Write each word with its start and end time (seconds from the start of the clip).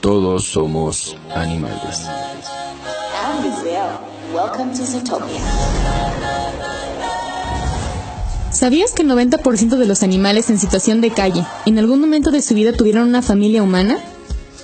Todos 0.00 0.44
somos 0.44 1.16
animales. 1.34 2.02
¿Sabías 8.50 8.92
que 8.92 9.02
el 9.02 9.08
90% 9.08 9.76
de 9.76 9.86
los 9.86 10.02
animales 10.02 10.50
en 10.50 10.58
situación 10.58 11.00
de 11.00 11.10
calle 11.10 11.44
en 11.64 11.78
algún 11.78 12.00
momento 12.00 12.30
de 12.30 12.42
su 12.42 12.54
vida 12.54 12.72
tuvieron 12.72 13.08
una 13.08 13.22
familia 13.22 13.62
humana? 13.62 13.98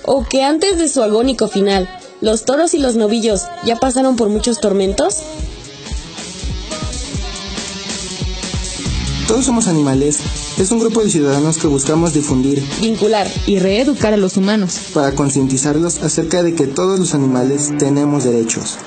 ¿O 0.05 0.25
que 0.25 0.43
antes 0.43 0.77
de 0.77 0.87
su 0.87 1.01
agónico 1.01 1.47
final, 1.47 1.89
los 2.21 2.45
toros 2.45 2.75
y 2.75 2.77
los 2.77 2.95
novillos 2.95 3.41
ya 3.65 3.77
pasaron 3.77 4.15
por 4.15 4.29
muchos 4.29 4.59
tormentos? 4.59 5.23
Todos 9.27 9.45
somos 9.45 9.67
animales 9.67 10.19
es 10.57 10.71
un 10.71 10.79
grupo 10.79 11.03
de 11.03 11.09
ciudadanos 11.09 11.57
que 11.57 11.67
buscamos 11.67 12.13
difundir, 12.13 12.63
vincular 12.81 13.27
y 13.47 13.59
reeducar 13.59 14.13
a 14.13 14.17
los 14.17 14.37
humanos 14.37 14.77
para 14.93 15.13
concientizarlos 15.13 16.03
acerca 16.03 16.43
de 16.43 16.53
que 16.53 16.67
todos 16.67 16.99
los 16.99 17.13
animales 17.13 17.71
tenemos 17.77 18.23
derechos. 18.23 18.77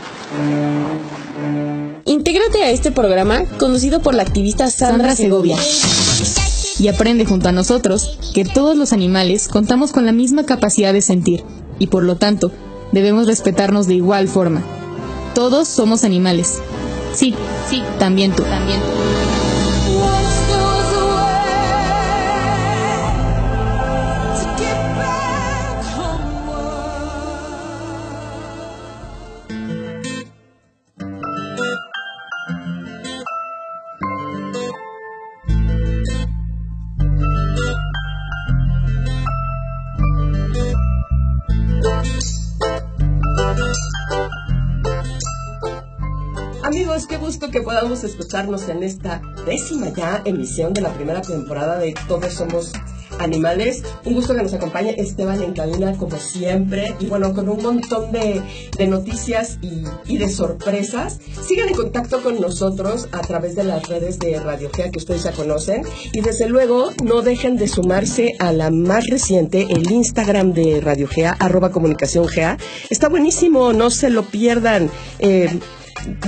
Intégrate 2.05 2.63
a 2.63 2.71
este 2.71 2.91
programa 2.93 3.45
conducido 3.59 4.01
por 4.03 4.15
la 4.15 4.23
activista 4.23 4.71
Sandra 4.71 5.17
Segovia. 5.17 5.57
Y 6.79 6.89
aprende 6.89 7.25
junto 7.25 7.49
a 7.49 7.53
nosotros 7.53 8.19
que 8.35 8.45
todos 8.45 8.77
los 8.77 8.93
animales 8.93 9.49
contamos 9.49 9.93
con 9.93 10.05
la 10.05 10.13
misma 10.13 10.45
capacidad 10.45 10.93
de 10.93 11.03
sentir 11.03 11.45
y 11.79 11.87
por 11.87 12.03
lo 12.03 12.17
tanto 12.17 12.51
debemos 12.93 13.27
respetarnos 13.27 13.87
de 13.87 13.95
igual 13.95 14.29
forma. 14.29 14.63
Todos 15.35 15.69
somos 15.69 16.05
animales. 16.05 16.61
Sí, 17.15 17.35
sí, 17.69 17.83
también 17.99 18.33
tú, 18.33 18.43
también 18.43 18.81
tú. 18.81 19.44
Podamos 47.75 48.05
escucharnos 48.05 48.69
en 48.69 48.85
esta 48.85 49.21
décima 49.45 49.89
ya 49.89 50.23
emisión 50.25 50.73
de 50.75 50.81
la 50.81 50.95
primera 50.95 51.21
temporada 51.23 51.77
de 51.77 51.93
Todos 52.07 52.33
Somos 52.33 52.73
Animales. 53.19 53.83
Un 54.05 54.15
gusto 54.15 54.33
que 54.33 54.45
nos 54.45 54.55
acompañe 54.55 54.95
Esteban 54.97 55.43
en 55.43 55.55
cabina 55.55 55.97
como 55.97 56.17
siempre 56.17 56.95
y 57.01 57.07
bueno, 57.07 57.35
con 57.35 57.49
un 57.49 57.61
montón 57.61 58.13
de, 58.13 58.41
noticias 58.87 59.59
y, 59.61 60.17
de 60.17 60.29
sorpresas. 60.29 61.19
Sigan 61.45 61.69
en 61.69 61.75
contacto 61.75 62.23
con 62.23 62.41
nosotros 62.41 63.09
a 63.11 63.23
través 63.23 63.57
de 63.57 63.65
las 63.65 63.89
redes 63.89 64.21
de 64.21 64.39
Radio 64.39 64.71
Gea 64.73 64.93
que 64.93 64.99
ustedes 64.99 65.25
ya 65.25 65.33
conocen 65.33 65.83
y 66.13 66.21
desde 66.21 66.49
luego 66.49 66.93
no 67.03 67.23
dejen 67.23 67.57
de 67.57 67.67
sumarse 67.67 68.37
a 68.39 68.53
la 68.53 68.71
más 68.71 69.09
reciente, 69.09 69.67
el 69.69 69.91
Instagram 69.91 70.53
de 70.53 70.81
Radio 70.81 71.09
Gea, 71.09 71.33
arroba 71.41 71.73
comunicación 71.73 72.29
Gea. 72.29 72.57
Está 72.89 73.09
buenísimo, 73.09 73.73
no 73.73 73.91
se 73.91 74.11
lo 74.11 74.23
pierdan. 74.23 74.89
Eh, 75.19 75.59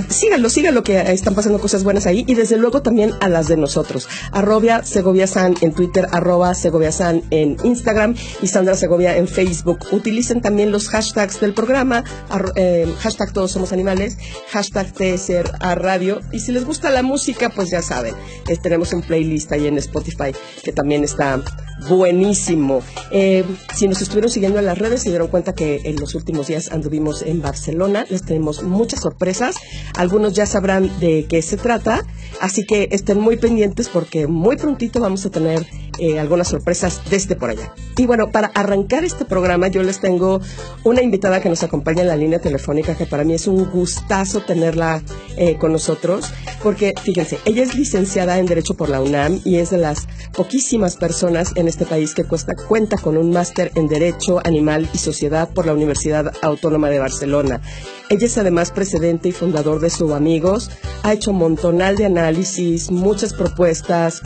síganlo, 0.09 0.49
síganlo 0.49 0.83
que 0.83 0.99
están 1.11 1.35
pasando 1.35 1.59
cosas 1.59 1.83
buenas 1.83 2.05
ahí 2.05 2.23
y 2.27 2.35
desde 2.35 2.57
luego 2.57 2.81
también 2.81 3.11
a 3.19 3.29
las 3.29 3.47
de 3.47 3.57
nosotros. 3.57 4.07
Arrobia 4.31 4.83
Segovia 4.83 5.27
San 5.27 5.55
en 5.61 5.73
Twitter, 5.73 6.07
arroba 6.11 6.53
Segovia 6.53 6.91
San 6.91 7.23
en 7.29 7.57
Instagram 7.63 8.15
y 8.41 8.47
Sandra 8.47 8.75
Segovia 8.75 9.17
en 9.17 9.27
Facebook. 9.27 9.79
Utilicen 9.91 10.41
también 10.41 10.71
los 10.71 10.89
hashtags 10.89 11.39
del 11.39 11.53
programa, 11.53 12.03
eh, 12.55 12.91
hashtag 12.99 13.33
todos 13.33 13.51
somos 13.51 13.71
animales, 13.71 14.17
hashtag 14.49 14.93
TSR 14.93 15.51
radio 15.75 16.21
y 16.31 16.39
si 16.39 16.51
les 16.51 16.65
gusta 16.65 16.89
la 16.89 17.03
música 17.03 17.49
pues 17.49 17.69
ya 17.69 17.81
saben, 17.81 18.15
tenemos 18.61 18.93
un 18.93 19.01
playlist 19.01 19.51
ahí 19.51 19.67
en 19.67 19.77
Spotify 19.77 20.31
que 20.63 20.71
también 20.71 21.03
está 21.03 21.41
buenísimo. 21.87 22.81
Eh, 23.11 23.43
si 23.75 23.87
nos 23.87 24.01
estuvieron 24.01 24.31
siguiendo 24.31 24.59
en 24.59 24.65
las 24.65 24.77
redes 24.77 25.03
se 25.03 25.09
dieron 25.09 25.27
cuenta 25.27 25.53
que 25.53 25.81
en 25.85 25.97
los 25.97 26.15
últimos 26.15 26.47
días 26.47 26.71
anduvimos 26.71 27.21
en 27.21 27.41
Barcelona, 27.41 28.05
les 28.09 28.23
tenemos 28.23 28.63
muchas 28.63 29.01
sorpresas 29.01 29.55
algunos 29.95 30.33
ya 30.33 30.45
sabrán 30.45 30.99
de 30.99 31.25
qué 31.29 31.41
se 31.41 31.57
trata, 31.57 32.05
así 32.41 32.65
que 32.65 32.89
estén 32.91 33.19
muy 33.19 33.37
pendientes 33.37 33.89
porque 33.89 34.27
muy 34.27 34.57
prontito 34.57 34.99
vamos 34.99 35.25
a 35.25 35.29
tener 35.29 35.65
eh, 35.99 36.19
algunas 36.19 36.47
sorpresas 36.47 37.01
desde 37.09 37.35
por 37.35 37.49
allá. 37.49 37.73
Y 37.97 38.05
bueno, 38.05 38.31
para 38.31 38.47
arrancar 38.47 39.03
este 39.03 39.25
programa 39.25 39.67
yo 39.67 39.83
les 39.83 39.99
tengo 39.99 40.39
una 40.83 41.01
invitada 41.01 41.41
que 41.41 41.49
nos 41.49 41.63
acompaña 41.63 42.01
en 42.01 42.07
la 42.07 42.15
línea 42.15 42.39
telefónica 42.39 42.95
que 42.95 43.05
para 43.05 43.23
mí 43.23 43.33
es 43.33 43.47
un 43.47 43.69
gustazo 43.69 44.41
tenerla 44.41 45.01
eh, 45.37 45.57
con 45.57 45.71
nosotros 45.71 46.31
porque 46.61 46.93
fíjense, 47.03 47.39
ella 47.45 47.63
es 47.63 47.75
licenciada 47.75 48.37
en 48.39 48.45
Derecho 48.45 48.75
por 48.75 48.89
la 48.89 49.01
UNAM 49.01 49.41
y 49.43 49.57
es 49.57 49.69
de 49.69 49.77
las 49.77 50.07
poquísimas 50.33 50.97
personas 50.97 51.53
en 51.55 51.67
este 51.67 51.85
país 51.85 52.13
que 52.13 52.25
cuenta 52.67 52.97
con 52.97 53.17
un 53.17 53.31
máster 53.31 53.71
en 53.75 53.87
Derecho 53.87 54.39
Animal 54.43 54.89
y 54.93 54.97
Sociedad 54.97 55.49
por 55.49 55.65
la 55.65 55.73
Universidad 55.73 56.33
Autónoma 56.41 56.89
de 56.89 56.99
Barcelona. 56.99 57.61
Ella 58.09 58.25
es 58.25 58.37
además 58.37 58.71
presidente 58.71 59.29
y 59.29 59.31
fundador 59.33 59.81
de 59.81 59.89
Subamigos, 59.89 60.69
ha 61.03 61.13
hecho 61.13 61.31
un 61.31 61.37
montonal 61.37 61.97
de 61.97 62.05
análisis, 62.05 62.89
muchas 62.89 63.33
propuestas, 63.33 64.21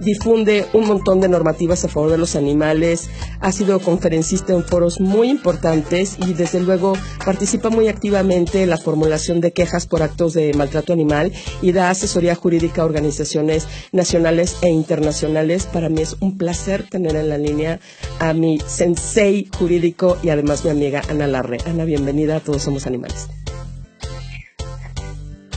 difunde 0.00 0.66
un 0.74 0.86
montón 0.86 1.11
de 1.20 1.28
normativas 1.28 1.84
a 1.84 1.88
favor 1.88 2.10
de 2.10 2.18
los 2.18 2.36
animales, 2.36 3.10
ha 3.40 3.52
sido 3.52 3.80
conferencista 3.80 4.52
en 4.52 4.64
foros 4.64 5.00
muy 5.00 5.28
importantes 5.28 6.16
y 6.18 6.34
desde 6.34 6.60
luego 6.60 6.94
participa 7.24 7.70
muy 7.70 7.88
activamente 7.88 8.62
en 8.62 8.70
la 8.70 8.78
formulación 8.78 9.40
de 9.40 9.52
quejas 9.52 9.86
por 9.86 10.02
actos 10.02 10.34
de 10.34 10.52
maltrato 10.54 10.92
animal 10.92 11.32
y 11.60 11.72
da 11.72 11.90
asesoría 11.90 12.34
jurídica 12.34 12.82
a 12.82 12.86
organizaciones 12.86 13.66
nacionales 13.92 14.56
e 14.62 14.68
internacionales. 14.68 15.66
Para 15.66 15.88
mí 15.88 16.02
es 16.02 16.16
un 16.20 16.38
placer 16.38 16.88
tener 16.88 17.16
en 17.16 17.28
la 17.28 17.38
línea 17.38 17.80
a 18.18 18.32
mi 18.32 18.60
sensei 18.66 19.48
jurídico 19.58 20.18
y 20.22 20.30
además 20.30 20.64
mi 20.64 20.70
amiga 20.70 21.02
Ana 21.08 21.26
Larre. 21.26 21.58
Ana, 21.66 21.84
bienvenida 21.84 22.36
a 22.36 22.40
Todos 22.40 22.62
Somos 22.62 22.86
Animales. 22.86 23.28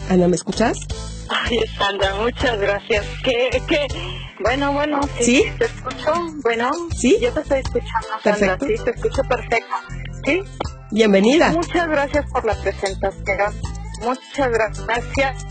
Ana, 0.10 0.28
¿me 0.28 0.36
escuchas? 0.36 0.80
Ay, 1.30 1.60
Sandra, 1.78 2.16
muchas 2.16 2.60
gracias. 2.60 3.06
¿Qué, 3.24 3.62
qué? 3.68 3.88
Bueno, 4.40 4.74
bueno, 4.74 5.00
sí, 5.20 5.44
¿te 5.58 5.66
escucho? 5.66 6.14
Bueno, 6.44 6.72
¿sí? 6.96 7.18
Yo 7.22 7.32
te 7.34 7.42
estoy 7.42 7.60
escuchando, 7.60 8.08
Sandra, 8.24 8.58
sí, 8.60 8.76
te 8.84 8.92
escucho 8.92 9.24
perfecto. 9.24 9.76
¿Sí? 10.26 10.44
Bienvenida. 10.92 11.50
Muchas 11.50 11.88
gracias 11.88 12.26
por 12.32 12.46
la 12.46 12.54
presentación. 12.56 13.54
Muchas 14.04 14.50
gracias. 14.50 15.46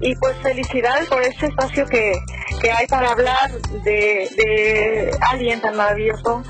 Y 0.00 0.14
pues 0.16 0.36
felicidades 0.42 1.08
por 1.08 1.22
este 1.22 1.46
espacio 1.46 1.86
que, 1.86 2.12
que 2.60 2.70
hay 2.70 2.86
para 2.86 3.12
hablar 3.12 3.50
de, 3.84 4.28
de 4.36 5.16
alguien 5.30 5.60
tan 5.60 5.76
maravilloso 5.76 6.42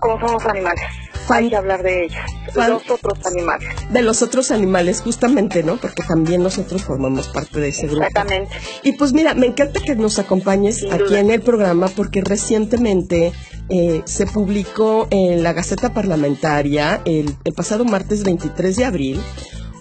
como 0.00 0.20
somos 0.20 0.44
animales 0.46 0.84
hay 1.30 1.50
que 1.50 1.56
hablar 1.56 1.82
de 1.82 2.04
ellos, 2.04 2.24
de 2.54 2.68
los 2.68 2.90
otros 2.90 3.26
animales. 3.26 3.68
De 3.90 4.02
los 4.02 4.22
otros 4.22 4.50
animales, 4.50 5.00
justamente, 5.00 5.62
¿no? 5.62 5.76
Porque 5.76 6.02
también 6.02 6.42
nosotros 6.42 6.82
formamos 6.82 7.28
parte 7.28 7.60
de 7.60 7.68
ese 7.68 7.86
grupo. 7.86 8.04
Exactamente. 8.04 8.56
Y 8.82 8.92
pues 8.92 9.12
mira, 9.12 9.34
me 9.34 9.46
encanta 9.46 9.80
que 9.80 9.94
nos 9.96 10.18
acompañes 10.18 10.84
aquí 10.90 11.14
en 11.16 11.30
el 11.30 11.40
programa 11.40 11.88
porque 11.88 12.20
recientemente 12.20 13.32
eh, 13.68 14.02
se 14.04 14.26
publicó 14.26 15.08
en 15.10 15.42
la 15.42 15.52
Gaceta 15.52 15.92
Parlamentaria 15.92 17.00
el, 17.04 17.36
el 17.44 17.52
pasado 17.52 17.84
martes 17.84 18.24
23 18.24 18.76
de 18.76 18.84
abril 18.84 19.20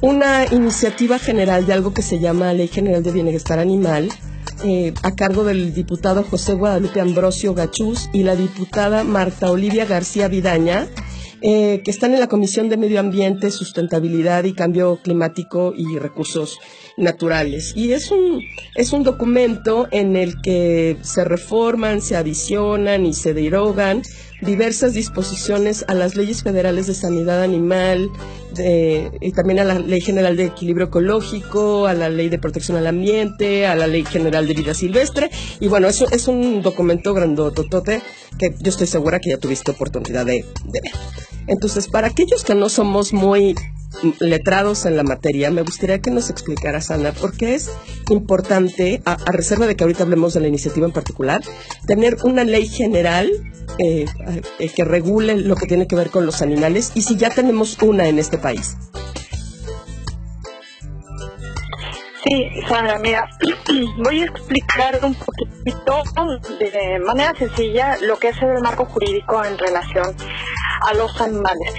una 0.01 0.45
iniciativa 0.51 1.17
general 1.19 1.65
de 1.65 1.73
algo 1.73 1.93
que 1.93 2.01
se 2.01 2.19
llama 2.19 2.53
Ley 2.53 2.67
General 2.67 3.01
de 3.01 3.11
Bienestar 3.11 3.59
Animal, 3.59 4.09
eh, 4.63 4.93
a 5.03 5.11
cargo 5.15 5.43
del 5.43 5.73
diputado 5.73 6.23
José 6.23 6.53
Guadalupe 6.53 6.99
Ambrosio 6.99 7.53
Gachús 7.53 8.09
y 8.13 8.23
la 8.23 8.35
diputada 8.35 9.03
Marta 9.03 9.51
Olivia 9.51 9.85
García 9.85 10.27
Vidaña, 10.27 10.87
eh, 11.41 11.81
que 11.83 11.91
están 11.91 12.13
en 12.13 12.19
la 12.19 12.27
Comisión 12.27 12.69
de 12.69 12.77
Medio 12.77 12.99
Ambiente, 12.99 13.51
Sustentabilidad 13.51 14.43
y 14.45 14.53
Cambio 14.53 14.99
Climático 15.03 15.73
y 15.75 15.97
Recursos 15.99 16.59
Naturales. 16.97 17.73
Y 17.75 17.91
es 17.91 18.09
un, 18.11 18.41
es 18.75 18.91
un 18.91 19.03
documento 19.03 19.87
en 19.91 20.15
el 20.15 20.41
que 20.41 20.97
se 21.01 21.23
reforman, 21.23 22.01
se 22.01 22.15
adicionan 22.15 23.05
y 23.05 23.13
se 23.13 23.33
derogan 23.33 24.01
diversas 24.41 24.93
disposiciones 24.93 25.83
a 25.87 25.93
las 25.93 26.15
leyes 26.15 26.43
federales 26.43 26.87
de 26.87 26.93
sanidad 26.93 27.41
animal 27.41 28.09
y 29.21 29.31
también 29.33 29.59
a 29.59 29.63
la 29.63 29.79
Ley 29.79 30.01
General 30.01 30.35
de 30.35 30.45
Equilibrio 30.45 30.87
Ecológico, 30.87 31.85
a 31.85 31.93
la 31.93 32.09
Ley 32.09 32.29
de 32.29 32.39
Protección 32.39 32.77
al 32.77 32.87
Ambiente, 32.87 33.67
a 33.67 33.75
la 33.75 33.87
Ley 33.87 34.03
General 34.03 34.47
de 34.47 34.53
Vida 34.53 34.73
Silvestre. 34.73 35.29
Y 35.59 35.67
bueno, 35.67 35.87
eso 35.87 36.07
es 36.11 36.27
un 36.27 36.61
documento 36.61 37.13
grandototote 37.13 38.01
que 38.37 38.55
yo 38.59 38.69
estoy 38.69 38.87
segura 38.87 39.19
que 39.19 39.31
ya 39.31 39.37
tuviste 39.37 39.71
oportunidad 39.71 40.25
de, 40.25 40.45
ver. 40.65 40.83
Entonces, 41.47 41.87
para 41.87 42.07
aquellos 42.07 42.43
que 42.43 42.55
no 42.55 42.69
somos 42.69 43.13
muy 43.13 43.55
letrados 44.19 44.85
en 44.85 44.97
la 44.97 45.03
materia, 45.03 45.51
me 45.51 45.61
gustaría 45.61 45.99
que 45.99 46.11
nos 46.11 46.29
explicaras, 46.29 46.91
Ana, 46.91 47.11
por 47.11 47.35
qué 47.35 47.55
es 47.55 47.71
importante, 48.09 49.01
a, 49.05 49.17
reserva 49.31 49.67
de 49.67 49.75
que 49.75 49.83
ahorita 49.83 50.03
hablemos 50.03 50.33
de 50.33 50.41
la 50.41 50.47
iniciativa 50.47 50.85
en 50.85 50.93
particular, 50.93 51.41
tener 51.85 52.17
una 52.23 52.43
ley 52.43 52.67
general 52.67 53.29
eh, 53.79 54.05
eh, 54.59 54.69
que 54.69 54.83
regule 54.83 55.35
lo 55.35 55.55
que 55.55 55.67
tiene 55.67 55.87
que 55.87 55.95
ver 55.95 56.09
con 56.09 56.25
los 56.25 56.41
animales 56.41 56.91
y 56.95 57.01
si 57.01 57.15
ya 57.17 57.29
tenemos 57.29 57.77
una 57.81 58.07
en 58.07 58.19
este 58.19 58.37
país. 58.37 58.77
Sí, 62.23 62.49
Sandra, 62.67 62.99
mira, 62.99 63.29
voy 64.03 64.21
a 64.21 64.25
explicar 64.25 64.99
un 65.03 65.15
poquito 65.15 66.03
de 66.59 66.99
manera 66.99 67.33
sencilla 67.37 67.97
lo 68.01 68.17
que 68.17 68.29
es 68.29 68.41
el 68.41 68.61
marco 68.61 68.85
jurídico 68.85 69.43
en 69.45 69.57
relación 69.57 70.13
a 70.81 70.93
los 70.93 71.21
animales. 71.21 71.73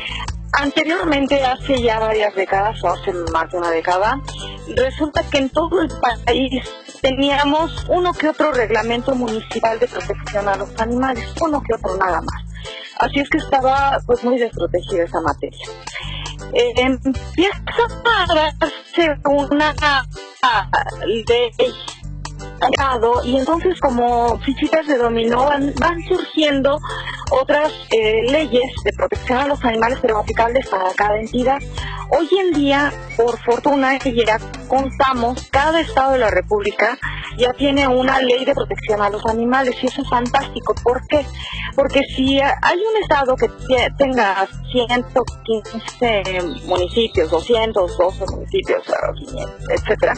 Anteriormente, 0.53 1.45
hace 1.45 1.83
ya 1.83 1.99
varias 1.99 2.35
décadas, 2.35 2.83
o 2.83 2.89
hace 2.89 3.13
más 3.33 3.51
de 3.51 3.59
una 3.59 3.71
década, 3.71 4.21
resulta 4.75 5.23
que 5.31 5.39
en 5.39 5.51
todo 5.51 5.83
el 5.83 5.89
país 5.89 6.65
teníamos 7.01 7.87
uno 7.89 8.13
que 8.13 8.29
otro 8.29 8.53
reglamento 8.53 9.15
municipal 9.15 9.79
de 9.79 9.89
protección 9.89 10.49
a 10.49 10.57
los 10.57 10.69
animales, 10.81 11.33
uno 11.41 11.63
que 11.63 11.75
otro 11.75 11.97
nada 11.97 12.21
más. 12.21 12.45
Así 12.99 13.21
es 13.21 13.29
que 13.29 13.39
estaba 13.39 13.99
pues 14.07 14.25
muy 14.25 14.39
desprotegida 14.39 15.05
esa 15.05 15.21
materia. 15.21 15.67
Eh, 16.53 16.73
empieza 16.77 17.63
a 18.05 18.35
darse 18.35 19.21
una 19.25 19.75
ley 21.07 21.25
y 23.25 23.37
entonces 23.37 23.79
como 23.81 24.39
fichitas 24.41 24.87
de 24.87 24.97
dominó 24.97 25.47
van, 25.47 25.73
van 25.79 26.03
surgiendo 26.03 26.79
otras 27.31 27.73
eh, 27.91 28.23
leyes 28.31 28.73
de 28.85 28.93
protección 28.93 29.39
a 29.39 29.47
los 29.47 29.65
animales 29.65 29.99
pero 30.01 30.19
aplicables 30.19 30.69
para 30.69 30.93
cada 30.95 31.19
entidad. 31.19 31.59
Hoy 32.11 32.29
en 32.41 32.53
día, 32.53 32.93
por 33.17 33.39
fortuna, 33.39 33.99
ya 33.99 34.39
contamos, 34.69 35.49
cada 35.51 35.81
estado 35.81 36.13
de 36.13 36.19
la 36.19 36.31
República 36.31 36.99
ya 37.37 37.53
tiene 37.55 37.89
una 37.89 38.21
ley 38.21 38.45
de 38.45 38.55
protección 38.55 39.01
a 39.03 39.11
los 39.11 39.25
animales 39.27 39.75
y 39.83 39.87
eso 39.87 40.03
es 40.03 40.09
fantástico. 40.09 40.75
¿Por 40.83 41.07
qué? 41.07 41.25
Porque 41.75 42.01
si 42.15 42.41
hay 42.41 42.79
un 42.79 43.03
estado 43.03 43.37
que 43.37 43.49
tenga 43.97 44.47
115 44.73 46.23
municipios, 46.67 47.31
212 47.31 48.25
municipios, 48.31 48.83
etcétera, 49.71 50.15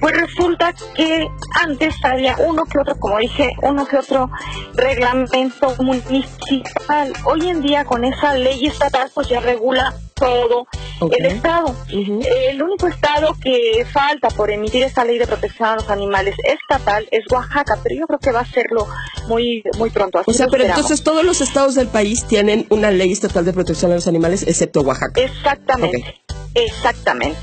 pues 0.00 0.20
resulta 0.20 0.72
que 0.94 1.28
antes 1.62 1.94
había 2.04 2.36
uno 2.38 2.64
que 2.64 2.78
otro, 2.78 2.98
como 2.98 3.18
dije, 3.18 3.50
uno 3.62 3.86
que 3.86 3.98
otro 3.98 4.30
reglamento 4.74 5.74
municipal. 5.82 7.12
Hoy 7.24 7.48
en 7.48 7.62
día 7.62 7.84
con 7.84 8.04
esa 8.04 8.34
ley 8.34 8.66
estatal 8.66 9.10
pues 9.14 9.28
ya 9.28 9.40
regula 9.40 9.94
todo 10.22 10.66
el 11.10 11.26
Estado. 11.26 11.74
El 11.88 12.62
único 12.62 12.86
Estado 12.86 13.34
que 13.42 13.84
falta 13.90 14.28
por 14.28 14.50
emitir 14.50 14.84
esta 14.84 15.04
ley 15.04 15.18
de 15.18 15.26
protección 15.26 15.68
a 15.70 15.74
los 15.74 15.90
animales 15.90 16.36
estatal 16.44 17.08
es 17.10 17.24
Oaxaca, 17.30 17.78
pero 17.82 17.96
yo 17.96 18.06
creo 18.06 18.18
que 18.20 18.30
va 18.30 18.40
a 18.40 18.46
serlo 18.46 18.86
muy 19.26 19.64
muy 19.78 19.90
pronto. 19.90 20.22
o 20.24 20.32
sea, 20.32 20.46
pero 20.46 20.64
entonces 20.64 21.02
todos 21.02 21.24
los 21.24 21.40
estados 21.40 21.74
del 21.74 21.88
país 21.88 22.24
tienen 22.26 22.66
una 22.70 22.90
ley 22.90 23.10
estatal 23.10 23.44
de 23.44 23.52
protección 23.52 23.90
a 23.90 23.96
los 23.96 24.06
animales, 24.06 24.44
excepto 24.46 24.82
Oaxaca. 24.82 25.20
Exactamente, 25.20 26.22
exactamente. 26.54 27.40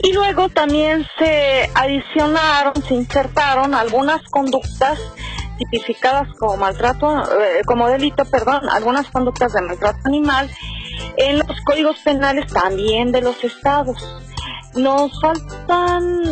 Y 0.00 0.12
luego 0.12 0.48
también 0.48 1.06
se 1.18 1.70
adicionaron, 1.74 2.74
se 2.86 2.94
insertaron 2.94 3.74
algunas 3.74 4.22
conductas 4.30 4.98
tipificadas 5.58 6.28
como 6.38 6.56
maltrato, 6.56 7.20
eh, 7.40 7.62
como 7.66 7.88
delito, 7.88 8.24
perdón, 8.24 8.68
algunas 8.70 9.10
conductas 9.10 9.52
de 9.52 9.62
maltrato 9.62 9.98
animal 10.04 10.48
en 11.16 11.38
los 11.38 11.60
códigos 11.64 11.98
penales 12.00 12.52
también 12.52 13.12
de 13.12 13.22
los 13.22 13.42
estados. 13.44 13.98
Nos 14.78 15.10
faltan 15.20 16.22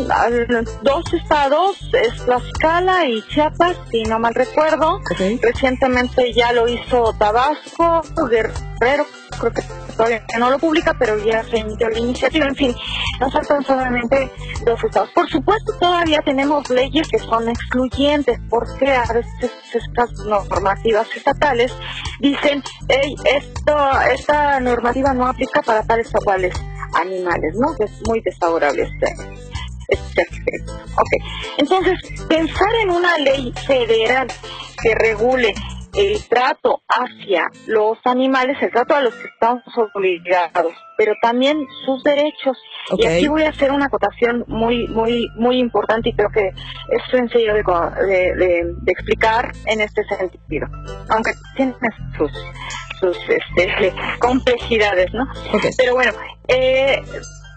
dos 0.83 1.13
estados, 1.13 1.77
es 1.93 2.25
Tlaxcala 2.25 3.05
y 3.09 3.21
Chiapas, 3.23 3.77
si 3.91 4.05
no 4.05 4.21
mal 4.21 4.37
recuerdo. 4.37 5.01
Recientemente 5.43 6.33
ya 6.33 6.53
lo 6.53 6.69
hizo 6.69 7.13
Tabasco, 7.19 8.03
Guerrero, 8.31 9.05
creo 9.41 9.53
que 9.53 9.63
todavía 9.97 10.25
no 10.39 10.51
lo 10.51 10.61
publica, 10.61 10.95
pero 10.97 11.19
ya 11.19 11.43
se 11.43 11.57
emitió 11.57 11.89
la 11.89 11.99
iniciativa. 11.99 12.47
En 12.47 12.55
fin, 12.55 12.77
nos 13.19 13.33
faltan 13.33 13.65
solamente 13.65 14.31
dos 14.65 14.85
estados. 14.85 15.11
Por 15.11 15.29
supuesto, 15.29 15.73
todavía 15.81 16.21
tenemos 16.25 16.71
leyes 16.71 17.09
que 17.09 17.19
son 17.19 17.49
excluyentes, 17.49 18.39
porque 18.49 18.93
a 18.93 19.13
veces 19.13 19.51
estas 19.75 20.13
normativas 20.25 21.09
estatales 21.17 21.73
dicen, 22.21 22.63
hey, 22.87 23.13
esto, 23.25 23.77
esta 24.13 24.61
normativa 24.61 25.13
no 25.15 25.27
aplica 25.27 25.63
para 25.63 25.83
tales 25.83 26.15
o 26.15 26.21
cuales 26.23 26.55
animales, 26.95 27.55
¿no? 27.57 27.69
Es 27.85 27.91
muy 28.07 28.21
desfavorable 28.21 28.83
este, 28.83 29.07
este 29.89 30.23
aspecto. 30.23 30.73
Ok, 30.75 31.25
entonces, 31.59 31.99
pensar 32.29 32.75
en 32.83 32.91
una 32.91 33.19
ley 33.19 33.53
federal 33.67 34.29
que 34.83 34.95
regule 34.95 35.55
el 35.97 36.23
trato 36.29 36.83
hacia 36.89 37.47
los 37.67 37.99
animales, 38.05 38.59
el 38.61 38.71
trato 38.71 38.95
a 38.95 39.01
los 39.01 39.15
que 39.15 39.29
estamos 39.29 39.65
obligados, 39.95 40.73
pero 40.99 41.15
también 41.23 41.67
sus 41.85 42.03
derechos. 42.03 42.59
Y 42.99 43.07
aquí 43.07 43.29
voy 43.29 43.43
a 43.43 43.49
hacer 43.49 43.73
una 43.73 43.87
acotación 43.87 44.45
muy, 44.47 44.87
muy, 44.89 45.27
muy 45.37 45.59
importante 45.59 46.11
y 46.11 46.13
creo 46.13 46.29
que 46.31 46.49
es 46.49 47.03
sencillo 47.11 47.55
de, 47.55 47.63
de, 48.37 48.93
explicar 48.93 49.53
en 49.67 49.81
este 49.81 50.05
sentido, 50.05 50.69
aunque 51.09 51.33
tiene 51.57 51.75
sus, 52.17 52.31
sus 53.01 53.17
este, 53.29 53.93
complejidades, 54.19 55.13
¿no? 55.13 55.27
Pero 55.77 55.95
bueno, 55.95 56.13
eh, 56.49 57.01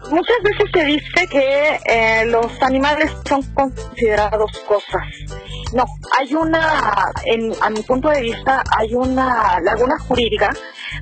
muchas 0.09 0.37
veces 0.43 0.69
se 0.73 0.85
dice 0.85 1.27
que 1.29 1.79
eh, 1.85 2.25
los 2.25 2.47
animales 2.61 3.11
son 3.27 3.41
considerados 3.53 4.51
cosas. 4.67 5.03
No, 5.73 5.85
hay 6.17 6.33
una, 6.33 7.11
en, 7.25 7.53
a 7.61 7.69
mi 7.69 7.81
punto 7.81 8.09
de 8.09 8.21
vista, 8.21 8.63
hay 8.77 8.93
una 8.95 9.59
laguna 9.61 9.97
jurídica 9.99 10.49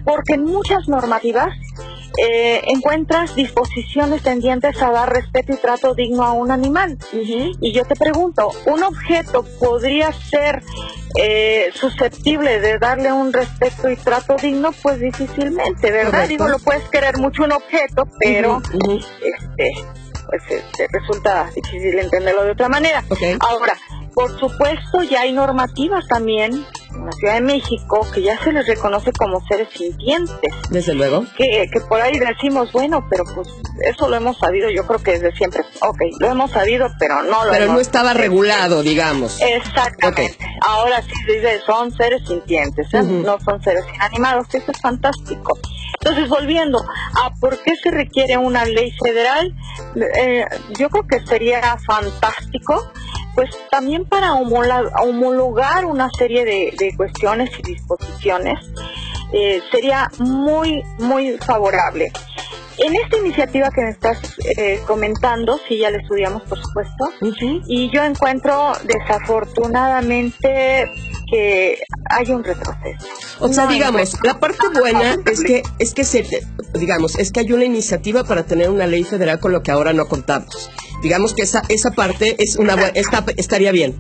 porque 0.04 0.34
en 0.34 0.44
muchas 0.44 0.88
normativas 0.88 1.50
eh, 2.18 2.62
encuentras 2.68 3.36
disposiciones 3.36 4.24
tendientes 4.24 4.82
a 4.82 4.92
dar 4.92 5.12
respeto 5.12 5.54
y 5.54 5.58
trato 5.58 5.94
digno 5.94 6.24
a 6.24 6.34
un 6.34 6.52
animal. 6.52 6.98
Y 7.14 7.72
yo 7.72 7.86
te 7.86 7.96
pregunto, 7.96 8.52
¿un 8.66 8.84
objeto 8.84 9.46
podría 9.60 10.12
ser 10.12 10.64
eh, 11.16 11.70
susceptible 11.74 12.60
de 12.60 12.80
darle 12.80 13.12
un 13.12 13.32
respeto 13.34 13.90
y 13.90 13.96
trato 13.96 14.36
digno? 14.36 14.72
Pues 14.82 15.00
difícilmente, 15.00 15.92
¿verdad? 15.92 16.28
Digo, 16.28 16.48
lo 16.48 16.60
puedes 16.60 16.88
querer 16.90 17.18
mucho 17.18 17.44
un 17.44 17.52
objeto, 17.52 18.08
pero 18.20 18.62
este 19.22 19.72
pues 20.28 20.44
este, 20.50 20.88
resulta 20.92 21.50
difícil 21.56 21.98
entenderlo 22.00 22.44
de 22.44 22.52
otra 22.52 22.70
manera. 22.70 23.04
Ahora, 23.40 23.74
por 24.18 24.40
supuesto, 24.40 25.04
ya 25.04 25.22
hay 25.22 25.32
normativas 25.32 26.08
también 26.08 26.52
en 26.52 27.06
la 27.06 27.12
Ciudad 27.12 27.36
de 27.36 27.42
México 27.42 28.08
que 28.12 28.24
ya 28.24 28.36
se 28.44 28.52
les 28.52 28.66
reconoce 28.66 29.12
como 29.12 29.46
seres 29.46 29.70
sintientes. 29.70 30.56
Desde 30.72 30.96
luego. 30.96 31.24
Que, 31.38 31.68
que 31.72 31.82
por 31.82 32.02
ahí 32.02 32.18
decimos, 32.18 32.72
bueno, 32.72 33.06
pero 33.12 33.26
pues 33.36 33.48
eso 33.80 34.10
lo 34.10 34.16
hemos 34.16 34.40
sabido, 34.40 34.72
yo 34.72 34.88
creo 34.88 35.04
que 35.04 35.20
desde 35.20 35.36
siempre. 35.36 35.62
Ok, 35.82 36.00
lo 36.20 36.30
hemos 36.30 36.50
sabido, 36.50 36.88
pero 36.98 37.22
no 37.22 37.46
lo 37.46 37.52
Pero 37.52 37.72
no 37.72 37.80
estaba 37.80 38.16
regulado, 38.16 38.82
digamos. 38.82 39.40
Exactamente. 39.40 40.36
Ahora 40.66 41.04
sí 41.04 41.14
dice, 41.28 41.62
son 41.64 41.96
seres 41.96 42.28
sintientes, 42.28 42.92
¿eh? 42.96 43.04
no 43.04 43.40
son 43.40 43.62
seres 43.62 43.84
inanimados. 43.94 44.48
Eso 44.52 44.72
es 44.72 44.82
fantástico. 44.82 45.60
Entonces, 46.00 46.28
volviendo 46.28 46.80
a 46.80 47.34
por 47.40 47.56
qué 47.62 47.74
se 47.84 47.92
requiere 47.92 48.36
una 48.38 48.66
ley 48.66 48.92
federal, 49.04 49.54
eh, 49.96 50.46
yo 50.80 50.90
creo 50.90 51.06
que 51.06 51.24
sería 51.28 51.78
fantástico 51.86 52.92
pues 53.38 53.52
también 53.70 54.04
para 54.06 54.34
homologar 54.34 55.86
una 55.86 56.10
serie 56.18 56.44
de, 56.44 56.92
cuestiones 56.98 57.52
y 57.60 57.74
disposiciones 57.74 58.58
eh, 59.32 59.62
sería 59.72 60.10
muy, 60.18 60.82
muy 60.98 61.38
favorable. 61.38 62.12
En 62.80 62.96
esta 62.96 63.18
iniciativa 63.18 63.70
que 63.70 63.82
me 63.82 63.92
estás 63.92 64.18
eh, 64.58 64.82
comentando, 64.88 65.60
sí, 65.68 65.78
ya 65.78 65.92
la 65.92 66.00
estudiamos, 66.00 66.42
por 66.44 66.60
supuesto, 66.60 67.12
y 67.68 67.92
yo 67.92 68.04
encuentro 68.04 68.72
desafortunadamente 68.86 70.90
que 71.30 71.80
hay 72.10 72.32
un 72.32 72.44
retroceso. 72.44 73.06
O 73.40 73.50
sea, 73.50 73.68
digamos, 73.68 74.18
la 74.24 74.40
parte 74.40 74.68
buena 74.80 75.16
es 75.26 75.44
que 75.44 75.62
es 75.78 75.94
que 75.94 76.06
se, 76.06 76.26
digamos, 76.74 77.20
es 77.20 77.32
que 77.32 77.42
hay 77.42 77.52
una 77.52 77.66
iniciativa 77.66 78.24
para 78.24 78.48
tener 78.48 78.72
una 78.72 78.88
ley 78.88 79.04
federal 79.04 79.40
con 79.40 79.52
lo 79.52 79.62
que 79.62 79.70
ahora 79.70 79.94
no 79.94 80.08
contamos. 80.08 80.72
Digamos 81.02 81.34
que 81.34 81.44
esa, 81.44 81.62
esa 81.70 81.92
parte 81.92 82.36
es 82.40 82.56
una 82.56 82.74
está, 82.94 83.24
estaría 83.38 83.72
bien. 83.72 84.00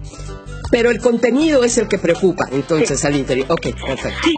Pero 0.71 0.89
el 0.89 0.99
contenido 0.99 1.63
es 1.63 1.77
el 1.77 1.87
que 1.87 1.97
preocupa, 1.97 2.47
entonces, 2.51 3.05
al 3.05 3.15
interior. 3.15 3.47
Ok, 3.49 3.67
perfecto. 3.85 4.19
Sí. 4.23 4.35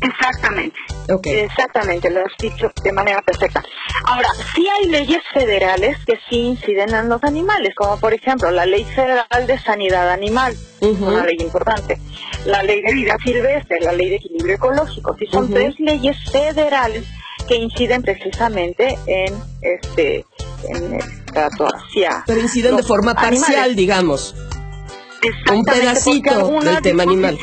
Exactamente. 0.00 0.76
Okay. 1.10 1.40
Exactamente, 1.40 2.10
lo 2.10 2.20
has 2.20 2.32
dicho 2.38 2.70
de 2.82 2.92
manera 2.92 3.20
perfecta. 3.22 3.62
Ahora, 4.06 4.28
sí 4.54 4.66
hay 4.68 4.88
leyes 4.88 5.22
federales 5.32 5.96
que 6.06 6.14
sí 6.28 6.36
inciden 6.36 6.94
en 6.94 7.08
los 7.08 7.22
animales, 7.24 7.74
como 7.74 7.98
por 7.98 8.14
ejemplo 8.14 8.50
la 8.50 8.64
Ley 8.64 8.84
Federal 8.84 9.46
de 9.46 9.58
Sanidad 9.58 10.10
Animal, 10.10 10.56
una 10.80 11.24
ley 11.24 11.36
importante, 11.40 11.98
la 12.46 12.62
Ley 12.62 12.80
de 12.82 12.94
Vida 12.94 13.16
Silvestre, 13.22 13.80
la 13.80 13.92
Ley 13.92 14.10
de 14.10 14.16
Equilibrio 14.16 14.56
Ecológico. 14.56 15.14
Sí, 15.18 15.26
son 15.30 15.50
tres 15.50 15.74
leyes 15.78 16.16
federales 16.30 17.04
que 17.46 17.56
inciden 17.56 18.02
precisamente 18.02 18.98
en 19.06 19.34
este 19.60 20.24
en 20.68 20.94
el 20.94 21.24
trato 21.24 21.66
hacia 21.66 22.24
pero 22.26 22.40
inciden 22.40 22.76
de 22.76 22.82
forma 22.82 23.14
parcial 23.14 23.74
digamos. 23.74 24.34
Un 25.50 25.64
pedacito 25.64 26.60
del 26.60 26.82
tema 26.82 27.04
animal. 27.04 27.38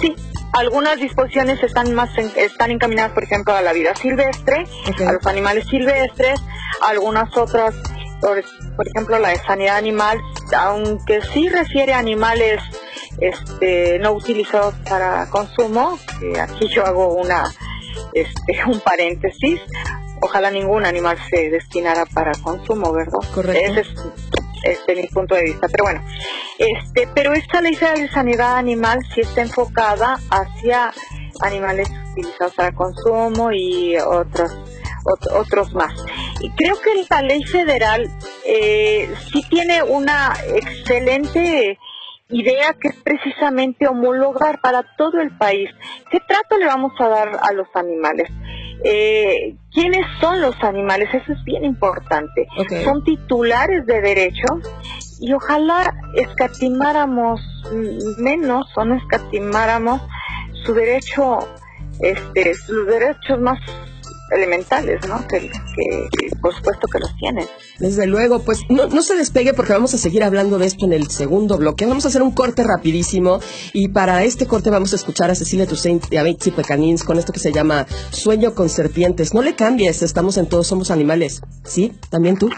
Sí, 0.00 0.14
algunas 0.52 0.98
disposiciones 0.98 1.62
están 1.62 1.94
más 1.94 2.10
están 2.36 2.70
encaminadas, 2.70 3.12
por 3.12 3.22
ejemplo, 3.22 3.54
a 3.54 3.62
la 3.62 3.72
vida 3.72 3.94
silvestre, 3.94 4.66
a 5.06 5.12
los 5.12 5.26
animales 5.26 5.66
silvestres, 5.68 6.40
algunas 6.86 7.36
otras, 7.36 7.74
por, 8.20 8.88
ejemplo, 8.88 9.18
la 9.18 9.30
de 9.30 9.38
sanidad 9.38 9.76
animal, 9.76 10.18
aunque 10.56 11.20
sí 11.32 11.48
refiere 11.48 11.94
a 11.94 11.98
animales 11.98 12.60
este, 13.20 13.98
no 13.98 14.12
utilizados 14.12 14.74
para 14.88 15.28
consumo, 15.30 15.98
que 16.18 16.40
aquí 16.40 16.68
yo 16.68 16.84
hago 16.84 17.14
una 17.14 17.44
este, 18.12 18.64
un 18.66 18.80
paréntesis, 18.80 19.60
ojalá 20.20 20.50
ningún 20.50 20.84
animal 20.84 21.16
se 21.30 21.50
destinara 21.50 22.06
para 22.06 22.32
consumo, 22.42 22.92
¿verdad? 22.92 23.18
Correcto. 23.34 23.60
Ese 23.60 23.80
es 23.80 23.88
este 24.62 24.96
mi 24.96 25.06
punto 25.08 25.34
de 25.34 25.44
vista. 25.44 25.68
Pero 25.68 25.84
bueno, 25.84 26.02
este, 26.58 27.08
pero 27.14 27.32
esta 27.32 27.60
ley 27.60 27.74
de 27.74 28.08
sanidad 28.08 28.56
animal 28.56 29.00
sí 29.14 29.20
está 29.20 29.42
enfocada 29.42 30.18
hacia 30.30 30.92
animales 31.40 31.88
utilizados 32.12 32.54
para 32.54 32.72
consumo 32.72 33.50
y 33.52 33.96
otros 33.96 34.56
otros 35.32 35.72
más. 35.74 35.92
Y 36.40 36.50
creo 36.50 36.80
que 36.80 36.90
la 37.08 37.22
ley 37.22 37.42
federal 37.44 38.10
eh, 38.44 39.12
sí 39.32 39.42
tiene 39.48 39.82
una 39.82 40.34
excelente 40.54 41.78
idea 42.30 42.74
que 42.80 42.88
es 42.88 42.96
precisamente 42.96 43.86
homologar 43.86 44.60
para 44.60 44.84
todo 44.96 45.20
el 45.20 45.36
país. 45.36 45.70
¿Qué 46.10 46.18
trato 46.20 46.58
le 46.58 46.66
vamos 46.66 46.92
a 46.98 47.08
dar 47.08 47.28
a 47.28 47.52
los 47.52 47.68
animales? 47.74 48.30
Eh, 48.84 49.56
¿Quiénes 49.72 50.06
son 50.20 50.40
los 50.40 50.54
animales? 50.62 51.08
Eso 51.12 51.32
es 51.32 51.44
bien 51.44 51.64
importante. 51.64 52.46
Son 52.84 53.02
titulares 53.02 53.86
de 53.86 54.00
derecho 54.00 54.46
y 55.20 55.32
ojalá 55.32 55.92
escatimáramos 56.14 57.40
menos 58.18 58.66
o 58.76 58.84
no 58.84 58.94
escatimáramos 58.96 60.00
su 60.64 60.74
derecho, 60.74 61.38
este, 62.00 62.54
sus 62.54 62.86
derechos 62.86 63.40
más 63.40 63.58
elementales, 64.30 65.00
¿no? 65.08 65.26
Que, 65.26 65.50
por 66.40 66.54
supuesto 66.54 66.86
que 66.88 66.98
los 66.98 67.16
tienen. 67.16 67.46
Desde 67.78 68.06
luego, 68.06 68.40
pues 68.40 68.60
no, 68.68 68.86
no 68.86 69.02
se 69.02 69.16
despegue 69.16 69.54
porque 69.54 69.72
vamos 69.72 69.94
a 69.94 69.98
seguir 69.98 70.22
hablando 70.24 70.58
de 70.58 70.66
esto 70.66 70.84
en 70.84 70.92
el 70.92 71.10
segundo 71.10 71.56
bloque. 71.58 71.86
Vamos 71.86 72.04
a 72.04 72.08
hacer 72.08 72.22
un 72.22 72.32
corte 72.32 72.64
rapidísimo 72.64 73.40
y 73.72 73.88
para 73.88 74.24
este 74.24 74.46
corte 74.46 74.70
vamos 74.70 74.92
a 74.92 74.96
escuchar 74.96 75.30
a 75.30 75.34
Cecilia 75.34 75.66
Toussaint 75.66 76.12
y 76.12 76.16
a 76.16 76.22
Betsy 76.22 76.50
Pecanins 76.50 77.04
con 77.04 77.18
esto 77.18 77.32
que 77.32 77.40
se 77.40 77.52
llama 77.52 77.86
Sueño 78.10 78.54
con 78.54 78.68
serpientes. 78.68 79.34
No 79.34 79.42
le 79.42 79.54
cambies, 79.54 80.02
estamos 80.02 80.36
en 80.36 80.46
Todos 80.46 80.66
Somos 80.66 80.90
Animales. 80.90 81.40
¿Sí? 81.64 81.92
¿También 82.10 82.36
tú? 82.36 82.50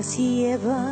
Barrigas 0.00 0.18
llevan 0.18 0.89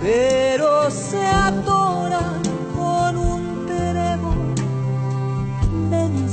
pero 0.00 0.90
se 0.90 1.26
atora 1.26 2.20
con 2.74 3.16
un 3.16 3.66
terebo 3.66 4.34
de 5.90 6.08
mi 6.08 6.28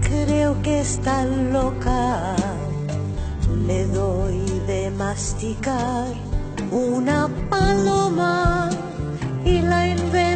Creo 0.00 0.60
que 0.62 0.80
está 0.80 1.24
loca, 1.24 2.36
le 3.66 3.86
doy 3.86 4.60
de 4.66 4.90
masticar 4.90 6.08
una 6.70 7.28
paloma 7.48 8.70
y 9.44 9.60
la 9.60 9.88
enveneno 9.88 10.31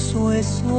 eso 0.00 0.32
es 0.32 0.46
su 0.46 0.74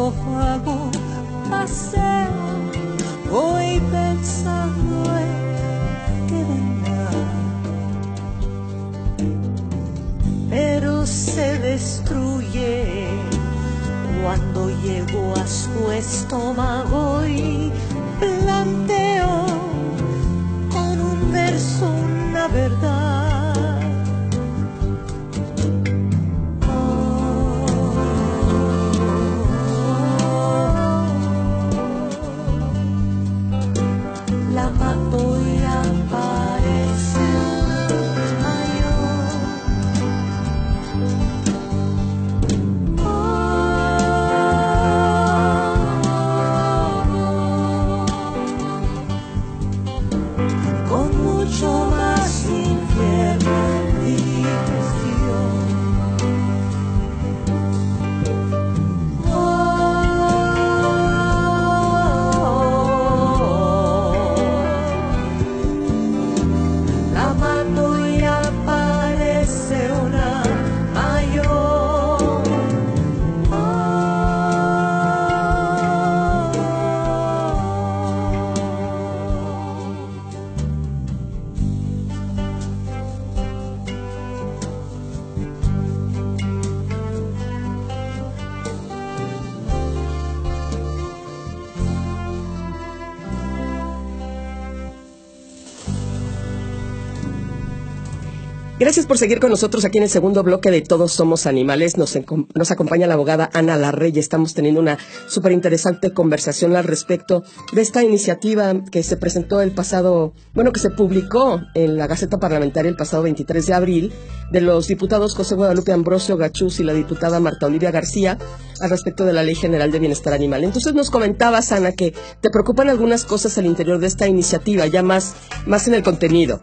por 99.12 99.18
seguir 99.18 99.42
con 99.42 99.50
nosotros 99.50 99.84
aquí 99.84 99.98
en 99.98 100.06
el 100.06 100.10
segundo 100.10 100.42
bloque 100.42 100.72
de 100.72 100.82
Todos 100.82 101.12
Somos 101.12 101.46
Animales. 101.46 101.98
Nos, 101.98 102.18
nos 102.56 102.72
acompaña 102.72 103.08
la 103.08 103.16
abogada 103.16 103.50
Ana 103.52 103.76
Larrey 103.76 104.18
estamos 104.18 104.54
teniendo 104.54 104.80
una 104.80 104.98
súper 105.28 105.52
interesante 105.52 106.14
conversación 106.14 106.78
al 106.78 106.86
respecto 106.86 107.44
de 107.74 107.82
esta 107.82 108.04
iniciativa 108.04 108.74
que 108.90 109.04
se 109.04 109.18
presentó 109.18 109.60
el 109.60 109.72
pasado, 109.72 110.32
bueno, 110.54 110.72
que 110.72 110.80
se 110.80 110.92
publicó 110.92 111.60
en 111.74 111.98
la 111.98 112.08
Gaceta 112.08 112.40
Parlamentaria 112.40 112.88
el 112.88 112.96
pasado 112.96 113.24
23 113.24 113.66
de 113.66 113.74
abril 113.74 114.14
de 114.50 114.62
los 114.62 114.88
diputados 114.88 115.36
José 115.36 115.56
Guadalupe 115.56 115.92
Ambrosio 115.92 116.38
Gachús 116.38 116.80
y 116.80 116.86
la 116.86 116.94
diputada 116.94 117.42
Marta 117.42 117.66
Olivia 117.66 117.92
García 117.92 118.38
al 118.80 118.90
respecto 118.90 119.26
de 119.26 119.34
la 119.34 119.44
Ley 119.44 119.56
General 119.56 119.92
de 119.92 120.00
Bienestar 120.00 120.34
Animal. 120.34 120.64
Entonces 120.64 120.94
nos 120.94 121.10
comentabas, 121.10 121.74
Ana, 121.74 121.92
que 121.92 122.14
te 122.40 122.50
preocupan 122.50 122.88
algunas 122.88 123.26
cosas 123.26 123.58
al 123.58 123.66
interior 123.66 124.00
de 124.00 124.08
esta 124.08 124.30
iniciativa, 124.30 124.88
ya 124.88 125.04
más, 125.04 125.34
más 125.66 125.90
en 125.90 125.96
el 125.96 126.02
contenido. 126.02 126.62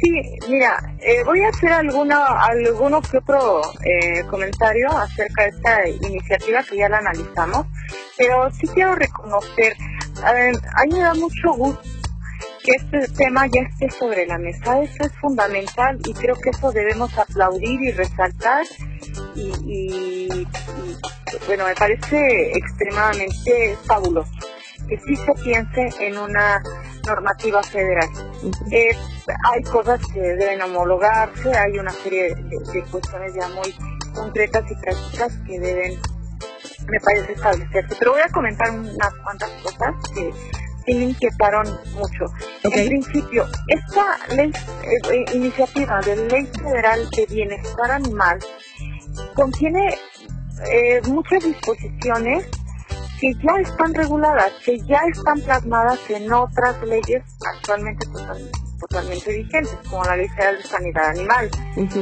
Sí, 0.00 0.10
mira, 0.48 0.76
eh, 1.00 1.24
voy 1.24 1.40
a 1.42 1.48
hacer 1.48 1.72
alguna, 1.72 2.22
alguno 2.42 3.00
que 3.00 3.18
otro 3.18 3.62
eh, 3.82 4.24
comentario 4.28 4.88
acerca 4.90 5.44
de 5.44 5.48
esta 5.50 5.88
iniciativa 5.88 6.62
que 6.62 6.76
ya 6.76 6.88
la 6.88 6.98
analizamos, 6.98 7.66
pero 8.18 8.50
sí 8.50 8.66
quiero 8.68 8.94
reconocer, 8.94 9.72
eh, 9.72 10.52
a 10.52 10.84
mí 10.84 10.92
me 10.92 10.98
da 11.00 11.14
mucho 11.14 11.52
gusto 11.56 11.80
que 12.62 12.72
este 12.72 13.08
tema 13.16 13.46
ya 13.46 13.62
esté 13.70 13.90
sobre 13.90 14.26
la 14.26 14.38
mesa, 14.38 14.82
eso 14.82 15.02
es 15.04 15.12
fundamental 15.20 15.98
y 16.04 16.12
creo 16.12 16.34
que 16.34 16.50
eso 16.50 16.72
debemos 16.72 17.16
aplaudir 17.16 17.80
y 17.80 17.92
resaltar 17.92 18.64
y, 19.34 19.52
y- 19.64 20.28
y, 20.42 21.46
bueno, 21.46 21.64
me 21.64 21.74
parece 21.74 22.50
extremadamente 22.56 23.78
fabuloso 23.86 24.32
que 24.88 24.98
sí 24.98 25.16
se 25.16 25.32
piense 25.42 25.88
en 26.00 26.18
una 26.18 26.60
normativa 27.06 27.62
federal. 27.62 28.08
Eh, 28.70 28.90
hay 29.52 29.62
cosas 29.64 30.00
que 30.12 30.20
deben 30.20 30.62
homologarse, 30.62 31.52
hay 31.56 31.78
una 31.78 31.90
serie 31.90 32.34
de, 32.34 32.72
de 32.72 32.82
cuestiones 32.90 33.34
ya 33.34 33.48
muy 33.48 33.74
concretas 34.14 34.64
y 34.70 34.74
prácticas 34.76 35.32
que 35.46 35.60
deben, 35.60 36.00
me 36.88 37.00
parece, 37.00 37.32
establecerse. 37.32 37.96
Pero 37.98 38.12
voy 38.12 38.20
a 38.22 38.28
comentar 38.32 38.70
unas 38.70 39.14
cuantas 39.22 39.50
cosas 39.62 39.94
que 40.14 40.32
sí 40.86 40.94
me 40.94 41.04
inquietaron 41.04 41.66
mucho. 41.94 42.24
Ok. 42.64 42.76
En 42.76 42.88
principio, 42.88 43.46
esta 43.68 44.34
ley, 44.34 44.50
eh, 44.50 45.12
eh, 45.12 45.24
iniciativa 45.34 46.00
de 46.00 46.16
Ley 46.28 46.46
Federal 46.46 47.08
de 47.10 47.26
Bienestar 47.26 47.90
Animal 47.90 48.38
contiene 49.34 49.98
eh, 50.70 51.00
muchas 51.08 51.42
disposiciones 51.44 52.46
que 53.20 53.32
ya 53.34 53.60
están 53.60 53.94
reguladas, 53.94 54.52
que 54.64 54.78
ya 54.80 55.00
están 55.10 55.40
plasmadas 55.40 55.98
en 56.10 56.32
otras 56.32 56.80
leyes 56.82 57.22
actualmente 57.54 58.06
total- 58.06 58.50
totalmente 58.78 59.32
vigentes, 59.32 59.76
como 59.88 60.04
la 60.04 60.16
Ley 60.16 60.28
Federal 60.28 60.56
de 60.56 60.62
Sanidad 60.62 61.06
Animal 61.10 61.50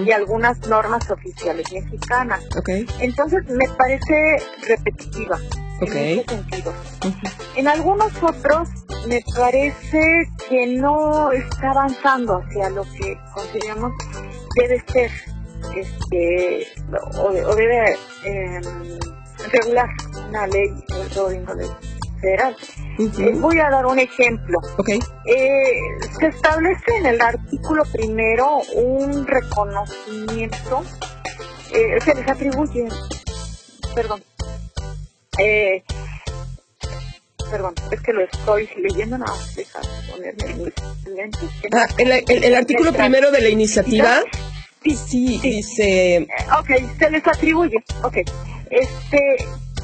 y 0.06 0.10
algunas 0.12 0.58
normas 0.66 1.10
oficiales 1.10 1.72
mexicanas. 1.72 2.40
Entonces 3.00 3.44
me 3.48 3.68
parece 3.68 4.42
repetitiva 4.68 5.38
en 5.80 5.86
ese 6.20 6.24
sentido. 6.28 6.72
En 7.56 7.68
algunos 7.68 8.12
otros 8.22 8.68
me 9.08 9.22
parece 9.36 10.00
que 10.48 10.66
no 10.78 11.30
está 11.32 11.70
avanzando 11.70 12.38
hacia 12.42 12.70
lo 12.70 12.82
que 12.82 13.18
consideramos 13.34 13.92
debe 14.56 14.82
ser 14.92 15.10
este 15.76 16.66
o, 17.18 17.32
de- 17.32 17.44
o 17.44 17.54
debe 17.54 17.96
em, 18.24 18.62
regular 19.52 19.88
una 20.28 20.46
ley 20.46 20.66
sobre 20.88 21.08
todo 21.10 21.28
de 21.28 21.36
Eh, 22.26 23.32
voy 23.34 23.58
a 23.58 23.70
dar 23.70 23.86
un 23.86 23.98
ejemplo. 23.98 24.58
Ok. 24.78 24.88
Eh, 24.88 25.72
se 26.20 26.26
establece 26.28 26.96
en 27.00 27.06
el 27.06 27.20
artículo 27.20 27.82
primero 27.92 28.58
un 28.74 29.26
reconocimiento, 29.26 30.82
eh, 31.72 31.98
se 32.04 32.14
les 32.14 32.28
atribuye, 32.28 32.88
perdón, 33.94 34.22
perdón, 37.50 37.74
es 37.90 38.00
que 38.00 38.12
lo 38.12 38.20
estoy 38.22 38.68
leyendo, 38.76 39.18
no, 39.18 39.26
deja 39.56 39.80
ponerme. 40.10 40.72
Ah, 41.72 41.86
el, 41.98 42.12
el- 42.28 42.44
el 42.44 42.54
artículo 42.54 42.90
Letra. 42.90 43.04
primero 43.06 43.30
de 43.30 43.40
la 43.42 43.48
iniciativa, 43.48 44.20
Sí, 44.82 44.94
sí, 44.96 45.38
sí. 45.40 45.50
dice, 45.50 46.26
ok, 46.58 46.98
se 46.98 47.10
les 47.10 47.26
atribuye, 47.26 47.76
ok. 48.02 48.16
Este, 48.70 49.36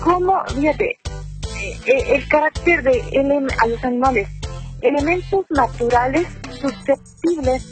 ¿cómo, 0.03 0.43
fíjate, 0.55 0.99
el 1.87 2.29
carácter 2.29 2.83
de 2.83 3.49
a 3.63 3.67
los 3.67 3.85
animales, 3.85 4.29
elementos 4.83 5.45
naturales 5.51 6.27
susceptibles 6.61 7.65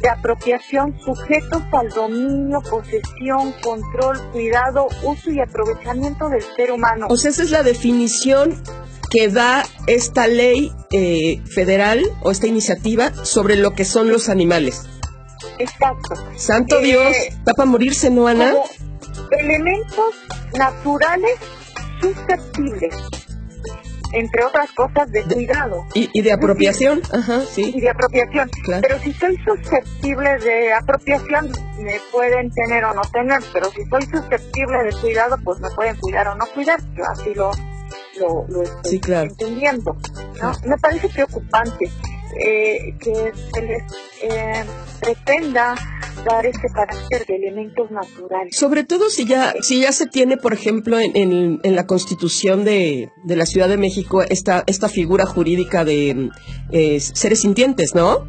de 0.00 0.08
apropiación 0.08 0.98
sujetos 1.00 1.62
al 1.72 1.88
dominio, 1.90 2.60
posesión, 2.68 3.52
control, 3.62 4.30
cuidado, 4.32 4.88
uso 5.02 5.30
y 5.30 5.40
aprovechamiento 5.40 6.28
del 6.28 6.42
ser 6.56 6.72
humano. 6.72 7.06
o 7.08 7.16
sea, 7.16 7.30
esa 7.30 7.42
es 7.42 7.50
la 7.50 7.62
definición 7.62 8.62
que 9.10 9.28
da 9.28 9.64
esta 9.86 10.26
ley 10.26 10.72
eh, 10.90 11.40
federal 11.46 12.02
o 12.22 12.30
esta 12.30 12.46
iniciativa 12.46 13.12
sobre 13.24 13.56
lo 13.56 13.72
que 13.72 13.84
son 13.84 14.10
los 14.10 14.28
animales. 14.28 14.82
Exacto. 15.58 16.14
Santo 16.36 16.80
Eh, 16.80 16.84
Dios, 16.84 17.16
está 17.28 17.54
para 17.54 17.68
morirse, 17.68 18.10
¿no, 18.10 18.26
Ana? 18.26 18.52
Como 18.52 18.64
elementos 19.30 20.14
naturales 20.58 21.38
susceptibles, 22.00 22.94
entre 24.12 24.44
otras 24.44 24.70
cosas, 24.72 25.10
de 25.10 25.22
cuidado. 25.24 25.84
Y, 25.94 26.08
y 26.12 26.22
de 26.22 26.32
apropiación, 26.32 27.02
ajá, 27.12 27.42
y 27.42 27.46
sí. 27.46 27.80
de 27.80 27.90
apropiación. 27.90 28.48
Claro. 28.64 28.82
Pero 28.86 28.98
si 29.00 29.12
soy 29.12 29.36
susceptible 29.44 30.38
de 30.38 30.72
apropiación, 30.72 31.50
me 31.80 32.00
pueden 32.12 32.50
tener 32.50 32.84
o 32.84 32.94
no 32.94 33.02
tener, 33.12 33.40
pero 33.52 33.70
si 33.70 33.84
soy 33.86 34.02
susceptible 34.06 34.84
de 34.84 34.92
cuidado, 35.00 35.36
pues 35.44 35.60
me 35.60 35.70
pueden 35.70 35.96
cuidar 35.96 36.28
o 36.28 36.34
no 36.36 36.46
cuidar. 36.54 36.80
Yo 36.96 37.04
así 37.10 37.34
lo, 37.34 37.50
lo, 38.20 38.46
lo 38.48 38.62
estoy 38.62 38.90
Sí, 38.92 39.00
claro. 39.00 39.28
entendiendo. 39.30 39.96
¿no? 40.42 40.52
Me 40.64 40.76
parece 40.78 41.08
preocupante 41.08 41.90
eh, 42.34 42.94
que 42.98 43.32
se 43.54 43.62
les 43.62 43.82
eh, 44.22 44.64
pretenda 45.00 45.74
dar 46.24 46.44
ese 46.46 46.66
carácter 46.74 47.24
de 47.26 47.36
elementos 47.36 47.90
naturales. 47.90 48.56
Sobre 48.56 48.84
todo 48.84 49.08
si 49.10 49.26
ya, 49.26 49.54
si 49.60 49.82
ya 49.82 49.92
se 49.92 50.06
tiene, 50.06 50.36
por 50.36 50.52
ejemplo, 50.52 50.98
en, 50.98 51.14
en- 51.16 51.60
en 51.62 51.76
la 51.76 51.86
Constitución 51.86 52.64
de, 52.64 53.10
de 53.24 53.36
la 53.36 53.46
Ciudad 53.46 53.68
de 53.68 53.76
México 53.76 54.22
esta, 54.22 54.64
esta 54.66 54.88
figura 54.88 55.26
jurídica 55.26 55.84
de 55.84 56.30
eh, 56.72 57.00
seres 57.00 57.40
sintientes, 57.42 57.94
¿no? 57.94 58.26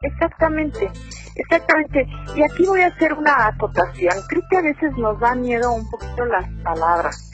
Exactamente, 0.00 0.88
exactamente. 1.34 2.06
Y 2.36 2.42
aquí 2.42 2.64
voy 2.66 2.82
a 2.82 2.86
hacer 2.88 3.12
una 3.14 3.48
acotación. 3.48 4.14
Creo 4.28 4.42
que 4.50 4.56
a 4.58 4.62
veces 4.62 4.92
nos 4.96 5.18
da 5.18 5.34
miedo 5.34 5.72
un 5.72 5.88
poquito 5.90 6.24
las 6.26 6.48
palabras. 6.62 7.30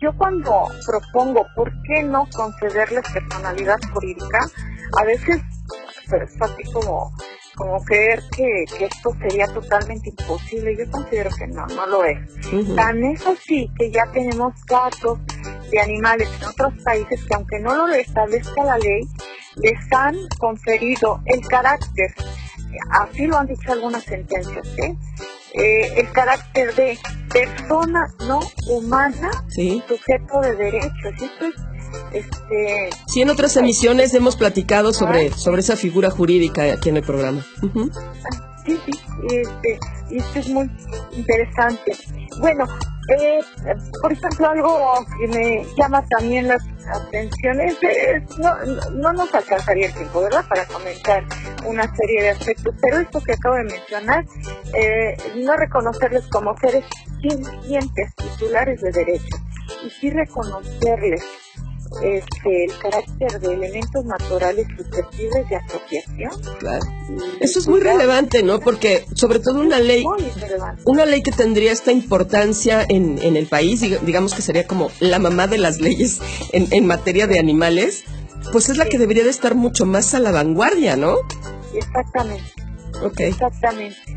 yo 0.00 0.10
cuando 0.16 0.68
propongo 0.86 1.44
por 1.54 1.70
qué 1.82 2.02
no 2.04 2.26
concederles 2.34 3.02
personalidad 3.12 3.78
jurídica, 3.92 4.38
a 4.98 5.04
veces 5.04 5.40
pues, 6.08 6.30
es 6.30 6.42
así 6.42 6.62
como, 6.72 7.12
como 7.56 7.82
creer 7.84 8.22
que, 8.36 8.64
que 8.78 8.84
esto 8.86 9.10
sería 9.20 9.46
totalmente 9.48 10.10
imposible. 10.10 10.76
Yo 10.76 10.90
considero 10.90 11.30
que 11.36 11.46
no, 11.48 11.66
no 11.66 11.86
lo 11.86 12.04
es. 12.04 12.18
Tan 12.76 13.02
es 13.04 13.26
así 13.26 13.70
que 13.78 13.90
ya 13.90 14.04
tenemos 14.12 14.52
casos 14.64 15.18
de 15.70 15.80
animales 15.80 16.28
en 16.40 16.48
otros 16.48 16.74
países 16.84 17.24
que 17.24 17.34
aunque 17.34 17.58
no 17.60 17.74
lo 17.86 17.92
establezca 17.94 18.64
la 18.64 18.78
ley, 18.78 19.02
les 19.56 19.92
han 19.92 20.16
conferido 20.38 21.20
el 21.26 21.40
carácter, 21.48 22.14
así 22.90 23.26
lo 23.26 23.38
han 23.38 23.46
dicho 23.46 23.72
algunas 23.72 24.04
sentencias, 24.04 24.66
¿eh? 24.78 24.94
Eh, 25.54 26.00
el 26.00 26.12
carácter 26.12 26.74
de 26.74 26.98
persona 27.32 28.06
no 28.28 28.40
humana, 28.68 29.30
Sí. 29.48 29.82
sujeto 29.88 30.40
de 30.42 30.54
derechos. 30.54 31.14
Esto 31.18 31.46
es, 31.46 31.54
este, 32.12 32.90
Sí, 33.06 33.22
en 33.22 33.30
otras 33.30 33.56
emisiones 33.56 34.14
hemos 34.14 34.36
platicado 34.36 34.92
sobre, 34.92 35.30
sobre 35.32 35.60
esa 35.60 35.76
figura 35.76 36.10
jurídica 36.10 36.62
aquí 36.72 36.88
en 36.88 36.96
el 36.98 37.02
programa. 37.02 37.44
Sí, 38.64 38.78
sí, 38.84 38.92
este, 39.30 39.78
y 40.10 40.18
esto 40.18 40.38
es 40.40 40.48
muy 40.48 40.68
interesante. 41.12 41.92
Bueno, 42.40 42.64
eh, 43.16 43.38
por 44.02 44.12
ejemplo, 44.12 44.50
algo 44.50 45.06
que 45.20 45.28
me 45.28 45.64
llama 45.78 46.04
también 46.18 46.48
la 46.48 46.58
atención 46.92 47.60
es, 47.60 47.76
es- 47.82 48.38
no, 48.38 48.54
no 48.92 49.12
nos 49.12 49.32
alcanzaría 49.32 49.86
el 49.86 49.94
tiempo, 49.94 50.20
¿verdad?, 50.22 50.44
para 50.48 50.64
comentar 50.66 51.24
una 51.64 51.84
serie 51.96 52.22
de 52.22 52.30
aspectos, 52.30 52.74
pero 52.82 52.98
esto 52.98 53.20
que 53.22 53.32
acabo 53.32 53.54
de 53.54 53.64
mencionar, 53.64 54.24
eh, 54.74 55.16
no 55.36 55.56
reconocerles 55.56 56.26
como 56.26 56.56
seres 56.58 56.84
sintientes, 57.22 58.14
titulares 58.16 58.80
de 58.82 58.90
derechos, 58.90 59.40
y 59.86 59.90
sí 59.90 60.10
reconocerles 60.10 61.24
este, 62.02 62.64
el 62.64 62.78
carácter 62.78 63.40
de 63.40 63.54
elementos 63.54 64.04
naturales 64.04 64.66
susceptibles 64.76 65.48
de 65.48 65.56
apropiación. 65.56 66.30
Claro. 66.58 66.84
Eso 67.40 67.58
es 67.58 67.68
muy 67.68 67.80
relevante, 67.80 68.42
¿no? 68.42 68.60
Porque 68.60 69.04
sobre 69.14 69.38
todo 69.40 69.60
una 69.60 69.78
ley, 69.78 70.04
una 70.84 71.06
ley 71.06 71.22
que 71.22 71.32
tendría 71.32 71.72
esta 71.72 71.92
importancia 71.92 72.84
en, 72.88 73.18
en 73.22 73.36
el 73.36 73.46
país, 73.46 73.82
diga- 73.82 74.00
digamos 74.00 74.34
que 74.34 74.42
sería 74.42 74.66
como 74.66 74.90
la 75.00 75.18
mamá 75.18 75.46
de 75.46 75.58
las 75.58 75.80
leyes 75.80 76.20
en, 76.52 76.68
en 76.70 76.86
materia 76.86 77.26
de 77.26 77.38
animales, 77.38 78.04
pues 78.52 78.68
es 78.68 78.76
la 78.76 78.86
que 78.86 78.98
debería 78.98 79.24
de 79.24 79.30
estar 79.30 79.54
mucho 79.54 79.86
más 79.86 80.14
a 80.14 80.18
la 80.20 80.30
vanguardia, 80.32 80.96
¿no? 80.96 81.16
Exactamente, 81.74 82.52
Ok. 83.02 83.20
exactamente. 83.20 84.15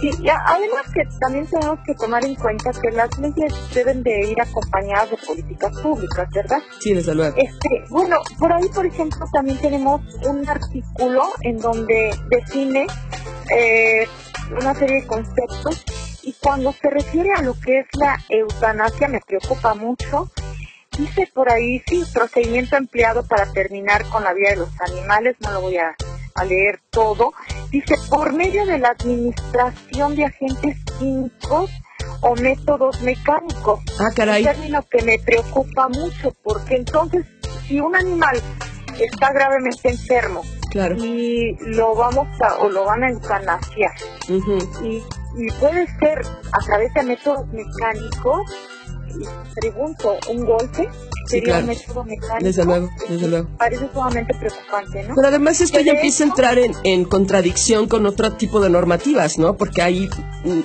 Sí, 0.00 0.10
y 0.20 0.28
además 0.28 0.86
que 0.92 1.02
también 1.20 1.46
tenemos 1.46 1.78
que 1.86 1.94
tomar 1.94 2.24
en 2.24 2.34
cuenta 2.34 2.70
que 2.72 2.90
las 2.90 3.18
leyes 3.18 3.54
deben 3.74 4.02
de 4.02 4.30
ir 4.30 4.40
acompañadas 4.40 5.10
de 5.10 5.16
políticas 5.16 5.80
públicas, 5.80 6.28
¿verdad? 6.34 6.58
Sí, 6.80 6.92
desde 6.92 7.14
luego. 7.14 7.36
Este, 7.38 7.84
bueno, 7.88 8.16
por 8.38 8.52
ahí, 8.52 8.68
por 8.74 8.84
ejemplo, 8.84 9.26
también 9.32 9.58
tenemos 9.58 10.02
un 10.26 10.48
artículo 10.48 11.24
en 11.42 11.58
donde 11.58 12.14
define 12.28 12.86
eh, 13.50 14.06
una 14.50 14.74
serie 14.74 15.02
de 15.02 15.06
conceptos 15.06 15.84
y 16.22 16.34
cuando 16.40 16.72
se 16.72 16.90
refiere 16.90 17.30
a 17.36 17.42
lo 17.42 17.54
que 17.54 17.80
es 17.80 17.86
la 17.94 18.18
eutanasia 18.28 19.08
me 19.08 19.20
preocupa 19.20 19.74
mucho. 19.74 20.30
Dice 20.98 21.30
por 21.32 21.50
ahí, 21.50 21.82
sí, 21.86 22.04
procedimiento 22.12 22.76
empleado 22.76 23.26
para 23.26 23.52
terminar 23.52 24.04
con 24.06 24.24
la 24.24 24.32
vida 24.32 24.50
de 24.50 24.56
los 24.56 24.80
animales, 24.80 25.36
no 25.40 25.52
lo 25.52 25.60
voy 25.60 25.76
a, 25.76 25.94
a 26.36 26.44
leer 26.44 26.80
todo. 26.90 27.32
Dice, 27.70 27.94
por 28.08 28.32
medio 28.32 28.64
de 28.66 28.78
la 28.78 28.90
administración 28.90 30.14
de 30.16 30.24
agentes 30.24 30.76
químicos 30.98 31.70
o 32.20 32.34
métodos 32.36 33.00
mecánicos. 33.02 33.80
Ah, 33.98 34.10
caray. 34.14 34.42
Un 34.44 34.52
término 34.52 34.82
que 34.90 35.02
me 35.02 35.18
preocupa 35.18 35.88
mucho, 35.88 36.32
porque 36.42 36.76
entonces, 36.76 37.26
si 37.66 37.80
un 37.80 37.94
animal 37.96 38.40
está 38.98 39.32
gravemente 39.32 39.90
enfermo 39.90 40.42
Claro. 40.70 40.96
y 40.96 41.54
lo 41.60 41.94
vamos 41.94 42.26
a, 42.40 42.54
o 42.56 42.68
lo 42.70 42.84
van 42.84 43.04
a 43.04 43.10
eutanasiar, 43.10 43.92
Ujú. 44.30 44.58
y, 44.84 45.02
y 45.36 45.50
puede 45.60 45.86
ser 45.98 46.20
a 46.52 46.58
través 46.64 46.92
de 46.94 47.02
métodos 47.02 47.46
mecánicos, 47.48 48.40
pregunto, 49.60 50.16
¿un 50.30 50.44
golpe? 50.46 50.88
Sí, 51.26 51.38
¿Sería 51.40 51.58
un 51.58 51.64
claro. 51.64 51.78
método 51.78 52.04
mecánico? 52.04 52.44
Desde 52.44 52.64
luego, 52.64 52.88
desde 53.08 53.28
luego. 53.28 53.48
Parece 53.58 53.88
sumamente 53.92 54.34
preocupante, 54.34 55.02
¿no? 55.04 55.14
Pero 55.14 55.28
además 55.28 55.60
esto 55.60 55.80
ya 55.80 55.92
empieza 55.92 56.24
a 56.24 56.26
entrar 56.28 56.58
en, 56.58 56.72
en 56.84 57.04
contradicción 57.04 57.88
con 57.88 58.06
otro 58.06 58.32
tipo 58.34 58.60
de 58.60 58.70
normativas, 58.70 59.38
¿no? 59.38 59.56
Porque 59.56 59.82
hay 59.82 60.08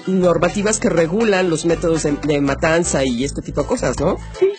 normativas 0.08 0.80
que 0.80 0.90
regulan 0.90 1.50
los 1.50 1.66
métodos 1.66 2.04
de, 2.04 2.12
de 2.24 2.42
matanza 2.42 3.04
y 3.04 3.24
este 3.24 3.42
tipo 3.42 3.62
de 3.62 3.68
cosas, 3.68 4.00
¿no? 4.00 4.18
Sí, 4.40 4.52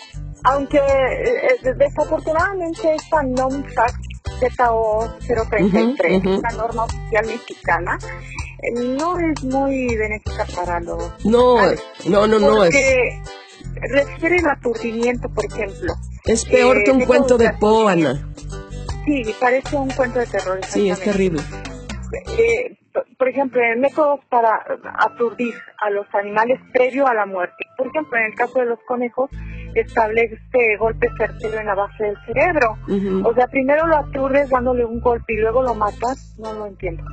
aunque 0.43 0.77
eh, 0.77 1.47
eh, 1.63 1.73
desafortunadamente 1.77 2.95
esta 2.95 3.23
NOMSAC 3.23 3.95
ZO 4.57 5.13
033, 5.25 6.17
Ujú, 6.17 6.29
ujú. 6.29 6.41
la 6.41 6.49
norma 6.51 6.83
oficial 6.83 7.25
mexicana, 7.27 7.97
eh, 8.61 8.71
no 8.97 9.17
es 9.19 9.43
muy 9.43 9.95
benéfica 9.95 10.45
para 10.55 10.79
los 10.81 11.01
No, 11.23 11.57
animales. 11.57 11.83
no, 12.09 12.27
no, 12.27 12.39
no, 12.39 12.63
es, 12.65 12.71
porque 12.71 13.21
refiere 13.75 14.37
el 14.37 14.47
aturdimiento, 14.47 15.29
por 15.29 15.45
ejemplo. 15.45 15.93
es 16.25 16.45
peor 16.45 16.77
eh, 16.77 16.83
que 16.85 16.91
un 16.91 17.05
cuento 17.05 17.37
de 17.37 17.51
Poe, 17.59 17.91
Ana. 17.91 18.29
Sí, 19.05 19.23
parece 19.39 19.75
un 19.75 19.89
cuento 19.89 20.19
de 20.19 20.27
terror. 20.27 20.59
Sí, 20.65 20.89
es 20.89 20.99
terrible. 20.99 21.41
eh, 22.37 22.77
por 23.17 23.27
ejemplo, 23.27 23.61
en 23.61 23.79
métodos 23.81 24.19
para 24.29 24.63
aturdir 24.99 25.55
a 25.79 25.89
los 25.89 26.05
animales 26.13 26.59
previo 26.71 27.07
a 27.07 27.13
la 27.13 27.25
muerte. 27.25 27.65
Por 27.77 27.87
ejemplo, 27.87 28.17
en 28.17 28.25
el 28.25 28.35
caso 28.35 28.59
de 28.59 28.65
los 28.65 28.79
conejos, 28.87 29.29
establece 29.81 30.37
golpe 30.79 31.07
certero 31.17 31.59
en 31.59 31.65
la 31.67 31.75
base 31.75 32.03
del 32.03 32.17
cerebro. 32.25 32.77
O 33.25 33.33
sea, 33.33 33.47
primero 33.47 33.85
lo 33.87 33.97
aturdes 33.97 34.49
dándole 34.49 34.85
un 34.85 34.99
golpe 34.99 35.33
y 35.33 35.37
luego 35.37 35.61
lo 35.63 35.73
matas. 35.75 36.35
No 36.37 36.53
lo 36.53 36.65
entiendo. 36.67 37.03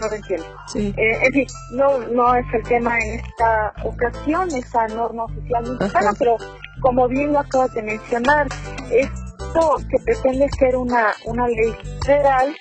No 0.00 0.06
lo 0.08 0.14
entiendo. 0.14 0.46
Sí. 0.66 0.94
Eh, 0.96 1.18
en 1.22 1.32
fin, 1.32 1.46
no, 1.72 1.98
no 2.08 2.34
es 2.34 2.46
el 2.54 2.62
tema 2.64 2.98
en 2.98 3.20
esta 3.20 3.72
ocasión, 3.84 4.48
esa 4.54 4.86
norma 4.88 5.24
oficial 5.24 5.62
mexicana, 5.78 6.10
pero 6.18 6.36
como 6.80 7.08
bien 7.08 7.32
lo 7.32 7.40
acabas 7.40 7.72
de 7.74 7.82
mencionar, 7.82 8.46
esto 8.90 9.76
que 9.90 9.98
pretende 10.04 10.48
ser 10.58 10.76
una, 10.76 11.08
una 11.26 11.46
ley 11.48 11.74
federal 12.04 12.54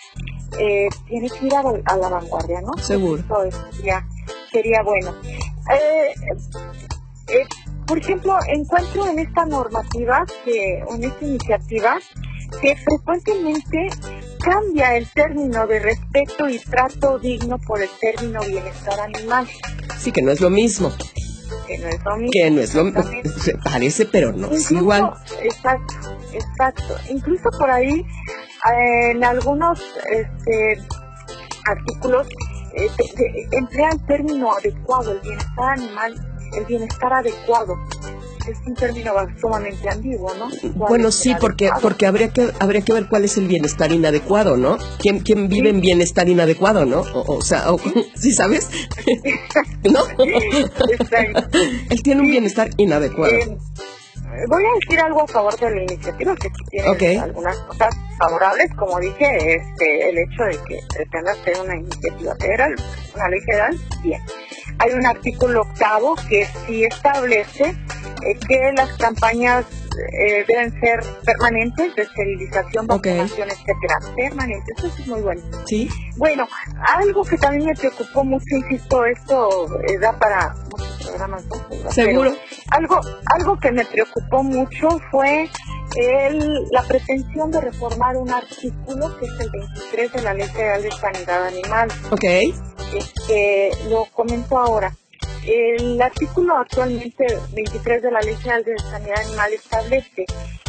eh, 0.60 0.88
tiene 1.08 1.30
que 1.30 1.46
ir 1.48 1.56
a, 1.56 1.62
la- 1.64 1.80
a 1.86 1.98
la 1.98 2.10
vanguardia, 2.10 2.62
¿no? 2.62 2.74
Seguro. 2.82 3.22
Eso 3.22 3.44
es- 3.44 3.56
sería, 3.76 4.08
sería 4.52 4.82
bueno. 4.82 5.12
Eh, 5.72 6.14
eh, 7.28 7.46
por 7.88 7.98
ejemplo, 8.00 8.38
encuentro 8.48 9.08
en 9.08 9.20
esta 9.20 9.46
normativa, 9.46 10.26
que, 10.44 10.80
en 10.90 11.04
esta 11.04 11.26
iniciativa, 11.26 11.98
que 12.62 12.76
frecuentemente 12.76 13.90
cambia 14.44 14.96
el 14.96 15.08
término 15.12 15.66
de 15.68 15.80
respeto 15.80 16.48
y 16.50 16.60
trato 16.60 17.18
digno 17.20 17.58
por 17.60 17.82
el 17.82 17.90
término 18.00 18.42
bienestar 18.42 19.00
animal, 19.00 19.48
Sí, 20.00 20.12
que 20.12 20.22
no 20.22 20.32
es 20.32 20.40
lo 20.42 20.50
mismo. 20.50 20.92
que 21.68 21.78
no 21.80 21.88
es 21.88 22.00
lo 22.06 22.16
mismo. 22.18 22.32
Que 22.32 22.52
no 22.52 22.62
es 22.62 22.74
lo 22.76 22.84
mismo. 22.86 23.04
Parece, 23.64 24.06
pero 24.06 24.32
no 24.32 24.52
es 24.52 24.72
igual. 24.72 25.12
Exacto, 25.42 25.96
exacto. 26.34 26.96
Incluso 27.10 27.50
por 27.58 27.70
ahí, 27.70 28.06
eh, 28.72 29.12
en 29.12 29.24
algunos 29.24 29.82
este, 30.10 30.82
artículos, 31.66 32.28
eh, 32.74 32.88
se- 32.96 33.08
se 33.08 33.48
emplea 33.58 33.90
el 33.90 34.06
término 34.06 34.54
adecuado, 34.54 35.12
el 35.14 35.20
bienestar 35.22 35.72
animal, 35.80 36.27
el 36.56 36.66
bienestar 36.66 37.14
adecuado. 37.14 37.76
Es 38.48 38.58
un 38.66 38.76
término 38.76 39.12
sumamente 39.42 39.90
ambiguo, 39.90 40.34
¿no? 40.36 40.48
¿Cuál 40.78 40.90
Bueno, 40.90 41.12
sí, 41.12 41.36
porque 41.40 41.70
porque 41.82 42.06
habría 42.06 42.30
que 42.30 42.50
habría 42.60 42.80
que 42.80 42.94
ver 42.94 43.08
cuál 43.10 43.26
es 43.26 43.36
el 43.38 43.46
bienestar 43.46 43.92
inadecuado, 43.92 44.56
¿no? 44.56 44.78
¿Quién, 45.00 45.20
quién 45.20 45.50
vive 45.50 45.70
en 45.70 45.82
bienestar 45.82 46.30
inadecuado, 46.30 46.86
no? 46.86 47.02
O, 47.02 47.36
o 47.40 47.42
sea, 47.42 47.74
o- 47.74 47.80
¿sí 48.16 48.32
sabes? 48.34 48.70
¿No? 49.92 50.00
Él 51.90 52.04
tiene 52.04 52.22
un 52.22 52.28
bienestar 52.32 52.70
inadecuado. 52.78 53.34
Eh, 53.34 53.58
voy 54.50 54.64
a 54.64 54.74
decir 54.80 55.00
algo 55.00 55.24
a 55.24 55.28
favor 55.28 55.58
de 55.60 55.70
la 55.70 55.84
iniciativa, 55.84 56.36
que 56.36 56.48
sí 56.50 56.64
tiene 56.70 57.20
algunas 57.20 57.58
cosas 57.60 57.96
favorables, 58.18 58.68
como 58.78 59.00
dije, 59.00 59.56
este, 59.56 60.10
el 60.10 60.18
hecho 60.20 60.44
de 60.44 60.58
que 60.68 60.80
pretenda 60.94 61.34
ser 61.44 61.60
una 61.64 61.76
iniciativa 61.76 62.36
federal, 62.40 62.76
una 63.16 63.30
ley 63.30 63.40
federal, 63.42 63.78
bien. 64.04 64.22
Hay 64.80 64.94
un 64.94 65.06
artículo 65.06 65.62
octavo 65.62 66.16
que 66.30 66.46
sí 66.66 66.84
establece 66.84 67.76
eh, 68.24 68.40
que 68.48 68.72
las 68.76 68.94
campañas 68.98 69.66
eh, 70.20 70.46
deben 70.48 70.80
ser 70.80 71.04
permanentes, 71.26 71.96
de 71.96 72.04
esterilización, 72.04 72.88
vacunación, 72.88 73.50
etcétera, 73.50 73.98
permanentes, 74.16 74.78
eso 74.78 74.88
es 74.88 75.08
muy 75.08 75.22
bueno. 75.22 75.42
Sí. 75.66 75.90
Bueno, 76.18 76.48
algo 76.96 77.24
que 77.24 77.38
también 77.38 77.66
me 77.66 77.76
preocupó 77.76 78.24
mucho, 78.24 78.56
insisto, 78.56 79.06
esto 79.06 79.80
eh, 79.88 79.98
da 80.00 80.18
para 80.18 80.54
muchos 80.72 81.08
programas, 81.08 81.46
¿no? 81.46 81.56
Pero 81.70 81.92
Seguro. 81.92 82.36
algo, 82.72 83.00
algo 83.36 83.60
que 83.60 83.72
me 83.72 83.86
preocupó 83.86 84.44
mucho 84.44 84.90
fue 85.12 85.50
el, 85.96 86.68
la 86.72 86.84
pretensión 86.84 87.52
de 87.52 87.62
reformar 87.62 88.18
un 88.18 88.30
artículo 88.30 89.18
que 89.18 89.26
es 89.26 89.40
el 89.40 89.50
23 89.50 90.14
de 90.14 90.22
la 90.22 90.34
Ley 90.34 90.48
Federal 90.48 90.84
de 90.84 90.92
Sanidad 90.92 91.48
Animal. 91.48 91.90
Ok. 92.12 92.24
Este, 92.94 93.72
lo 93.90 94.06
comento 94.06 94.58
ahora. 94.58 94.96
El 95.46 96.02
artículo 96.02 96.58
actualmente 96.58 97.26
23 97.54 98.02
de 98.02 98.12
la 98.12 98.20
Ley 98.20 98.36
General 98.36 98.64
de 98.64 98.78
Sanidad 98.80 99.22
Animal 99.26 99.54
establece 99.54 100.26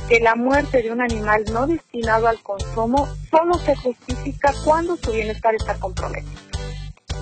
que 0.09 0.21
la 0.21 0.35
muerte 0.35 0.83
de 0.83 0.91
un 0.93 1.01
animal 1.03 1.45
no 1.53 1.67
destinado 1.67 2.29
al 2.29 2.41
consumo 2.43 3.09
solo 3.31 3.55
se 3.59 3.77
justifica 3.77 4.53
cuando 4.65 4.97
su 4.97 5.13
bienestar 5.13 5.55
está 5.55 5.75
comprometido, 5.75 6.41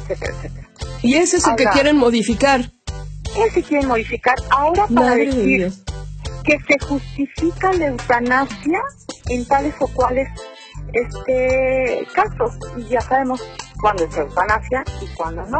etcétera, 0.03 0.35
etcétera. 0.37 0.69
Y 1.03 1.15
es 1.17 1.35
eso 1.35 1.57
que 1.57 1.65
quieren 1.67 1.97
modificar. 1.97 2.71
¿Qué 3.35 3.51
se 3.51 3.63
quiere 3.63 3.87
modificar? 3.87 4.37
Ahora 4.51 4.87
para 4.87 5.11
Madre 5.11 5.27
decir 5.27 5.45
Dios. 5.45 5.83
que 6.45 6.59
se 6.61 6.87
justifica 6.87 7.73
la 7.73 7.87
eutanasia 7.87 8.81
en 9.29 9.45
tales 9.47 9.75
o 9.81 9.89
cuales 9.89 10.29
este 10.93 12.07
casos 12.15 12.53
y 12.77 12.85
ya 12.85 13.01
sabemos 13.01 13.43
cuándo 13.81 14.05
es 14.05 14.17
eutanasia 14.17 14.85
y 15.01 15.07
cuándo 15.15 15.45
no, 15.47 15.59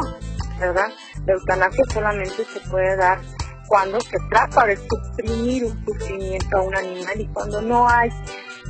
¿verdad? 0.61 0.89
La 1.27 1.33
eutanasia 1.35 1.85
solamente 1.93 2.45
se 2.45 2.61
puede 2.71 2.97
dar 2.97 3.21
cuando 3.69 4.01
se 4.01 4.17
trata 4.31 4.65
de 4.67 4.77
suprimir 4.77 5.65
un 5.65 5.85
sufrimiento 5.85 6.57
a 6.59 6.63
un 6.63 6.75
animal 6.77 7.21
y 7.21 7.27
cuando 7.29 7.61
no 7.63 7.89
hay 7.89 8.11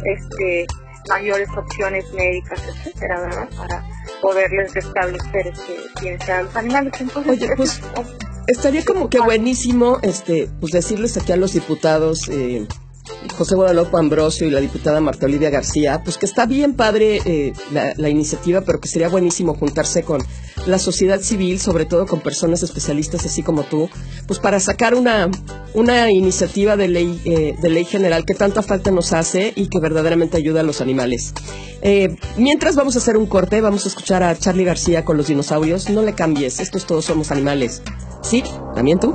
este 0.05 0.67
mayores 1.09 1.49
opciones 1.57 2.11
médicas, 2.15 2.61
etcétera, 2.67 3.21
¿verdad? 3.21 3.49
Para 3.57 3.85
poderles 4.21 4.75
restablecer 4.75 5.47
este 5.49 5.77
bienestar 6.01 6.41
a 6.41 6.43
los 6.43 6.57
animales. 6.57 6.93
Entonces, 7.01 7.33
Oye, 7.33 7.55
pues, 7.57 7.71
es- 7.79 7.81
Estaría 8.49 8.85
como 8.85 9.11
que 9.11 9.19
buenísimo, 9.21 9.99
este, 10.03 10.49
pues 10.61 10.73
decirles 10.73 11.17
aquí 11.17 11.33
a 11.33 11.37
los 11.37 11.53
diputados 11.53 12.29
eh, 12.29 12.67
José 13.37 13.55
Guadalupe 13.55 13.97
Ambrosio 13.97 14.47
y 14.47 14.51
la 14.51 14.61
diputada 14.61 15.01
Marta 15.01 15.27
Olivia 15.27 15.51
García, 15.51 16.03
pues 16.03 16.19
que 16.19 16.27
está 16.27 16.47
bien 16.47 16.75
padre 16.75 17.21
eh, 17.25 17.53
la, 17.73 18.09
iniciativa, 18.09 18.62
pero 18.62 18.81
que 18.81 18.88
sería 18.88 19.09
buenísimo 19.09 19.55
juntarse 19.55 20.03
con 20.03 20.23
la 20.66 20.79
sociedad 20.79 21.21
civil, 21.21 21.61
sobre 21.61 21.85
todo 21.85 22.07
con 22.07 22.21
personas 22.21 22.62
especialistas 22.62 23.25
así 23.27 23.42
como 23.42 23.64
tú, 23.64 23.88
pues 24.27 24.38
para 24.38 24.59
sacar 24.61 24.95
una, 24.95 25.31
una 25.75 26.11
iniciativa 26.11 26.77
de 26.77 26.88
ley, 26.88 27.21
eh, 27.25 27.57
de 27.61 27.69
ley 27.69 27.85
general 27.85 28.25
que 28.25 28.35
tanta 28.35 28.62
falta 28.62 28.90
nos 28.90 29.12
hace 29.12 29.53
y 29.55 29.69
que 29.69 29.79
verdaderamente 29.79 30.37
ayuda 30.37 30.61
a 30.61 30.64
los 30.64 30.81
animales. 30.81 31.35
Eh, 31.83 32.16
mientras 32.37 32.75
vamos 32.75 32.97
a 32.97 32.99
hacer 32.99 33.16
un 33.16 33.27
corte, 33.27 33.61
vamos 33.61 33.85
a 33.85 33.88
escuchar 33.88 34.23
a 34.23 34.37
Charlie 34.37 34.64
García 34.64 35.05
con 35.05 35.16
los 35.16 35.29
dinosaurios. 35.29 35.88
No 35.90 36.03
le 36.03 36.14
cambies, 36.14 36.61
estos 36.61 36.87
todos 36.87 37.05
somos 37.05 37.31
animales. 37.31 37.83
¿Sí? 38.23 38.42
¿También 38.75 38.99
tú? 38.99 39.14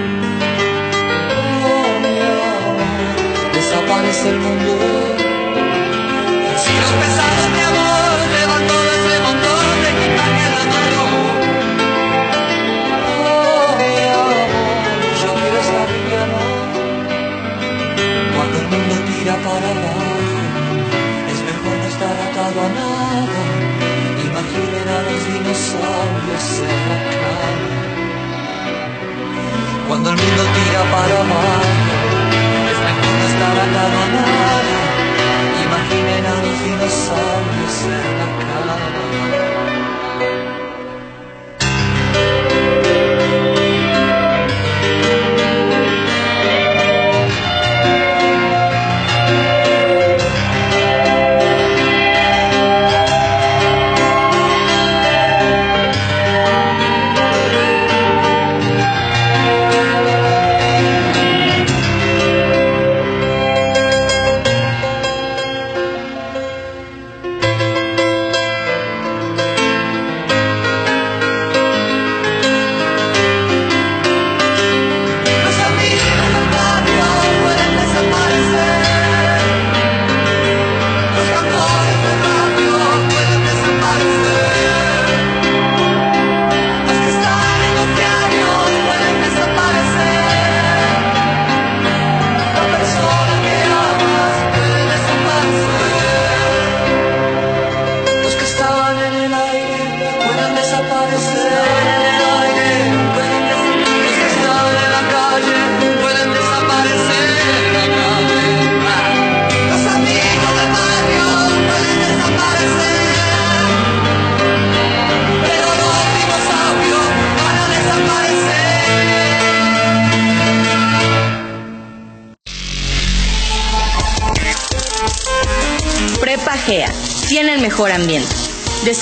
Desaparece 4.11 4.29
el 4.29 4.39
mundo. 4.39 4.71
Si 6.63 6.71
los 6.81 6.93
pesados, 7.01 7.47
mi 7.55 7.61
amor, 7.71 8.17
de 8.35 8.41
montón 9.27 9.65
de 9.83 9.89
quitarme 9.99 10.45
la 10.55 10.63
mano. 10.73 11.03
Oh, 13.07 13.71
mi 13.79 13.93
amor, 14.11 14.47
yo 15.21 15.29
quiero 15.39 15.57
estar 15.65 15.87
liviano. 15.95 16.41
Cuando 18.35 18.55
el 18.59 18.67
mundo 18.73 18.95
tira 19.07 19.35
para 19.47 19.67
abajo, 19.75 20.11
es 21.31 21.39
mejor 21.49 21.75
no 21.79 21.87
estar 21.93 22.15
atado 22.27 22.59
a 22.59 22.69
nada. 22.79 23.41
Imaginen 24.27 24.87
a 24.95 24.99
los 25.07 25.21
dinosaurios 25.31 26.47
en 26.67 26.81
la. 26.89 26.97
Cuando 29.87 30.07
el 30.09 30.17
mundo 30.17 30.43
tira 30.55 30.81
para 30.91 31.15
abajo, 31.21 31.90
Imaginen 35.65 36.25
a 36.25 36.35
los 36.43 36.57
dinosaurios 36.63 37.77
en 37.85 38.17
la 38.19 38.27
cama. 38.39 38.60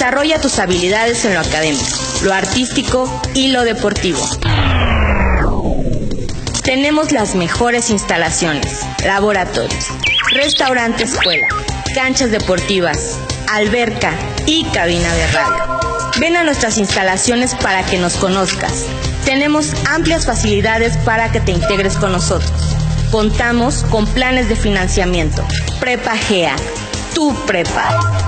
Desarrolla 0.10 0.42
tus 0.42 0.58
habilidades 0.58 1.24
en 1.26 1.36
lo 1.36 1.40
académico, 1.40 1.86
lo 2.24 2.34
artístico 2.34 3.22
y 3.36 3.50
lo 3.50 3.64
deportivo. 3.64 4.28
Tenemos 6.64 7.12
las 7.12 7.36
mejores 7.36 7.92
instalaciones, 7.92 8.82
laboratorios, 9.06 9.86
restaurante 10.32 11.04
escuela, 11.04 11.46
canchas 11.94 12.32
deportivas, 12.32 13.20
alberca 13.52 14.12
y 14.48 14.64
cabina 14.74 15.14
de 15.14 15.28
radio. 15.28 15.80
Ven 16.20 16.38
a 16.38 16.44
nuestras 16.44 16.80
instalaciones 16.80 17.54
para 17.54 17.86
que 17.86 18.00
nos 18.00 18.16
conozcas. 18.16 18.86
Tenemos 19.26 19.76
amplias 19.92 20.26
facilidades 20.26 20.98
para 20.98 21.32
que 21.32 21.40
te 21.40 21.52
integres 21.52 21.98
con 21.98 22.12
nosotros. 22.14 22.52
Contamos 23.12 23.86
con 23.92 24.08
planes 24.08 24.50
de 24.50 24.56
financiamiento. 24.56 25.46
Prepa 25.80 26.18
GEA, 26.18 26.56
tu 27.14 27.32
prepa. 27.46 28.19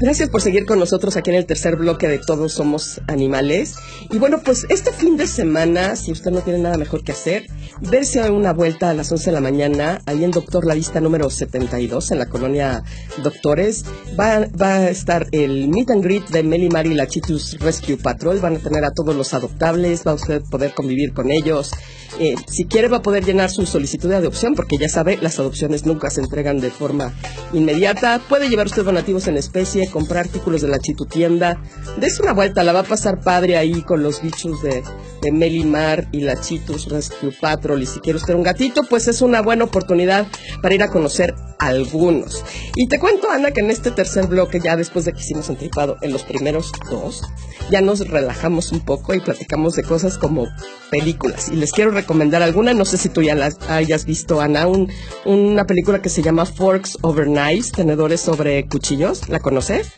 Gracias 0.00 0.30
por 0.30 0.40
seguir 0.40 0.64
con 0.64 0.78
nosotros 0.78 1.18
aquí 1.18 1.28
en 1.28 1.36
el 1.36 1.44
tercer 1.44 1.76
bloque 1.76 2.08
de 2.08 2.18
Todos 2.18 2.54
Somos 2.54 3.02
Animales. 3.06 3.74
Y 4.10 4.16
bueno, 4.16 4.40
pues 4.42 4.64
este 4.70 4.92
fin 4.92 5.18
de 5.18 5.26
semana, 5.26 5.94
si 5.94 6.10
usted 6.10 6.30
no 6.30 6.40
tiene 6.40 6.58
nada 6.58 6.78
mejor 6.78 7.04
que 7.04 7.12
hacer, 7.12 7.48
verse 7.80 8.30
una 8.30 8.52
vuelta 8.52 8.90
a 8.90 8.94
las 8.94 9.10
11 9.10 9.26
de 9.26 9.32
la 9.32 9.40
mañana, 9.40 10.00
ahí 10.06 10.24
en 10.24 10.30
Doctor 10.30 10.66
La 10.66 10.74
Vista 10.74 11.00
número 11.00 11.30
72, 11.30 12.10
en 12.10 12.18
la 12.18 12.26
colonia 12.26 12.84
Doctores, 13.22 13.84
va, 14.18 14.46
va 14.60 14.74
a 14.76 14.90
estar 14.90 15.26
el 15.32 15.68
meet 15.68 15.90
and 15.90 16.04
greet 16.04 16.28
de 16.28 16.42
Meli 16.42 16.68
Mari 16.68 16.90
y 16.90 16.94
la 16.94 17.06
Chitus 17.06 17.58
Rescue 17.60 17.96
Patrol. 17.96 18.38
Van 18.40 18.56
a 18.56 18.58
tener 18.58 18.84
a 18.84 18.92
todos 18.92 19.14
los 19.14 19.34
adoptables, 19.34 20.06
va 20.06 20.12
a 20.12 20.14
usted 20.14 20.42
poder 20.50 20.74
convivir 20.74 21.12
con 21.12 21.30
ellos. 21.30 21.70
Eh, 22.18 22.34
si 22.48 22.64
quiere 22.64 22.88
va 22.88 22.98
a 22.98 23.02
poder 23.02 23.24
llenar 23.24 23.50
su 23.50 23.64
solicitud 23.66 24.08
de 24.08 24.16
adopción, 24.16 24.54
porque 24.54 24.76
ya 24.76 24.88
sabe, 24.88 25.18
las 25.20 25.38
adopciones 25.38 25.86
nunca 25.86 26.10
se 26.10 26.20
entregan 26.20 26.60
de 26.60 26.70
forma 26.70 27.14
inmediata. 27.52 28.20
Puede 28.28 28.48
llevar 28.48 28.66
usted 28.66 28.84
donativos 28.84 29.28
en 29.28 29.36
especie, 29.36 29.88
comprar 29.88 30.26
artículos 30.26 30.60
de 30.60 30.68
la 30.68 30.78
chitutienda. 30.78 31.62
Dese 31.98 32.22
una 32.22 32.32
vuelta, 32.32 32.64
la 32.64 32.72
va 32.72 32.80
a 32.80 32.84
pasar 32.84 33.20
padre 33.20 33.56
ahí 33.56 33.82
con 33.82 34.02
los 34.02 34.22
bichos 34.22 34.60
de, 34.62 34.82
de 35.22 35.32
Melimar 35.32 36.08
y 36.12 36.20
la 36.20 36.40
Chitus 36.40 36.88
Rescue 36.88 37.32
Patrol. 37.40 37.69
Y 37.78 37.86
si 37.86 38.00
quiere 38.00 38.18
usted 38.18 38.34
un 38.34 38.42
gatito, 38.42 38.82
pues 38.84 39.08
es 39.08 39.22
una 39.22 39.42
buena 39.42 39.64
oportunidad 39.64 40.26
para 40.62 40.74
ir 40.74 40.82
a 40.82 40.90
conocer 40.90 41.34
algunos. 41.58 42.44
Y 42.74 42.88
te 42.88 42.98
cuento, 42.98 43.30
Ana, 43.30 43.50
que 43.50 43.60
en 43.60 43.70
este 43.70 43.90
tercer 43.90 44.26
bloque, 44.26 44.60
ya 44.60 44.76
después 44.76 45.04
de 45.04 45.12
que 45.12 45.20
hicimos 45.20 45.48
anticipado 45.48 45.96
en 46.02 46.12
los 46.12 46.22
primeros 46.22 46.72
dos, 46.90 47.22
ya 47.70 47.80
nos 47.80 48.06
relajamos 48.08 48.72
un 48.72 48.80
poco 48.80 49.14
y 49.14 49.20
platicamos 49.20 49.76
de 49.76 49.82
cosas 49.82 50.18
como 50.18 50.48
películas. 50.90 51.48
Y 51.48 51.56
les 51.56 51.72
quiero 51.72 51.90
recomendar 51.90 52.42
alguna, 52.42 52.74
no 52.74 52.84
sé 52.84 52.96
si 52.96 53.08
tú 53.08 53.22
ya 53.22 53.34
las 53.34 53.58
hayas 53.68 54.04
visto, 54.04 54.40
Ana, 54.40 54.66
un, 54.66 54.90
una 55.24 55.64
película 55.64 56.02
que 56.02 56.08
se 56.08 56.22
llama 56.22 56.46
Forks 56.46 56.98
Over 57.02 57.26
Knives, 57.26 57.72
tenedores 57.72 58.20
sobre 58.20 58.66
cuchillos. 58.66 59.28
¿La 59.28 59.40
conoces? 59.40 59.92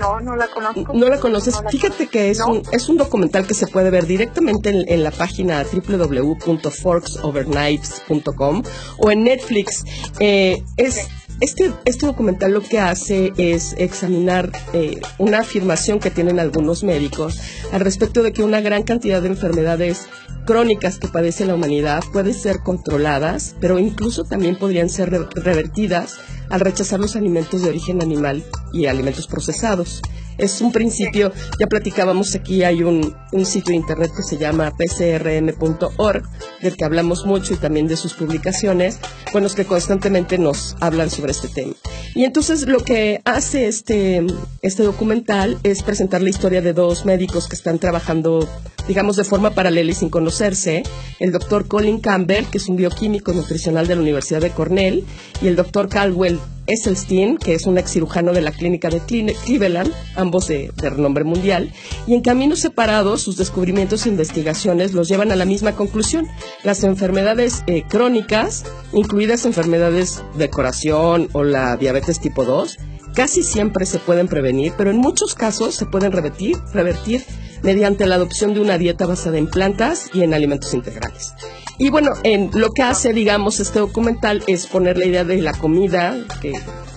No, 0.00 0.18
no 0.20 0.36
la 0.36 0.48
conozco. 0.48 0.92
¿No 0.94 1.08
la 1.08 1.18
conoces? 1.20 1.54
No 1.54 1.62
la 1.62 1.70
Fíjate 1.70 2.06
que 2.08 2.30
es, 2.30 2.38
No. 2.38 2.46
un, 2.48 2.62
es 2.72 2.88
un 2.88 2.96
documental 2.96 3.46
que 3.46 3.54
se 3.54 3.66
puede 3.66 3.90
ver 3.90 4.06
directamente 4.06 4.70
en, 4.70 4.84
en 4.88 5.04
la 5.04 5.10
página 5.10 5.62
www.forksoverknives.com 5.64 8.62
o 8.98 9.10
en 9.10 9.24
Netflix. 9.24 9.84
Eh, 10.18 10.62
es, 10.76 11.08
este, 11.40 11.72
este 11.84 12.06
documental 12.06 12.52
lo 12.52 12.60
que 12.62 12.78
hace 12.78 13.32
es 13.38 13.74
examinar 13.78 14.50
eh, 14.72 15.00
una 15.18 15.40
afirmación 15.40 15.98
que 16.00 16.10
tienen 16.10 16.38
algunos 16.38 16.82
médicos 16.84 17.40
al 17.72 17.80
respecto 17.80 18.22
de 18.22 18.32
que 18.32 18.42
una 18.42 18.60
gran 18.60 18.82
cantidad 18.82 19.22
de 19.22 19.28
enfermedades 19.28 20.06
crónicas 20.50 20.98
que 20.98 21.06
padece 21.06 21.46
la 21.46 21.54
humanidad 21.54 22.02
pueden 22.12 22.34
ser 22.34 22.58
controladas, 22.64 23.54
pero 23.60 23.78
incluso 23.78 24.24
también 24.24 24.56
podrían 24.58 24.88
ser 24.88 25.08
re- 25.10 25.28
revertidas 25.36 26.16
al 26.48 26.58
rechazar 26.58 26.98
los 26.98 27.14
alimentos 27.14 27.62
de 27.62 27.68
origen 27.68 28.02
animal 28.02 28.42
y 28.72 28.86
alimentos 28.86 29.28
procesados. 29.28 30.02
Es 30.40 30.62
un 30.62 30.72
principio, 30.72 31.32
ya 31.58 31.66
platicábamos 31.66 32.34
aquí, 32.34 32.64
hay 32.64 32.82
un, 32.82 33.14
sitio 33.44 33.72
de 33.72 33.76
internet 33.76 34.10
que 34.16 34.22
se 34.22 34.38
llama 34.38 34.72
pcrm.org, 34.74 36.22
del 36.62 36.76
que 36.78 36.84
hablamos 36.84 37.26
mucho 37.26 37.52
y 37.52 37.58
también 37.58 37.86
de 37.88 37.98
sus 37.98 38.14
publicaciones, 38.14 38.98
con 39.32 39.42
los 39.42 39.54
que 39.54 39.66
constantemente 39.66 40.38
nos 40.38 40.76
hablan 40.80 41.10
sobre 41.10 41.32
este 41.32 41.48
tema. 41.48 41.74
Y 42.14 42.24
entonces 42.24 42.66
lo 42.66 42.82
que 42.82 43.20
hace 43.26 43.66
este, 43.66 44.24
este 44.62 44.82
documental 44.82 45.58
es 45.62 45.82
presentar 45.82 46.22
la 46.22 46.30
historia 46.30 46.62
de 46.62 46.72
dos 46.72 47.04
médicos 47.04 47.46
que 47.46 47.54
están 47.54 47.78
trabajando, 47.78 48.48
digamos, 48.88 49.16
de 49.16 49.24
forma 49.24 49.50
paralela 49.50 49.90
y 49.90 49.94
sin 49.94 50.08
conocerse. 50.08 50.84
El 51.18 51.32
doctor 51.32 51.68
Colin 51.68 52.00
Campbell, 52.00 52.46
que 52.46 52.56
es 52.56 52.66
un 52.66 52.76
bioquímico 52.76 53.34
nutricional 53.34 53.86
de 53.86 53.94
la 53.94 54.00
Universidad 54.00 54.40
de 54.40 54.50
Cornell, 54.52 55.04
y 55.42 55.48
el 55.48 55.56
doctor 55.56 55.90
Caldwell 55.90 56.40
Esselstyn, 56.70 57.36
que 57.36 57.54
es 57.54 57.66
un 57.66 57.78
ex 57.78 57.90
cirujano 57.90 58.32
de 58.32 58.40
la 58.40 58.52
clínica 58.52 58.88
de 58.88 59.00
Cleveland, 59.00 59.92
ambos 60.14 60.48
de, 60.48 60.72
renombre 60.76 61.24
mundial, 61.24 61.72
y 62.06 62.14
en 62.14 62.22
caminos 62.22 62.60
separados 62.60 63.22
sus 63.22 63.36
descubrimientos 63.36 64.06
e 64.06 64.08
investigaciones 64.08 64.92
los 64.92 65.08
llevan 65.08 65.32
a 65.32 65.36
la 65.36 65.44
misma 65.44 65.74
conclusión. 65.74 66.26
Las 66.62 66.84
enfermedades 66.84 67.62
eh, 67.66 67.82
crónicas, 67.88 68.64
incluidas 68.92 69.44
enfermedades 69.44 70.22
de 70.36 70.48
corazón 70.48 71.28
o 71.32 71.42
la 71.42 71.76
diabetes 71.76 72.20
tipo 72.20 72.44
2, 72.44 72.78
casi 73.14 73.42
siempre 73.42 73.86
se 73.86 73.98
pueden 73.98 74.28
prevenir, 74.28 74.72
pero 74.76 74.90
en 74.90 74.96
muchos 74.96 75.34
casos 75.34 75.74
se 75.74 75.86
pueden 75.86 76.12
revertir 76.12 77.24
mediante 77.62 78.06
la 78.06 78.14
adopción 78.14 78.54
de 78.54 78.60
una 78.60 78.78
dieta 78.78 79.06
basada 79.06 79.38
en 79.38 79.48
plantas 79.48 80.10
y 80.14 80.22
en 80.22 80.34
alimentos 80.34 80.72
integrales. 80.74 81.32
Y 81.80 81.88
bueno, 81.88 82.10
en 82.24 82.50
lo 82.52 82.72
que 82.72 82.82
hace, 82.82 83.14
digamos, 83.14 83.58
este 83.58 83.78
documental 83.78 84.44
es 84.46 84.66
poner 84.66 84.98
la 84.98 85.06
idea 85.06 85.24
de 85.24 85.40
la 85.40 85.52
comida, 85.54 86.14
que, 86.42 86.52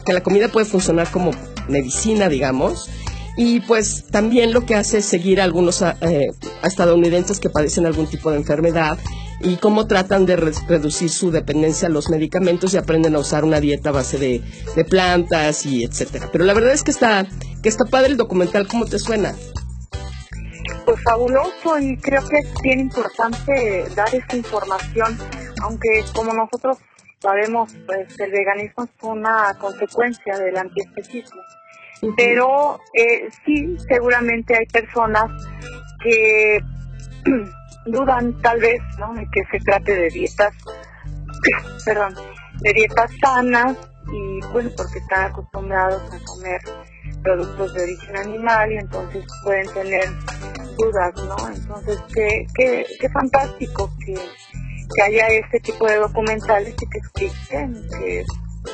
que 0.06 0.12
la 0.14 0.22
comida 0.22 0.50
puede 0.50 0.66
funcionar 0.66 1.10
como 1.10 1.32
medicina, 1.70 2.28
digamos. 2.28 2.90
Y 3.38 3.62
pues 3.62 4.04
también 4.12 4.52
lo 4.52 4.66
que 4.66 4.76
hace 4.76 4.98
es 4.98 5.06
seguir 5.06 5.40
a 5.40 5.46
algunos 5.46 5.82
eh, 5.82 6.28
estadounidenses 6.64 7.40
que 7.40 7.50
padecen 7.50 7.86
algún 7.86 8.08
tipo 8.08 8.30
de 8.30 8.36
enfermedad 8.38 8.98
y 9.40 9.56
cómo 9.56 9.88
tratan 9.88 10.26
de 10.26 10.36
re- 10.36 10.52
reducir 10.68 11.10
su 11.10 11.32
dependencia 11.32 11.88
a 11.88 11.92
los 11.92 12.10
medicamentos 12.10 12.74
y 12.74 12.78
aprenden 12.78 13.16
a 13.16 13.20
usar 13.20 13.46
una 13.46 13.62
dieta 13.62 13.90
a 13.90 13.94
base 13.94 14.18
de, 14.18 14.42
de 14.76 14.84
plantas 14.84 15.66
y 15.66 15.86
etcétera. 15.86 16.28
Pero 16.30 16.44
la 16.44 16.54
verdad 16.54 16.74
es 16.74 16.84
que 16.84 16.92
está, 16.92 17.26
que 17.62 17.70
está 17.70 17.86
padre 17.86 18.10
el 18.12 18.18
documental, 18.18 18.68
¿cómo 18.68 18.86
te 18.86 19.00
suena? 19.00 19.34
Pues 20.86 21.02
fabuloso 21.04 21.80
y 21.80 21.98
creo 21.98 22.28
que 22.28 22.38
es 22.38 22.62
bien 22.62 22.80
importante 22.80 23.86
dar 23.96 24.14
esta 24.14 24.36
información, 24.36 25.18
aunque 25.62 26.04
como 26.14 26.34
nosotros 26.34 26.78
sabemos, 27.20 27.74
pues 27.86 28.20
el 28.20 28.32
veganismo 28.32 28.84
es 28.84 28.92
una 29.02 29.58
consecuencia 29.60 30.38
del 30.38 30.58
antiespecismo. 30.58 31.42
Pero 32.18 32.80
eh, 32.94 33.30
sí, 33.46 33.78
seguramente 33.88 34.58
hay 34.58 34.66
personas 34.66 35.32
que 36.04 36.60
dudan 37.86 38.42
tal 38.42 38.60
vez, 38.60 38.82
¿no? 39.00 39.14
De 39.14 39.26
que 39.32 39.42
se 39.52 39.60
trate 39.64 39.96
de 39.96 40.10
dietas, 40.10 40.54
perdón, 41.86 42.16
de 42.60 42.74
dietas 42.74 43.12
sanas 43.22 43.78
y 44.12 44.46
bueno, 44.52 44.70
porque 44.76 45.00
están 45.00 45.32
acostumbrados 45.32 46.02
a 46.14 46.20
comer 46.26 46.62
productos 47.24 47.74
de 47.74 47.84
origen 47.84 48.18
animal 48.18 48.72
y 48.72 48.78
entonces 48.78 49.26
pueden 49.44 49.68
tener 49.74 50.10
dudas, 50.78 51.14
¿no? 51.16 51.50
Entonces, 51.54 52.00
qué, 52.14 52.46
qué, 52.56 52.86
qué 53.00 53.10
fantástico 53.10 53.92
que, 54.06 54.14
que 54.14 55.02
haya 55.02 55.28
este 55.28 55.60
tipo 55.60 55.88
de 55.88 55.98
documentales 55.98 56.76
y 56.80 56.90
que 56.90 56.98
expliquen 56.98 57.88
que 58.00 58.24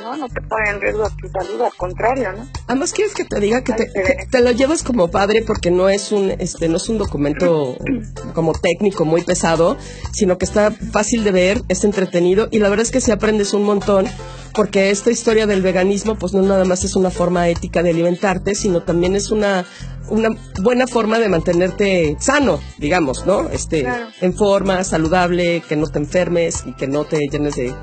no, 0.03 0.15
no 0.15 0.27
te 0.29 0.41
ponen 0.41 0.75
en 0.75 0.81
riesgo 0.81 1.09
tu 1.21 1.27
salud, 1.29 1.61
al 1.61 1.73
contrario, 1.73 2.31
¿no? 2.33 2.47
Además 2.67 2.93
quieres 2.93 3.13
que 3.13 3.25
te 3.25 3.39
diga 3.39 3.63
que 3.63 3.73
te, 3.73 3.91
que 3.91 4.27
te 4.29 4.41
lo 4.41 4.51
llevas 4.51 4.83
como 4.83 5.09
padre 5.09 5.43
porque 5.45 5.71
no 5.71 5.89
es 5.89 6.11
un 6.11 6.31
este 6.37 6.69
no 6.69 6.77
es 6.77 6.89
un 6.89 6.97
documento 6.97 7.75
como 8.35 8.53
técnico 8.53 9.05
muy 9.05 9.23
pesado, 9.23 9.77
sino 10.11 10.37
que 10.37 10.45
está 10.45 10.71
fácil 10.71 11.23
de 11.23 11.31
ver, 11.31 11.61
es 11.69 11.83
entretenido 11.83 12.47
y 12.51 12.59
la 12.59 12.69
verdad 12.69 12.85
es 12.85 12.91
que 12.91 13.01
si 13.01 13.11
aprendes 13.11 13.53
un 13.53 13.63
montón 13.63 14.07
porque 14.53 14.89
esta 14.89 15.11
historia 15.11 15.45
del 15.47 15.61
veganismo 15.61 16.15
pues 16.15 16.33
no 16.33 16.41
nada 16.41 16.65
más 16.65 16.83
es 16.83 16.95
una 16.95 17.09
forma 17.09 17.47
ética 17.49 17.83
de 17.83 17.91
alimentarte, 17.91 18.55
sino 18.55 18.81
también 18.83 19.15
es 19.15 19.31
una 19.31 19.65
una 20.09 20.29
buena 20.61 20.87
forma 20.87 21.19
de 21.19 21.29
mantenerte 21.29 22.17
sano, 22.19 22.59
digamos, 22.79 23.27
¿no? 23.27 23.47
Este 23.49 23.81
Claro. 23.81 24.07
en 24.21 24.33
forma, 24.33 24.83
saludable, 24.83 25.61
que 25.69 25.75
no 25.75 25.85
te 25.87 25.99
enfermes 25.99 26.63
y 26.65 26.73
que 26.73 26.87
no 26.87 27.05
te 27.05 27.19
llenes 27.31 27.55
de 27.55 27.73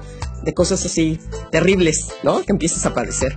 de 0.43 0.55
cosas 0.55 0.85
así 0.87 1.19
terribles, 1.51 2.09
¿no? 2.23 2.43
Que 2.43 2.53
empieces 2.53 2.87
a 2.87 2.95
padecer. 2.95 3.37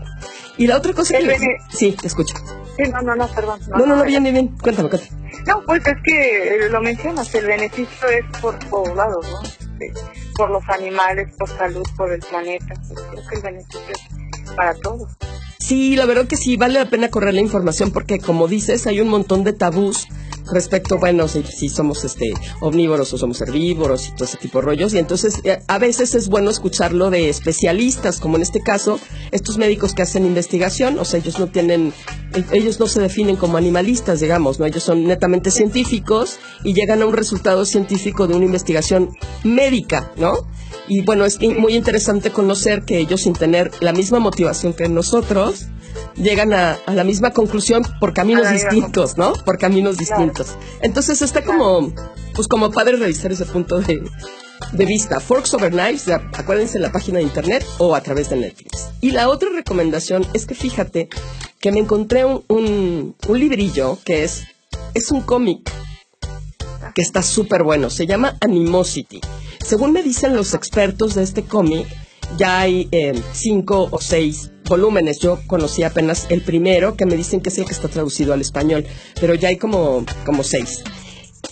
Y 0.58 0.68
la 0.68 0.78
otra 0.78 0.94
cosa 0.94 1.18
que... 1.18 1.38
Sí, 1.72 1.96
te 2.00 2.08
escucho. 2.08 2.36
Sí, 2.78 2.84
no, 2.92 3.02
no, 3.02 3.16
no, 3.16 3.28
perdón. 3.30 3.60
No, 3.70 3.86
no, 3.86 3.96
no, 3.96 4.04
bien, 4.04 4.22
bien, 4.22 4.36
bien. 4.36 4.48
Cuéntame, 4.62 4.90
cuéntame. 4.90 5.20
No, 5.48 5.64
pues 5.66 5.82
es 5.88 5.96
que 6.04 6.66
eh, 6.66 6.70
lo 6.70 6.82
mencionas, 6.82 7.34
el 7.34 7.48
beneficio 7.48 8.08
es 8.10 8.40
por 8.40 8.60
todos 8.60 8.96
lados, 8.96 9.26
¿no? 9.28 9.42
Sí, 9.80 9.86
por 10.40 10.52
los 10.52 10.70
animales, 10.70 11.36
por 11.38 11.50
salud, 11.50 11.86
por 11.98 12.14
el 12.14 12.22
planeta. 12.22 12.74
Creo 13.12 13.28
que 13.28 13.36
el 13.36 13.42
beneficio 13.42 13.82
es 13.90 14.52
para 14.56 14.74
todos. 14.76 15.12
Sí, 15.60 15.98
la 15.98 16.06
verdad 16.06 16.26
que 16.26 16.38
sí, 16.38 16.56
vale 16.56 16.80
la 16.80 16.90
pena 16.90 17.10
correr 17.10 17.34
la 17.34 17.42
información 17.42 17.92
porque, 17.92 18.18
como 18.20 18.48
dices, 18.48 18.88
hay 18.88 19.02
un 19.02 19.10
montón 19.10 19.44
de 19.44 19.52
tabús 19.52 20.08
respecto, 20.52 20.98
bueno, 20.98 21.28
si, 21.28 21.44
si 21.44 21.70
somos 21.70 22.04
este 22.06 22.34
omnívoros 22.62 23.14
o 23.14 23.18
somos 23.18 23.40
herbívoros 23.42 24.08
y 24.08 24.12
todo 24.14 24.24
ese 24.24 24.38
tipo 24.38 24.60
de 24.60 24.66
rollos. 24.66 24.94
Y 24.94 24.98
entonces 25.00 25.42
eh, 25.44 25.60
a 25.68 25.78
veces 25.78 26.16
es 26.16 26.30
bueno 26.30 26.50
escucharlo 26.50 27.10
de 27.10 27.30
especialistas, 27.30 28.20
como 28.20 28.38
en 28.38 28.42
este 28.42 28.62
caso, 28.62 29.00
estos 29.32 29.58
médicos 29.58 29.94
que 29.94 30.02
hacen 30.02 30.26
investigación, 30.26 30.98
o 30.98 31.06
sea, 31.06 31.20
ellos 31.20 31.38
no 31.40 31.48
tienen, 31.48 31.94
eh, 32.34 32.44
ellos 32.52 32.80
no 32.80 32.88
se 32.88 33.02
definen 33.02 33.36
como 33.36 33.58
animalistas, 33.58 34.22
digamos, 34.22 34.60
¿no? 34.60 34.66
Ellos 34.66 34.84
son 34.84 35.06
netamente 35.06 35.52
científicos 35.52 36.40
y 36.64 36.74
llegan 36.74 37.02
a 37.02 37.06
un 37.06 37.14
resultado 37.14 37.66
científico 37.66 38.28
de 38.28 38.36
una 38.36 38.46
investigación 38.46 39.10
médica, 39.44 40.12
¿no? 40.16 40.48
Y 40.88 41.02
bueno, 41.02 41.26
es 41.26 41.40
muy 41.40 41.76
interesante 41.76 42.32
conocer 42.32 42.84
que 42.84 42.98
ellos 42.98 43.22
sin 43.22 43.34
tener 43.34 43.72
la 43.80 43.94
misma 43.94 44.18
motivación 44.20 44.74
que 44.74 44.90
nosotros, 44.90 45.49
llegan 46.16 46.54
a, 46.54 46.78
a 46.86 46.94
la 46.94 47.04
misma 47.04 47.32
conclusión 47.32 47.84
por 48.00 48.14
caminos 48.14 48.50
distintos, 48.52 49.18
¿no? 49.18 49.34
Por 49.34 49.58
caminos 49.58 49.98
distintos. 49.98 50.56
Entonces 50.82 51.22
está 51.22 51.44
como, 51.44 51.94
pues 52.36 52.48
como 52.48 52.72
padre 52.72 52.98
revisar 52.98 53.32
ese 53.32 53.46
punto 53.46 53.80
de, 53.80 54.02
de 54.72 54.86
vista. 54.86 55.20
Forks 55.20 55.54
Over 55.54 55.72
Knives, 55.72 56.08
acuérdense 56.10 56.78
en 56.78 56.84
la 56.84 56.92
página 56.92 57.20
de 57.20 57.24
internet 57.24 57.66
o 57.78 57.96
a 57.96 58.02
través 58.02 58.30
de 58.30 58.36
Netflix. 58.36 58.90
Y 59.02 59.12
la 59.12 59.30
otra 59.30 59.50
recomendación 59.50 60.26
es 60.34 60.46
que 60.46 60.56
fíjate 60.56 61.10
que 61.60 61.72
me 61.72 61.80
encontré 61.80 62.26
un, 62.26 62.44
un, 62.48 63.16
un 63.28 63.40
librillo 63.40 63.98
que 64.04 64.24
es, 64.24 64.44
es 64.94 65.12
un 65.12 65.22
cómic 65.22 65.72
que 66.96 67.02
está 67.02 67.22
súper 67.22 67.64
bueno. 67.64 67.90
Se 67.90 68.06
llama 68.06 68.38
Animosity. 68.42 69.22
Según 69.66 69.92
me 69.92 70.02
dicen 70.02 70.36
los 70.36 70.54
expertos 70.54 71.16
de 71.16 71.24
este 71.24 71.44
cómic, 71.44 71.86
ya 72.38 72.62
hay 72.62 72.88
eh, 72.92 73.22
cinco 73.34 73.88
o 73.92 74.00
seis 74.00 74.52
volúmenes. 74.70 75.20
Yo 75.20 75.40
conocí 75.48 75.84
apenas 75.84 76.28
el 76.30 76.42
primero, 76.42 76.96
que 76.96 77.06
me 77.06 77.18
dicen 77.18 77.42
que 77.42 77.50
es 77.50 77.58
el 77.58 77.66
que 77.66 77.74
está 77.74 77.90
traducido 77.90 78.34
al 78.34 78.42
español, 78.42 78.86
pero 79.20 79.34
ya 79.34 79.50
hay 79.50 79.58
como, 79.58 80.06
como 80.26 80.44
seis. 80.44 80.84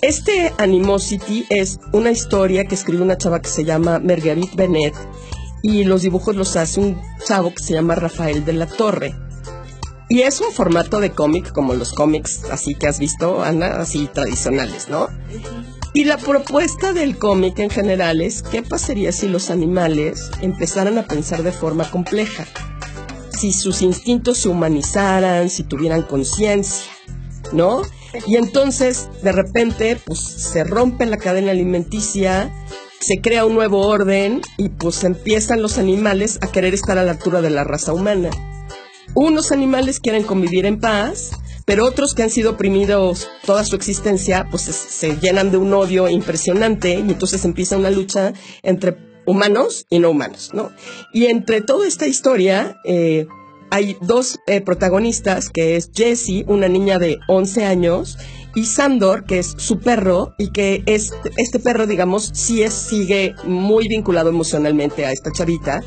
Este 0.02 0.54
Animosity 0.58 1.46
es 1.50 1.80
una 1.92 2.12
historia 2.12 2.66
que 2.66 2.76
escribe 2.76 3.02
una 3.02 3.18
chava 3.18 3.42
que 3.42 3.50
se 3.50 3.66
llama 3.66 4.00
Marguerite 4.00 4.56
Bennett 4.56 4.94
y 5.64 5.84
los 5.86 6.04
dibujos 6.04 6.36
los 6.36 6.56
hace 6.56 6.80
un 6.80 7.02
chavo 7.26 7.54
que 7.54 7.64
se 7.64 7.74
llama 7.74 7.96
Rafael 7.96 8.46
de 8.46 8.54
la 8.54 8.68
Torre. 8.68 9.16
Y 10.10 10.22
es 10.22 10.40
un 10.40 10.52
formato 10.52 11.00
de 11.00 11.12
cómic 11.12 11.52
como 11.52 11.74
los 11.74 11.94
cómics 11.94 12.44
así 12.52 12.76
que 12.76 12.88
has 12.88 13.00
visto, 13.00 13.44
Ana, 13.44 13.80
así 13.80 14.08
tradicionales, 14.08 14.88
¿no? 14.88 15.10
Y 15.94 16.04
la 16.04 16.18
propuesta 16.18 16.94
del 16.94 17.18
cómic 17.18 17.60
en 17.60 17.70
general 17.70 18.22
es 18.22 18.44
qué 18.44 18.62
pasaría 18.62 19.12
si 19.12 19.28
los 19.28 19.50
animales 19.50 20.30
empezaran 20.42 20.98
a 20.98 21.08
pensar 21.08 21.44
de 21.44 21.52
forma 21.52 21.90
compleja, 21.90 22.46
si 23.38 23.54
sus 23.54 23.82
instintos 23.82 24.40
se 24.40 24.50
humanizaran, 24.50 25.50
si 25.50 25.64
tuvieran 25.64 26.04
conciencia, 26.04 26.92
¿no? 27.54 27.82
Y 28.26 28.36
entonces, 28.36 29.10
de 29.22 29.32
repente, 29.32 29.98
pues 30.04 30.20
se 30.20 30.64
rompe 30.64 31.06
la 31.06 31.18
cadena 31.18 31.52
alimenticia, 31.52 32.52
se 33.00 33.22
crea 33.22 33.46
un 33.46 33.54
nuevo 33.54 33.86
orden 33.86 34.42
y 34.58 34.70
pues 34.70 35.04
empiezan 35.04 35.62
los 35.62 35.78
animales 35.78 36.40
a 36.42 36.48
querer 36.48 36.74
estar 36.74 36.98
a 36.98 37.04
la 37.04 37.12
altura 37.12 37.42
de 37.42 37.52
la 37.52 37.64
raza 37.64 37.94
humana. 37.94 38.30
Unos 39.14 39.52
animales 39.52 40.00
quieren 40.00 40.24
convivir 40.24 40.66
en 40.66 40.80
paz, 40.80 41.32
pero 41.66 41.86
otros 41.86 42.14
que 42.14 42.24
han 42.24 42.30
sido 42.30 42.52
oprimidos 42.52 43.28
toda 43.46 43.64
su 43.66 43.76
existencia, 43.76 44.48
pues 44.50 44.64
se, 44.64 44.74
se 44.74 45.18
llenan 45.18 45.52
de 45.52 45.58
un 45.58 45.74
odio 45.74 46.10
impresionante 46.10 46.94
y 46.94 47.12
entonces 47.12 47.44
empieza 47.46 47.78
una 47.78 47.92
lucha 47.92 48.34
entre 48.64 49.07
humanos 49.28 49.86
y 49.90 50.00
no 50.00 50.10
humanos, 50.10 50.52
¿no? 50.54 50.72
Y 51.14 51.26
entre 51.28 51.62
toda 51.62 51.88
esta 51.88 52.08
historia 52.08 52.78
eh, 52.84 53.28
hay 53.70 53.98
dos 54.02 54.40
eh, 54.48 54.62
protagonistas, 54.62 55.50
que 55.50 55.76
es 55.76 55.92
Jessie, 55.94 56.46
una 56.48 56.68
niña 56.68 56.98
de 56.98 57.20
11 57.28 57.66
años, 57.66 58.18
y 58.56 58.66
Sandor, 58.66 59.26
que 59.26 59.40
es 59.40 59.54
su 59.58 59.80
perro, 59.80 60.34
y 60.40 60.52
que 60.52 60.82
es, 60.88 61.14
este 61.36 61.60
perro, 61.60 61.86
digamos, 61.86 62.32
sí 62.34 62.64
es, 62.64 62.74
sigue 62.74 63.36
muy 63.44 63.88
vinculado 63.88 64.30
emocionalmente 64.30 65.06
a 65.06 65.12
esta 65.12 65.32
chavita, 65.32 65.82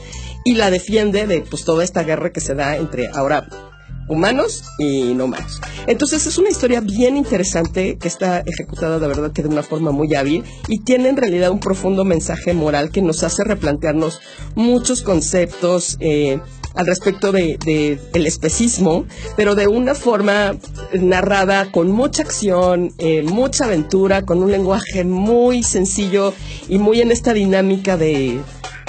y 0.45 0.55
la 0.55 0.71
defiende 0.71 1.27
de 1.27 1.41
pues 1.41 1.65
toda 1.65 1.83
esta 1.83 2.05
guerra 2.05 2.33
que 2.33 2.41
se 2.41 2.55
da 2.55 2.77
entre 2.77 3.09
ahora 3.09 3.70
humanos 4.11 4.65
y 4.79 5.15
no 5.15 5.25
humanos. 5.25 5.61
Entonces 5.87 6.27
es 6.27 6.37
una 6.37 6.51
historia 6.51 6.81
bien 6.81 7.17
interesante 7.17 7.97
que 7.97 8.09
está 8.09 8.41
ejecutada 8.41 8.99
de 8.99 9.07
verdad 9.07 9.33
que 9.33 9.43
de 9.43 9.49
una 9.49 9.63
forma 9.63 9.93
muy 9.93 10.15
hábil 10.15 10.45
y 10.69 10.81
tiene 10.81 11.09
en 11.09 11.17
realidad 11.17 11.51
un 11.51 11.61
profundo 11.61 12.05
mensaje 12.05 12.53
moral 12.53 12.91
que 12.91 13.01
nos 13.01 13.23
hace 13.23 13.45
replantearnos 13.45 14.21
muchos 14.57 15.03
conceptos 15.03 15.97
eh, 16.01 16.41
al 16.75 16.87
respecto 16.87 17.33
de, 17.33 17.59
de 17.65 18.01
el 18.15 18.27
especismo, 18.27 19.05
pero 19.37 19.55
de 19.55 19.67
una 19.67 19.95
forma 19.95 20.57
narrada 20.93 21.71
con 21.73 21.91
mucha 21.91 22.23
acción, 22.23 22.93
eh, 22.99 23.23
mucha 23.23 23.65
aventura, 23.65 24.23
con 24.23 24.43
un 24.43 24.51
lenguaje 24.51 25.05
muy 25.05 25.63
sencillo 25.63 26.33
y 26.69 26.79
muy 26.79 27.01
en 27.01 27.11
esta 27.11 27.33
dinámica 27.33 27.97
de, 27.97 28.41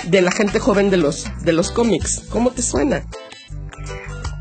de 0.08 0.22
la 0.22 0.32
gente 0.32 0.60
joven 0.60 0.90
de 0.90 0.98
los, 0.98 1.26
de 1.44 1.54
los 1.54 1.72
cómics. 1.72 2.24
¿Cómo 2.30 2.52
te 2.52 2.62
suena? 2.62 3.04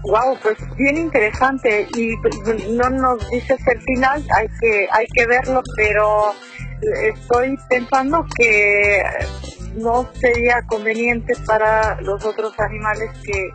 Wow, 0.05 0.39
pues 0.43 0.57
bien 0.77 0.97
interesante 0.97 1.87
y 1.95 2.17
pues, 2.19 2.69
no 2.71 2.89
nos 2.89 3.31
dices 3.31 3.61
el 3.67 3.81
final, 3.83 4.25
hay 4.35 4.49
que 4.61 4.89
hay 4.91 5.07
que 5.15 5.27
verlo, 5.27 5.63
pero 5.77 6.33
estoy 7.03 7.59
pensando 7.69 8.25
que 8.35 9.03
no 9.75 10.09
sería 10.15 10.63
conveniente 10.67 11.35
para 11.47 12.01
los 12.01 12.25
otros 12.25 12.59
animales 12.59 13.11
que 13.25 13.51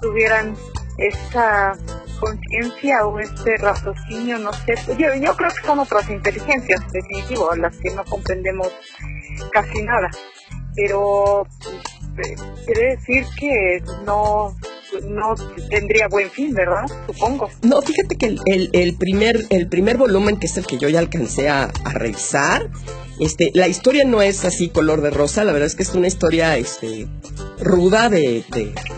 tuvieran 0.00 0.54
esta 0.98 1.76
conciencia 2.20 3.06
o 3.06 3.18
este 3.18 3.56
raciocinio, 3.56 4.38
no 4.38 4.52
sé. 4.52 4.74
Yo, 4.98 5.14
yo 5.14 5.36
creo 5.36 5.50
que 5.50 5.66
son 5.66 5.78
otras 5.78 6.08
inteligencias, 6.08 6.80
definitivo, 6.92 7.54
las 7.56 7.76
que 7.76 7.90
no 7.90 8.04
comprendemos 8.04 8.68
casi 9.52 9.82
nada. 9.82 10.08
Pero 10.74 11.46
eh, 12.18 12.36
quiere 12.64 12.96
decir 12.96 13.26
que 13.38 13.82
no 14.04 14.54
no 15.08 15.34
tendría 15.70 16.08
buen 16.08 16.30
fin, 16.30 16.52
¿verdad? 16.54 16.82
Supongo. 17.06 17.48
No, 17.62 17.80
fíjate 17.82 18.16
que 18.16 18.26
el, 18.26 18.40
el- 18.46 18.70
el 18.72 18.94
primer, 18.96 19.46
el 19.50 19.68
primer 19.68 19.96
volumen, 19.96 20.38
que 20.38 20.46
es 20.46 20.56
el 20.56 20.66
que 20.66 20.78
yo 20.78 20.88
ya 20.88 20.98
alcancé 20.98 21.48
a, 21.48 21.70
revisar, 21.92 22.68
este, 23.20 23.50
la 23.54 23.68
historia 23.68 24.04
no 24.04 24.22
es 24.22 24.44
así 24.44 24.68
color 24.68 25.00
de 25.02 25.10
rosa, 25.10 25.44
la 25.44 25.52
verdad 25.52 25.66
es 25.66 25.74
que 25.76 25.82
es 25.82 25.94
una 25.94 26.06
historia 26.08 26.56
este, 26.56 27.06
ruda 27.60 28.08
de, 28.08 28.44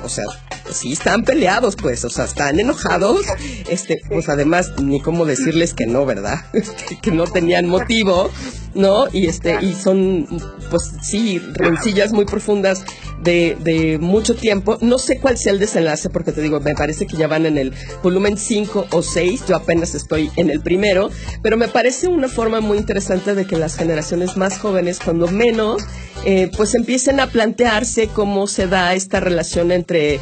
o 0.04 0.08
sea, 0.08 0.24
sí 0.70 0.92
están 0.92 1.24
peleados, 1.24 1.76
pues, 1.76 2.04
o 2.04 2.10
sea, 2.10 2.24
están 2.24 2.58
enojados, 2.58 3.26
este, 3.68 4.00
pues 4.08 4.28
además, 4.28 4.72
ni 4.80 5.00
cómo 5.00 5.24
decirles 5.26 5.74
que 5.74 5.86
no, 5.86 6.06
¿verdad? 6.06 6.38
Este, 6.54 6.98
que 7.00 7.10
no 7.10 7.24
tenían 7.24 7.66
motivo, 7.68 8.30
¿no? 8.74 9.06
Y 9.12 9.26
este, 9.26 9.58
y 9.62 9.74
son, 9.74 10.26
pues 10.70 10.92
sí, 11.02 11.38
rencillas 11.38 12.12
muy 12.12 12.24
profundas 12.24 12.84
de, 13.24 13.98
mucho 14.00 14.34
tiempo. 14.34 14.78
No 14.80 14.98
sé 14.98 15.18
cuál 15.18 15.38
sea 15.38 15.52
el 15.52 15.58
desenlace, 15.58 16.10
porque 16.10 16.32
te 16.32 16.42
digo, 16.42 16.60
me 16.60 16.74
parece 16.74 17.06
que 17.06 17.16
ya 17.16 17.26
van 17.26 17.46
en 17.46 17.58
el 17.58 17.72
volumen 18.02 18.36
5 18.36 18.86
o 18.90 19.02
6, 19.02 19.46
yo 19.48 19.56
apenas 19.56 19.94
estoy 19.94 20.30
en 20.36 20.50
el 20.50 20.60
primero, 20.60 21.10
pero 21.42 21.56
me 21.56 21.68
parece 21.68 22.08
una 22.08 22.28
forma 22.28 22.60
muy 22.60 22.78
interesante 22.78 23.34
de 23.34 23.46
que 23.46 23.56
las 23.56 23.76
generaciones 23.76 24.36
más 24.36 24.58
jóvenes, 24.58 25.00
cuando 25.02 25.28
menos, 25.28 25.82
eh, 26.24 26.50
pues 26.56 26.74
empiecen 26.74 27.20
a 27.20 27.28
plantearse 27.28 28.08
cómo 28.08 28.46
se 28.46 28.66
da 28.66 28.94
esta 28.94 29.20
relación 29.20 29.72
entre, 29.72 30.14
eh, 30.14 30.20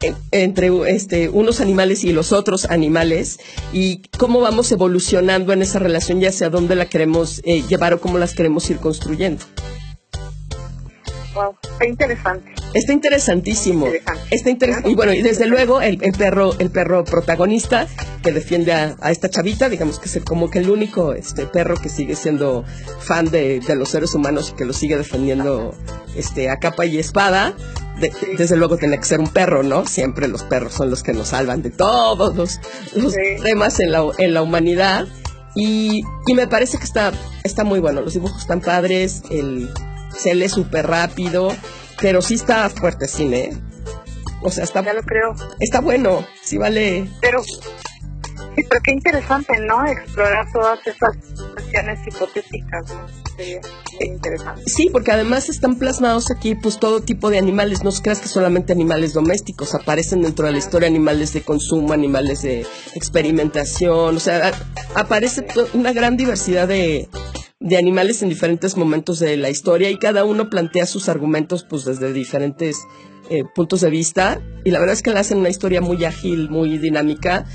eh, 0.00 0.14
entre 0.30 0.70
este, 0.88 1.28
unos 1.28 1.60
animales 1.60 2.04
y 2.04 2.12
los 2.12 2.32
otros 2.32 2.66
animales 2.66 3.38
y 3.72 4.02
cómo 4.18 4.40
vamos 4.40 4.70
evolucionando 4.72 5.52
en 5.52 5.62
esa 5.62 5.78
relación 5.78 6.20
y 6.20 6.26
hacia 6.26 6.50
dónde 6.50 6.76
la 6.76 6.86
queremos 6.86 7.42
llevar 7.42 7.94
o 7.94 8.00
cómo 8.00 8.18
las 8.18 8.34
queremos 8.34 8.68
ir 8.70 8.78
construyendo. 8.78 9.44
Wow, 11.34 11.56
está 11.62 11.86
interesante. 11.86 12.52
Está 12.74 12.92
interesantísimo. 12.92 13.86
Interesante. 13.86 14.22
Está 14.30 14.50
interes- 14.50 14.90
y 14.90 14.94
bueno, 14.94 15.12
y 15.12 15.22
desde 15.22 15.46
luego 15.46 15.80
el, 15.80 15.98
el 16.02 16.12
perro, 16.12 16.54
el 16.58 16.70
perro 16.70 17.04
protagonista 17.04 17.86
que 18.22 18.32
defiende 18.32 18.72
a, 18.72 18.96
a 19.00 19.10
esta 19.10 19.28
chavita, 19.28 19.68
digamos 19.68 19.98
que 19.98 20.08
es 20.08 20.24
como 20.24 20.50
que 20.50 20.58
el 20.58 20.70
único 20.70 21.12
este 21.12 21.46
perro 21.46 21.76
que 21.76 21.88
sigue 21.88 22.16
siendo 22.16 22.64
fan 23.00 23.30
de, 23.30 23.60
de 23.60 23.76
los 23.76 23.88
seres 23.90 24.14
humanos 24.14 24.50
y 24.50 24.56
que 24.56 24.64
lo 24.64 24.72
sigue 24.72 24.96
defendiendo 24.96 25.74
este 26.16 26.50
a 26.50 26.58
capa 26.58 26.84
y 26.86 26.98
espada. 26.98 27.54
De- 28.00 28.12
desde 28.38 28.56
luego 28.56 28.76
tiene 28.78 28.98
que 28.98 29.04
ser 29.04 29.20
un 29.20 29.28
perro, 29.28 29.62
¿no? 29.62 29.86
Siempre 29.86 30.28
los 30.28 30.42
perros 30.44 30.72
son 30.74 30.90
los 30.90 31.02
que 31.02 31.12
nos 31.12 31.28
salvan 31.28 31.62
de 31.62 31.70
todos 31.70 32.34
los, 32.36 32.58
los 32.94 33.12
Sí. 33.12 33.20
temas 33.42 33.80
en 33.80 33.92
la, 33.92 34.04
en 34.18 34.34
la 34.34 34.42
humanidad. 34.42 35.06
Y, 35.54 36.02
y 36.26 36.34
me 36.34 36.46
parece 36.46 36.78
que 36.78 36.84
está, 36.84 37.12
está 37.44 37.64
muy 37.64 37.78
bueno. 37.80 38.00
Los 38.00 38.14
dibujos 38.14 38.40
están 38.40 38.60
padres, 38.62 39.22
el, 39.30 39.68
se 40.16 40.34
lee 40.34 40.48
súper 40.48 40.86
rápido, 40.86 41.54
pero 42.00 42.22
sí 42.22 42.34
está 42.34 42.68
fuerte 42.70 43.08
cine. 43.08 43.38
¿eh? 43.38 43.52
O 44.42 44.50
sea, 44.50 44.64
está, 44.64 44.82
Ya 44.82 44.92
lo 44.92 45.02
creo. 45.02 45.34
está 45.60 45.80
bueno, 45.80 46.26
sí 46.42 46.58
vale. 46.58 47.08
Pero, 47.20 47.42
sí, 47.44 47.58
pero 48.68 48.80
qué 48.82 48.92
interesante, 48.92 49.58
¿no? 49.60 49.86
Explorar 49.86 50.46
todas 50.52 50.80
esas 50.86 51.16
cuestiones 51.54 52.00
hipotéticas, 52.06 52.88
¿no? 52.88 53.22
sería 53.36 53.60
muy 54.00 54.08
interesante. 54.08 54.62
Sí, 54.66 54.88
porque 54.90 55.12
además 55.12 55.48
están 55.48 55.76
plasmados 55.76 56.30
aquí 56.30 56.54
pues 56.54 56.78
todo 56.78 57.00
tipo 57.00 57.30
de 57.30 57.38
animales, 57.38 57.82
no 57.82 57.90
creas 57.92 58.20
que 58.20 58.28
solamente 58.28 58.72
animales 58.72 59.12
domésticos, 59.14 59.74
aparecen 59.74 60.22
dentro 60.22 60.46
de 60.46 60.52
la 60.52 60.58
historia 60.58 60.88
animales 60.88 61.32
de 61.32 61.42
consumo, 61.42 61.92
animales 61.92 62.42
de 62.42 62.66
experimentación, 62.94 64.16
o 64.16 64.20
sea, 64.20 64.52
aparece 64.94 65.46
una 65.72 65.92
gran 65.92 66.16
diversidad 66.16 66.68
de, 66.68 67.08
de 67.62 67.76
animales 67.76 68.22
en 68.22 68.28
diferentes 68.28 68.76
momentos 68.76 69.18
de 69.18 69.36
la 69.36 69.50
historia 69.50 69.90
y 69.90 69.96
cada 69.96 70.24
uno 70.24 70.50
plantea 70.50 70.86
sus 70.86 71.08
argumentos 71.08 71.64
pues 71.64 71.84
desde 71.84 72.12
diferentes 72.12 72.76
eh, 73.30 73.44
puntos 73.54 73.80
de 73.80 73.90
vista 73.90 74.40
y 74.64 74.70
la 74.70 74.80
verdad 74.80 74.94
es 74.94 75.02
que 75.02 75.12
le 75.12 75.20
hacen 75.20 75.38
una 75.38 75.48
historia 75.48 75.80
muy 75.80 76.04
ágil, 76.04 76.50
muy 76.50 76.78
dinámica 76.78 77.46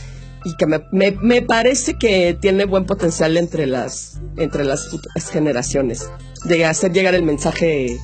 y 0.45 0.55
que 0.55 0.65
me, 0.65 0.81
me, 0.91 1.11
me 1.11 1.41
parece 1.41 1.97
que 1.97 2.37
tiene 2.39 2.65
buen 2.65 2.85
potencial 2.85 3.35
entre 3.37 3.67
las, 3.67 4.21
entre 4.37 4.63
las 4.63 4.89
futuras 4.89 5.29
generaciones 5.29 6.09
de 6.45 6.65
hacer 6.65 6.93
llegar 6.93 7.15
el 7.15 7.23
mensaje 7.23 7.97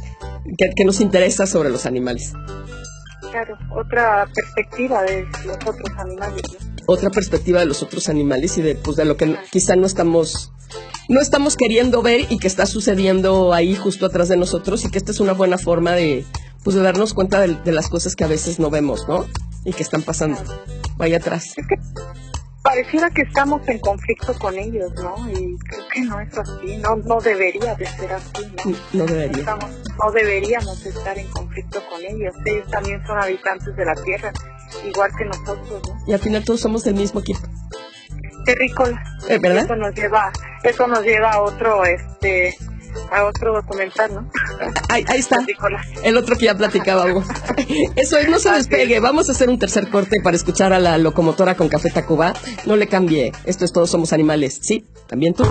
que, 0.57 0.69
que 0.75 0.85
nos 0.85 0.99
interesa 0.99 1.45
sobre 1.45 1.69
los 1.69 1.85
animales. 1.85 2.33
Claro, 3.31 3.57
otra 3.75 4.27
perspectiva 4.33 5.03
de 5.03 5.25
los 5.45 5.55
otros 5.55 5.89
animales. 5.97 6.43
¿no? 6.51 6.73
Otra 6.85 7.09
perspectiva 7.09 7.61
de 7.61 7.65
los 7.65 7.81
otros 7.81 8.09
animales 8.09 8.57
y 8.57 8.61
de, 8.61 8.75
pues, 8.75 8.97
de 8.97 9.05
lo 9.05 9.17
que 9.17 9.35
quizá 9.51 9.75
no 9.75 9.87
estamos, 9.87 10.52
no 11.09 11.21
estamos 11.21 11.55
queriendo 11.55 12.01
ver 12.01 12.25
y 12.29 12.39
que 12.39 12.47
está 12.47 12.65
sucediendo 12.65 13.53
ahí 13.53 13.75
justo 13.75 14.05
atrás 14.05 14.29
de 14.29 14.37
nosotros 14.37 14.85
y 14.85 14.91
que 14.91 14.97
esta 14.97 15.11
es 15.11 15.19
una 15.19 15.33
buena 15.33 15.57
forma 15.57 15.91
de, 15.91 16.25
pues, 16.63 16.75
de 16.75 16.81
darnos 16.81 17.13
cuenta 17.13 17.41
de, 17.41 17.55
de 17.55 17.71
las 17.71 17.89
cosas 17.89 18.15
que 18.15 18.23
a 18.23 18.27
veces 18.27 18.59
no 18.59 18.69
vemos, 18.69 19.07
¿no? 19.07 19.25
Y 19.65 19.73
que 19.73 19.83
están 19.83 20.01
pasando. 20.01 20.41
Vaya 20.97 21.17
atrás. 21.17 21.53
Es 21.57 21.67
que 21.67 21.75
pareciera 22.63 23.09
que 23.09 23.23
estamos 23.23 23.67
en 23.67 23.79
conflicto 23.79 24.33
con 24.39 24.57
ellos, 24.57 24.91
¿no? 24.95 25.29
Y 25.29 25.57
creo 25.57 25.87
que 25.93 26.01
no 26.01 26.19
es 26.19 26.37
así, 26.37 26.77
no, 26.77 26.95
no 26.95 27.19
debería 27.19 27.75
de 27.75 27.85
ser 27.85 28.13
así, 28.13 28.45
¿no? 28.65 28.75
No 28.93 29.05
debería. 29.05 29.39
Estamos, 29.39 29.69
no 30.03 30.11
deberíamos 30.11 30.85
estar 30.85 31.17
en 31.17 31.27
conflicto 31.27 31.79
con 31.89 32.01
ellos. 32.01 32.33
Ellos 32.45 32.67
también 32.71 33.05
son 33.05 33.19
habitantes 33.19 33.75
de 33.75 33.85
la 33.85 33.95
Tierra, 33.95 34.31
igual 34.87 35.11
que 35.17 35.25
nosotros, 35.25 35.81
¿no? 35.87 35.97
Y 36.07 36.13
al 36.13 36.19
final 36.19 36.43
todos 36.43 36.61
somos 36.61 36.83
del 36.83 36.95
mismo 36.95 37.19
equipo. 37.19 37.41
Terrícolas. 38.45 38.99
Eh, 39.29 39.39
¿Verdad? 39.41 39.65
Eso 39.65 39.75
nos 39.75 39.95
lleva, 39.95 40.31
eso 40.63 40.87
nos 40.87 41.03
lleva 41.03 41.31
a 41.31 41.41
otro, 41.41 41.83
este, 41.85 42.55
a 43.11 43.25
otro 43.25 43.53
documental, 43.53 44.13
¿no? 44.13 44.31
Ahí, 44.89 45.03
ahí 45.07 45.19
está. 45.19 45.37
El 46.03 46.17
otro 46.17 46.35
que 46.37 46.45
ya 46.45 46.55
platicábamos. 46.55 47.25
Eso 47.95 48.17
es, 48.17 48.29
no 48.29 48.39
se 48.39 48.51
despegue. 48.51 48.99
Vamos 48.99 49.29
a 49.29 49.31
hacer 49.31 49.49
un 49.49 49.59
tercer 49.59 49.89
corte 49.89 50.17
para 50.23 50.35
escuchar 50.35 50.73
a 50.73 50.79
la 50.79 50.97
locomotora 50.97 51.55
con 51.55 51.69
Café 51.69 51.89
Tacuba. 51.89 52.33
No 52.65 52.75
le 52.75 52.87
cambie. 52.87 53.31
Esto 53.45 53.65
es 53.65 53.73
Todos 53.73 53.89
Somos 53.89 54.13
Animales. 54.13 54.59
Sí, 54.61 54.85
también 55.07 55.33
tú. 55.33 55.43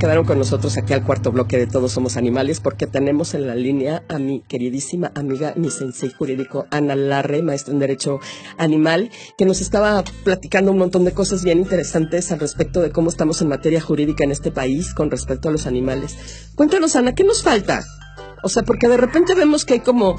Quedaron 0.00 0.24
con 0.24 0.38
nosotros 0.38 0.78
aquí 0.78 0.94
al 0.94 1.04
cuarto 1.04 1.30
bloque 1.30 1.58
de 1.58 1.66
Todos 1.66 1.92
Somos 1.92 2.16
Animales, 2.16 2.58
porque 2.58 2.86
tenemos 2.86 3.34
en 3.34 3.46
la 3.46 3.54
línea 3.54 4.02
a 4.08 4.18
mi 4.18 4.40
queridísima 4.40 5.12
amiga, 5.14 5.52
mi 5.56 5.70
sensei 5.70 6.10
jurídico, 6.10 6.66
Ana 6.70 6.96
Larre, 6.96 7.42
maestra 7.42 7.74
en 7.74 7.80
Derecho 7.80 8.18
Animal, 8.56 9.10
que 9.36 9.44
nos 9.44 9.60
estaba 9.60 10.02
platicando 10.24 10.72
un 10.72 10.78
montón 10.78 11.04
de 11.04 11.12
cosas 11.12 11.44
bien 11.44 11.58
interesantes 11.58 12.32
al 12.32 12.40
respecto 12.40 12.80
de 12.80 12.90
cómo 12.90 13.10
estamos 13.10 13.42
en 13.42 13.48
materia 13.48 13.82
jurídica 13.82 14.24
en 14.24 14.30
este 14.30 14.50
país 14.50 14.94
con 14.94 15.10
respecto 15.10 15.50
a 15.50 15.52
los 15.52 15.66
animales. 15.66 16.16
Cuéntanos, 16.54 16.96
Ana, 16.96 17.14
¿qué 17.14 17.22
nos 17.22 17.42
falta? 17.42 17.84
O 18.42 18.48
sea, 18.48 18.62
porque 18.62 18.88
de 18.88 18.96
repente 18.96 19.34
vemos 19.34 19.66
que 19.66 19.74
hay 19.74 19.80
como 19.80 20.16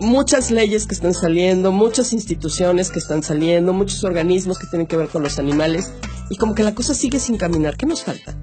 muchas 0.00 0.50
leyes 0.50 0.88
que 0.88 0.96
están 0.96 1.14
saliendo, 1.14 1.70
muchas 1.70 2.12
instituciones 2.12 2.90
que 2.90 2.98
están 2.98 3.22
saliendo, 3.22 3.72
muchos 3.72 4.02
organismos 4.02 4.58
que 4.58 4.66
tienen 4.66 4.88
que 4.88 4.96
ver 4.96 5.06
con 5.06 5.22
los 5.22 5.38
animales, 5.38 5.92
y 6.28 6.36
como 6.38 6.56
que 6.56 6.64
la 6.64 6.74
cosa 6.74 6.92
sigue 6.92 7.20
sin 7.20 7.36
caminar. 7.36 7.76
¿Qué 7.76 7.86
nos 7.86 8.02
falta? 8.02 8.36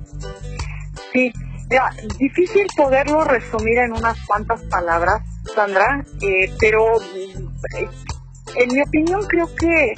Sí, 1.14 1.32
mira, 1.70 1.90
difícil 2.18 2.68
poderlo 2.76 3.24
resumir 3.24 3.78
en 3.80 3.94
unas 3.94 4.18
cuantas 4.26 4.62
palabras, 4.64 5.22
Sandra, 5.56 6.04
eh, 6.22 6.52
pero 6.60 6.86
eh, 7.02 7.88
en 8.56 8.74
mi 8.74 8.82
opinión 8.82 9.22
creo 9.28 9.48
que 9.56 9.94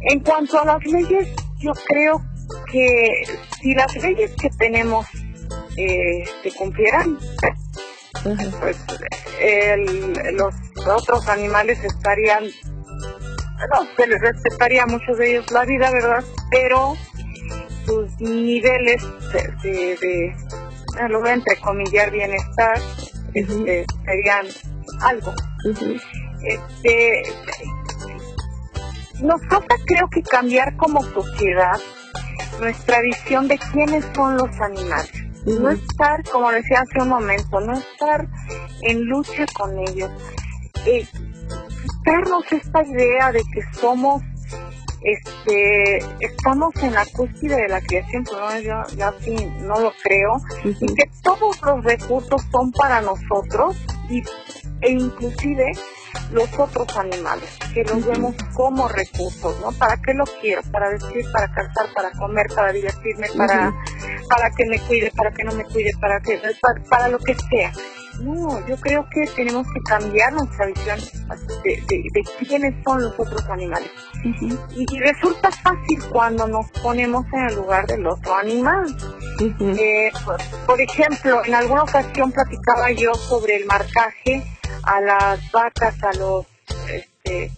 en 0.00 0.20
cuanto 0.20 0.60
a 0.60 0.64
las 0.64 0.84
leyes, 0.84 1.28
yo 1.58 1.72
creo 1.86 2.22
que 2.72 3.08
si 3.60 3.74
las 3.74 3.94
leyes 3.96 4.32
que 4.40 4.48
tenemos 4.58 5.06
eh, 5.76 6.24
se 6.42 6.52
cumplieran, 6.52 7.18
pues 8.60 8.76
el- 9.40 10.12
los 10.36 10.54
otros 10.86 11.28
animales 11.28 11.82
estarían, 11.84 12.44
no, 12.44 13.86
se 13.96 14.06
les 14.06 14.20
respetaría 14.20 14.82
a 14.84 14.86
muchos 14.86 15.18
de 15.18 15.30
ellos 15.30 15.50
la 15.50 15.64
vida, 15.64 15.90
¿verdad? 15.90 16.24
Pero 16.50 16.94
sus 17.88 18.20
niveles 18.20 19.02
de, 19.32 19.42
de, 19.62 19.96
de 19.96 20.26
eh, 20.26 21.08
lo 21.08 21.20
voy 21.20 21.30
a 21.30 21.34
entrecomillar, 21.34 22.10
bienestar, 22.10 22.78
este, 23.34 23.86
serían 24.04 24.46
algo. 25.00 25.32
Este, 26.42 27.22
nos 29.22 29.40
falta 29.48 29.74
creo 29.86 30.08
que 30.10 30.22
cambiar 30.22 30.76
como 30.76 31.02
sociedad 31.02 31.78
nuestra 32.60 33.00
visión 33.00 33.48
de 33.48 33.58
quiénes 33.72 34.04
son 34.14 34.36
los 34.36 34.50
animales. 34.60 35.12
No 35.46 35.70
estar, 35.70 36.22
como 36.24 36.50
decía 36.50 36.82
hace 36.82 37.02
un 37.02 37.08
momento, 37.08 37.60
no 37.60 37.72
estar 37.74 38.28
en 38.82 39.04
lucha 39.04 39.46
con 39.56 39.78
ellos. 39.78 40.10
Eh, 40.84 41.06
quitarnos 41.82 42.52
esta 42.52 42.82
idea 42.82 43.32
de 43.32 43.40
que 43.52 43.62
somos, 43.78 44.22
este, 45.02 45.98
estamos 46.20 46.74
en 46.82 46.94
la 46.94 47.06
cúspide 47.06 47.56
de 47.56 47.68
la 47.68 47.80
creación, 47.80 48.24
pero 48.24 48.40
no, 48.40 48.60
yo, 48.60 48.96
yo 48.96 49.06
así 49.06 49.36
no 49.62 49.80
lo 49.80 49.92
creo, 50.02 50.36
y 50.64 50.94
que 50.94 51.10
todos 51.22 51.60
los 51.62 51.84
recursos 51.84 52.42
son 52.50 52.72
para 52.72 53.00
nosotros 53.00 53.76
y, 54.10 54.22
e 54.80 54.90
inclusive 54.92 55.72
los 56.32 56.48
otros 56.58 56.96
animales, 56.96 57.58
que 57.72 57.84
los 57.84 58.04
vemos 58.04 58.34
como 58.54 58.88
recursos, 58.88 59.58
¿no? 59.60 59.72
¿Para 59.72 59.96
qué 59.98 60.14
lo 60.14 60.24
quiero? 60.40 60.62
Para 60.72 60.90
vestir, 60.90 61.24
para 61.32 61.52
calzar, 61.52 61.86
para 61.94 62.10
comer, 62.12 62.46
para 62.54 62.72
divertirme, 62.72 63.28
para, 63.36 63.72
para 64.28 64.50
que 64.50 64.64
me 64.66 64.78
cuide, 64.80 65.10
para 65.16 65.30
que 65.30 65.44
no 65.44 65.52
me 65.52 65.64
cuide, 65.64 65.90
para 66.00 66.20
que, 66.20 66.40
para, 66.60 66.84
para 66.88 67.08
lo 67.08 67.18
que 67.18 67.34
sea. 67.50 67.72
No, 68.20 68.66
yo 68.66 68.76
creo 68.80 69.06
que 69.10 69.26
tenemos 69.36 69.66
que 69.72 69.80
cambiar 69.82 70.32
nuestra 70.32 70.66
visión 70.66 70.98
de, 71.64 71.70
de- 71.88 72.04
de 72.12 72.22
quiénes 72.46 72.74
son 72.84 73.02
los 73.02 73.18
otros 73.18 73.44
animales. 73.48 73.90
y, 74.24 74.56
y 74.76 74.98
resulta 75.00 75.50
fácil 75.50 76.02
cuando 76.10 76.46
nos 76.48 76.70
ponemos 76.82 77.24
en 77.32 77.48
el 77.48 77.54
lugar 77.54 77.86
del 77.86 78.06
otro 78.06 78.34
animal. 78.34 78.86
Eh, 79.40 80.10
por, 80.24 80.36
por 80.66 80.80
ejemplo, 80.80 81.44
en 81.44 81.54
alguna 81.54 81.84
ocasión 81.84 82.32
platicaba 82.32 82.90
yo 82.90 83.14
sobre 83.14 83.56
el 83.56 83.66
marcaje 83.66 84.42
a 84.82 85.00
las 85.00 85.52
vacas, 85.52 85.94
a 86.02 86.12
los 86.14 86.46
este, 86.92 87.52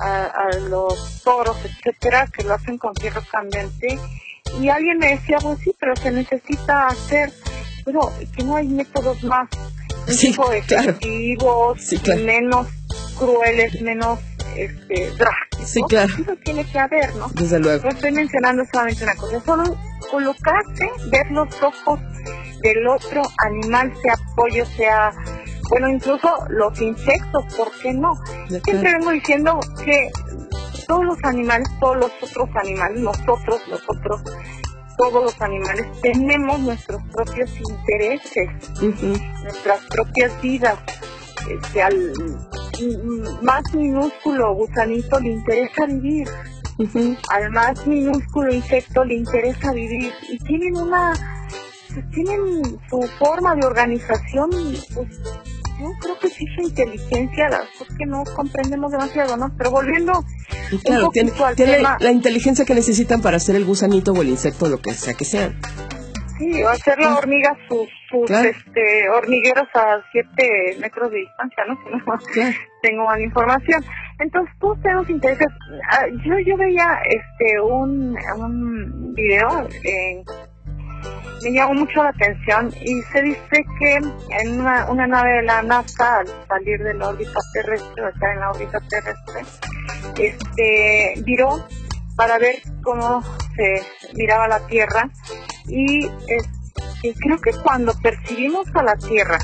a, 0.00 0.24
a 0.24 0.58
los 0.68 1.22
toros, 1.22 1.56
etcétera, 1.64 2.26
que 2.32 2.42
lo 2.42 2.54
hacen 2.54 2.78
con 2.78 2.94
fierro 2.96 3.22
candente. 3.30 3.98
Y 4.60 4.68
alguien 4.68 4.98
me 4.98 5.08
decía, 5.16 5.38
pues 5.40 5.58
sí, 5.60 5.74
pero 5.78 5.94
se 5.96 6.10
necesita 6.10 6.88
hacer, 6.88 7.32
pero 7.84 8.12
que 8.36 8.42
no 8.42 8.56
hay 8.56 8.66
métodos 8.68 9.22
más 9.24 9.48
Sí, 10.06 10.30
tipo 10.30 10.44
claro. 10.66 10.90
efectivos, 10.90 11.80
Sí, 11.80 11.98
claro. 11.98 12.22
menos 12.24 12.66
crueles, 13.18 13.80
menos 13.82 14.18
este, 14.56 15.10
drásticos. 15.16 15.68
Sí, 15.70 15.82
claro. 15.88 16.12
Eso 16.20 16.36
tiene 16.44 16.64
que 16.64 16.78
haber, 16.78 17.14
¿no? 17.16 17.28
Desde 17.34 17.58
luego. 17.58 17.84
No 17.84 17.90
estoy 17.90 18.12
mencionando 18.12 18.64
solamente 18.70 19.04
una 19.04 19.14
cosa, 19.16 19.40
solo 19.40 19.78
colocarse, 20.10 20.90
ver 21.10 21.30
los 21.30 21.48
ojos 21.62 22.00
del 22.62 22.86
otro 22.86 23.22
animal, 23.38 23.92
sea 24.02 24.14
pollo, 24.36 24.64
sea, 24.66 25.12
bueno, 25.70 25.88
incluso 25.88 26.28
los 26.48 26.80
insectos, 26.80 27.44
¿por 27.56 27.70
qué 27.80 27.92
no? 27.94 28.12
Siempre 28.48 28.92
vengo 28.92 29.10
diciendo 29.10 29.58
que 29.84 30.10
todos 30.86 31.04
los 31.04 31.18
animales, 31.24 31.68
todos 31.80 31.96
los 31.96 32.12
otros 32.22 32.48
animales, 32.56 33.00
nosotros, 33.00 33.60
nosotros, 33.68 34.22
todos 34.96 35.24
los 35.24 35.42
animales 35.42 35.86
tenemos 36.02 36.60
nuestros 36.60 37.02
propios 37.12 37.50
intereses, 37.58 38.48
nuestras 39.42 39.80
propias 39.90 40.40
vidas. 40.42 40.78
Este, 41.48 41.82
al 41.82 42.12
más 43.42 43.74
minúsculo 43.74 44.54
gusanito 44.54 45.20
le 45.20 45.32
interesa 45.32 45.86
vivir, 45.86 46.28
al 47.30 47.50
más 47.50 47.86
minúsculo 47.86 48.52
insecto 48.52 49.04
le 49.04 49.14
interesa 49.14 49.72
vivir. 49.72 50.12
Y 50.28 50.38
tienen 50.38 50.76
una, 50.76 51.12
tienen 52.12 52.80
su 52.88 53.02
forma 53.18 53.54
de 53.56 53.66
organización, 53.66 54.50
pues 54.94 55.08
yo 55.84 55.98
creo 56.00 56.18
que 56.18 56.28
sí 56.28 56.46
su 56.54 56.62
inteligencia, 56.62 57.48
la 57.48 57.60
cosa 57.78 57.94
que 57.98 58.06
no 58.06 58.24
comprendemos 58.34 58.90
demasiado, 58.92 59.36
¿no? 59.36 59.52
Pero 59.56 59.70
volviendo 59.70 60.24
claro, 60.84 61.06
un 61.06 61.12
tiene, 61.12 61.32
al 61.44 61.54
tiene 61.56 61.74
tema, 61.76 61.96
la 62.00 62.10
inteligencia 62.12 62.64
que 62.64 62.74
necesitan 62.74 63.20
para 63.22 63.36
hacer 63.36 63.56
el 63.56 63.64
gusanito 63.64 64.12
o 64.12 64.22
el 64.22 64.28
insecto, 64.28 64.68
lo 64.68 64.80
que 64.80 64.92
sea 64.94 65.14
que 65.14 65.24
sean. 65.24 65.54
sí, 66.38 66.62
o 66.62 66.68
hacer 66.68 66.98
la 66.98 67.16
hormiga 67.16 67.56
sus, 67.68 67.88
sus 68.10 68.26
Claro. 68.26 68.48
este, 68.48 69.08
hormigueros 69.10 69.68
a 69.74 70.00
7 70.12 70.76
metros 70.80 71.10
de 71.10 71.18
distancia, 71.18 71.64
¿no? 71.68 71.76
Claro. 72.32 72.56
tengo 72.82 73.04
mala 73.04 73.22
información. 73.22 73.84
Entonces, 74.20 74.54
todos 74.60 74.80
tenemos 74.82 75.08
intereses. 75.10 75.48
Ah, 75.90 76.04
Yo, 76.24 76.38
yo 76.46 76.56
veía 76.56 76.98
este 77.08 77.60
un, 77.60 78.16
un 78.36 79.12
video, 79.14 79.66
eh, 79.82 80.22
me 81.42 81.52
llamó 81.52 81.74
mucho 81.74 82.02
la 82.02 82.10
atención 82.10 82.72
y 82.80 83.02
se 83.02 83.22
dice 83.22 83.64
que 83.78 83.94
en 84.40 84.60
una, 84.60 84.86
una 84.90 85.06
nave 85.06 85.36
de 85.36 85.42
la 85.42 85.62
NASA, 85.62 86.18
al 86.18 86.26
salir 86.48 86.82
de 86.82 86.94
la 86.94 87.08
órbita 87.08 87.40
terrestre, 87.52 88.02
o 88.02 88.08
estar 88.08 88.32
en 88.32 88.40
la 88.40 88.50
órbita 88.50 88.80
terrestre, 88.88 89.42
este, 90.18 91.14
viró 91.22 91.66
para 92.16 92.38
ver 92.38 92.56
cómo 92.82 93.22
se 93.56 93.82
miraba 94.14 94.48
la 94.48 94.66
Tierra 94.66 95.10
y 95.66 96.06
este, 96.28 97.14
creo 97.20 97.40
que 97.40 97.52
cuando 97.62 97.92
percibimos 98.00 98.66
a 98.74 98.82
la 98.82 98.96
Tierra 98.96 99.38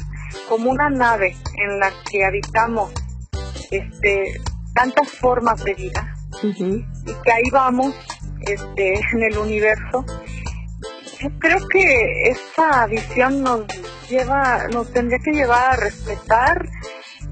como 0.48 0.70
una 0.70 0.88
nave 0.90 1.36
en 1.56 1.78
la 1.78 1.90
que 2.10 2.24
habitamos 2.24 2.92
este, 3.70 4.40
tantas 4.74 5.08
formas 5.10 5.62
de 5.64 5.74
vida 5.74 6.14
y 6.42 6.84
que 7.24 7.32
ahí 7.32 7.50
vamos 7.52 7.94
este, 8.40 8.94
en 8.94 9.22
el 9.22 9.38
universo, 9.38 10.04
yo 11.22 11.28
creo 11.38 11.58
que 11.68 12.30
esa 12.30 12.86
visión 12.86 13.42
nos 13.42 13.66
lleva, 14.08 14.68
nos 14.72 14.92
tendría 14.92 15.18
que 15.18 15.32
llevar 15.32 15.74
a 15.74 15.76
respetar 15.76 16.68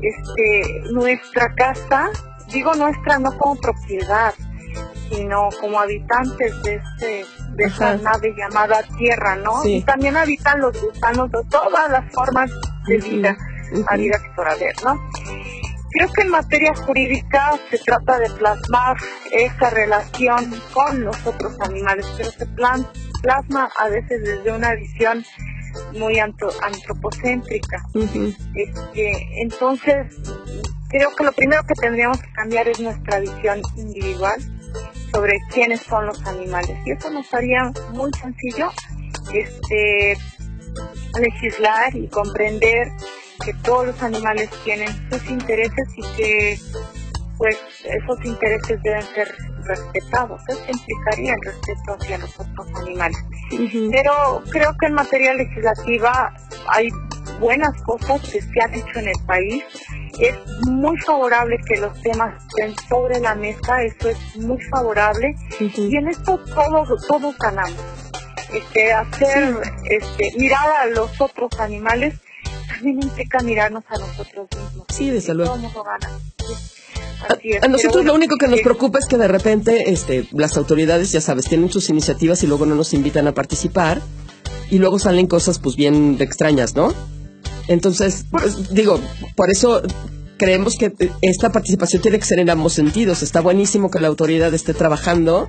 este, 0.00 0.82
nuestra 0.92 1.54
casa, 1.54 2.10
digo 2.52 2.74
nuestra 2.74 3.18
no 3.18 3.36
como 3.38 3.56
propiedad, 3.60 4.34
sino 5.10 5.48
como 5.60 5.80
habitantes 5.80 6.62
de 6.62 6.74
este 6.76 7.24
de 7.54 7.64
esa 7.64 7.92
Ajá. 7.92 8.02
nave 8.02 8.34
llamada 8.36 8.82
Tierra, 8.98 9.34
¿no? 9.36 9.62
Sí. 9.62 9.76
Y 9.76 9.82
también 9.82 10.16
habitan 10.16 10.60
los 10.60 10.80
gusanos 10.80 11.30
de 11.32 11.42
todas 11.50 11.90
las 11.90 12.12
formas 12.12 12.50
de 12.86 12.98
vida, 12.98 13.36
habidas 13.88 14.20
y 14.24 14.36
por 14.36 14.48
haber, 14.48 14.74
¿no? 14.84 14.94
Creo 15.90 16.12
que 16.12 16.22
en 16.22 16.28
materia 16.28 16.72
jurídica 16.76 17.58
se 17.70 17.78
trata 17.78 18.18
de 18.18 18.30
plasmar 18.30 18.96
esa 19.32 19.70
relación 19.70 20.54
con 20.72 21.02
los 21.04 21.26
otros 21.26 21.58
animales, 21.60 22.06
pero 22.16 22.30
se 22.30 22.46
plan- 22.46 22.86
plasma 23.22 23.70
a 23.78 23.88
veces 23.88 24.22
desde 24.22 24.52
una 24.52 24.74
visión 24.74 25.24
muy 25.92 26.18
antro- 26.18 26.52
antropocéntrica. 26.62 27.82
Este, 28.54 29.42
entonces, 29.42 30.06
creo 30.88 31.14
que 31.16 31.24
lo 31.24 31.32
primero 31.32 31.62
que 31.64 31.74
tendríamos 31.74 32.20
que 32.20 32.32
cambiar 32.32 32.68
es 32.68 32.80
nuestra 32.80 33.20
visión 33.20 33.60
individual 33.76 34.40
sobre 35.12 35.38
quiénes 35.52 35.80
son 35.82 36.06
los 36.06 36.24
animales. 36.26 36.78
Y 36.84 36.92
eso 36.92 37.10
nos 37.10 37.32
haría 37.32 37.72
muy 37.92 38.10
sencillo 38.12 38.70
este, 39.32 40.16
legislar 41.20 41.94
y 41.96 42.08
comprender 42.08 42.90
que 43.44 43.54
todos 43.62 43.86
los 43.86 44.02
animales 44.02 44.50
tienen 44.64 44.88
sus 45.10 45.28
intereses 45.30 45.88
y 45.96 46.02
que 46.16 46.58
pues 47.38 47.56
esos 47.84 48.24
intereses 48.24 48.82
deben 48.82 49.02
ser 49.02 49.34
respetados. 49.64 50.42
Eso 50.48 50.64
implicaría 50.68 51.34
el 51.34 51.40
respeto 51.42 51.96
hacia 51.98 52.18
los 52.18 52.40
otros 52.40 52.66
animales. 52.80 53.18
Pero 53.90 54.42
creo 54.50 54.74
que 54.78 54.86
en 54.86 54.94
materia 54.94 55.34
legislativa 55.34 56.34
hay 56.68 56.88
buenas 57.40 57.80
cosas 57.82 58.20
que 58.22 58.42
se 58.42 58.60
han 58.62 58.74
hecho 58.74 58.98
en 58.98 59.08
el 59.08 59.24
país. 59.26 59.64
Es 60.18 60.36
muy 60.66 60.98
favorable 60.98 61.58
que 61.64 61.76
los 61.76 62.00
temas 62.02 62.42
estén 62.48 62.74
sobre 62.88 63.20
la 63.20 63.36
mesa, 63.36 63.82
eso 63.82 64.08
es 64.08 64.36
muy 64.36 64.60
favorable. 64.64 65.34
Y 65.60 65.96
en 65.96 66.08
esto 66.08 66.38
todos, 66.38 67.06
todos 67.06 67.38
ganamos. 67.38 67.80
Este, 68.52 68.92
hacer, 68.92 69.56
este, 69.84 70.32
mirar 70.38 70.70
a 70.80 70.86
los 70.86 71.20
otros 71.20 71.60
animales 71.60 72.14
también 72.66 73.02
implica 73.02 73.40
mirarnos 73.40 73.84
a 73.88 73.98
nosotros 73.98 74.48
mismos. 74.56 74.86
Sí, 74.88 75.10
desde 75.10 75.34
luego. 75.34 75.52
Todo 75.52 75.62
mundo 75.62 75.84
gana. 75.84 76.08
A, 77.62 77.68
nosotros 77.68 78.04
lo 78.04 78.14
único 78.14 78.36
que 78.36 78.46
nos 78.46 78.60
eh, 78.60 78.62
preocupa 78.62 78.98
es 78.98 79.06
que 79.06 79.16
de 79.16 79.28
repente 79.28 79.90
este, 79.90 80.28
las 80.32 80.56
autoridades, 80.56 81.10
ya 81.10 81.20
sabes, 81.20 81.46
tienen 81.46 81.70
sus 81.70 81.88
iniciativas 81.88 82.42
y 82.42 82.46
luego 82.46 82.64
no 82.64 82.74
nos 82.74 82.94
invitan 82.94 83.26
a 83.26 83.34
participar 83.34 84.00
y 84.70 84.78
luego 84.78 84.98
salen 84.98 85.26
cosas 85.26 85.58
pues 85.58 85.76
bien 85.76 86.16
extrañas, 86.20 86.74
¿no? 86.76 86.94
Entonces, 87.66 88.24
pues, 88.30 88.72
digo, 88.72 89.00
por 89.36 89.50
eso 89.50 89.82
creemos 90.38 90.76
que 90.78 90.94
esta 91.20 91.52
participación 91.52 92.00
tiene 92.00 92.18
que 92.18 92.24
ser 92.24 92.38
en 92.38 92.48
ambos 92.48 92.72
sentidos. 92.72 93.22
Está 93.22 93.40
buenísimo 93.40 93.90
que 93.90 94.00
la 94.00 94.08
autoridad 94.08 94.54
esté 94.54 94.72
trabajando, 94.72 95.48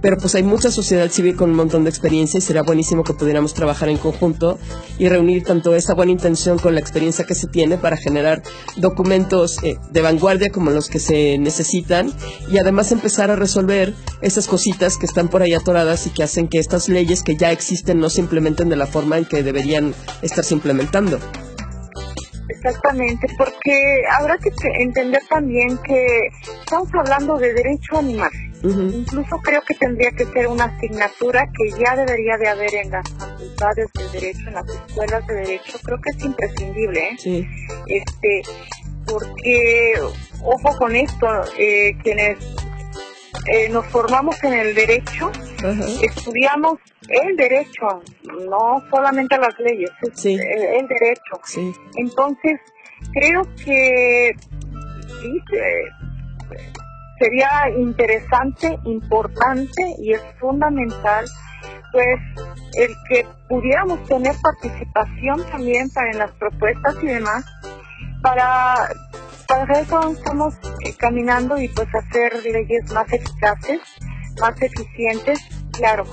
pero 0.00 0.16
pues 0.16 0.34
hay 0.34 0.42
mucha 0.42 0.70
sociedad 0.70 1.08
civil 1.10 1.36
con 1.36 1.50
un 1.50 1.56
montón 1.56 1.84
de 1.84 1.90
experiencia 1.90 2.38
y 2.38 2.40
sería 2.40 2.62
buenísimo 2.62 3.04
que 3.04 3.12
pudiéramos 3.12 3.54
trabajar 3.54 3.88
en 3.88 3.98
conjunto 3.98 4.58
y 4.98 5.08
reunir 5.08 5.44
tanto 5.44 5.74
esa 5.74 5.94
buena 5.94 6.12
intención 6.12 6.58
con 6.58 6.74
la 6.74 6.80
experiencia 6.80 7.24
que 7.24 7.34
se 7.34 7.46
tiene 7.46 7.78
para 7.78 7.96
generar 7.96 8.42
documentos 8.76 9.62
eh, 9.62 9.76
de 9.90 10.00
vanguardia 10.00 10.50
como 10.50 10.70
los 10.70 10.88
que 10.88 10.98
se 10.98 11.38
necesitan 11.38 12.12
y 12.50 12.58
además 12.58 12.90
empezar 12.90 13.30
a 13.30 13.36
resolver 13.36 13.94
esas 14.22 14.48
cositas 14.48 14.96
que 14.96 15.06
están 15.06 15.28
por 15.28 15.42
ahí 15.42 15.54
atoradas 15.54 16.06
y 16.06 16.10
que 16.10 16.24
hacen 16.24 16.48
que 16.48 16.58
estas 16.58 16.88
leyes 16.88 17.22
que 17.22 17.36
ya 17.36 17.52
existen 17.52 18.00
no 18.00 18.10
se 18.10 18.20
implementen 18.20 18.68
de 18.68 18.76
la 18.76 18.86
forma 18.86 19.18
en 19.18 19.24
que 19.24 19.42
deberían 19.42 19.94
estarse 20.22 20.54
implementando. 20.54 21.20
Exactamente, 22.64 23.26
porque 23.36 24.02
habrá 24.18 24.38
que 24.38 24.50
te- 24.52 24.82
entender 24.82 25.20
también 25.28 25.76
que 25.78 26.06
estamos 26.62 26.88
hablando 26.94 27.36
de 27.38 27.52
derecho 27.54 27.98
animal. 27.98 28.30
Incluso 28.64 29.38
creo 29.42 29.60
que 29.62 29.74
tendría 29.74 30.12
que 30.12 30.24
ser 30.26 30.46
una 30.46 30.66
asignatura 30.66 31.44
que 31.58 31.70
ya 31.72 31.96
debería 31.96 32.36
de 32.36 32.46
haber 32.48 32.72
en 32.76 32.90
las 32.92 33.10
facultades 33.18 33.88
de 33.94 34.20
derecho, 34.20 34.46
en 34.46 34.54
las 34.54 34.68
escuelas 34.68 35.26
de 35.26 35.34
derecho. 35.34 35.78
Creo 35.82 36.00
que 36.00 36.10
es 36.10 36.24
imprescindible, 36.24 37.00
¿eh? 37.08 37.16
Sí. 37.18 37.46
Este, 37.88 38.42
porque, 39.06 39.94
ojo 40.44 40.76
con 40.78 40.94
esto, 40.94 41.26
eh, 41.58 41.96
quienes 42.04 42.38
eh, 43.52 43.68
nos 43.70 43.84
formamos 43.86 44.40
en 44.44 44.52
el 44.52 44.74
derecho, 44.76 45.32
estudiamos 46.00 46.78
el 47.08 47.36
derecho, 47.36 48.02
no 48.48 48.82
solamente 48.90 49.36
las 49.38 49.58
leyes, 49.58 49.90
es 50.02 50.24
el, 50.26 50.40
el 50.40 50.88
derecho. 50.88 51.40
Sí. 51.44 51.72
Entonces, 51.96 52.60
creo 53.12 53.42
que 53.64 54.32
sí, 55.20 55.42
eh, 55.52 55.88
sería 57.18 57.70
interesante, 57.76 58.78
importante 58.84 59.94
y 59.98 60.12
es 60.12 60.22
fundamental, 60.40 61.24
pues, 61.92 62.18
el 62.74 62.90
que 63.08 63.26
pudiéramos 63.48 64.02
tener 64.08 64.34
participación 64.42 65.44
también 65.50 65.90
para 65.90 66.10
en 66.10 66.18
las 66.18 66.32
propuestas 66.32 66.96
y 67.02 67.06
demás, 67.06 67.44
para, 68.22 68.88
para 69.46 69.80
eso 69.80 70.12
estamos 70.12 70.54
eh, 70.84 70.94
caminando 70.96 71.60
y 71.60 71.68
pues 71.68 71.88
hacer 71.94 72.42
leyes 72.44 72.90
más 72.92 73.12
eficaces, 73.12 73.80
más 74.40 74.60
eficientes, 74.62 75.40
claro, 75.72 76.04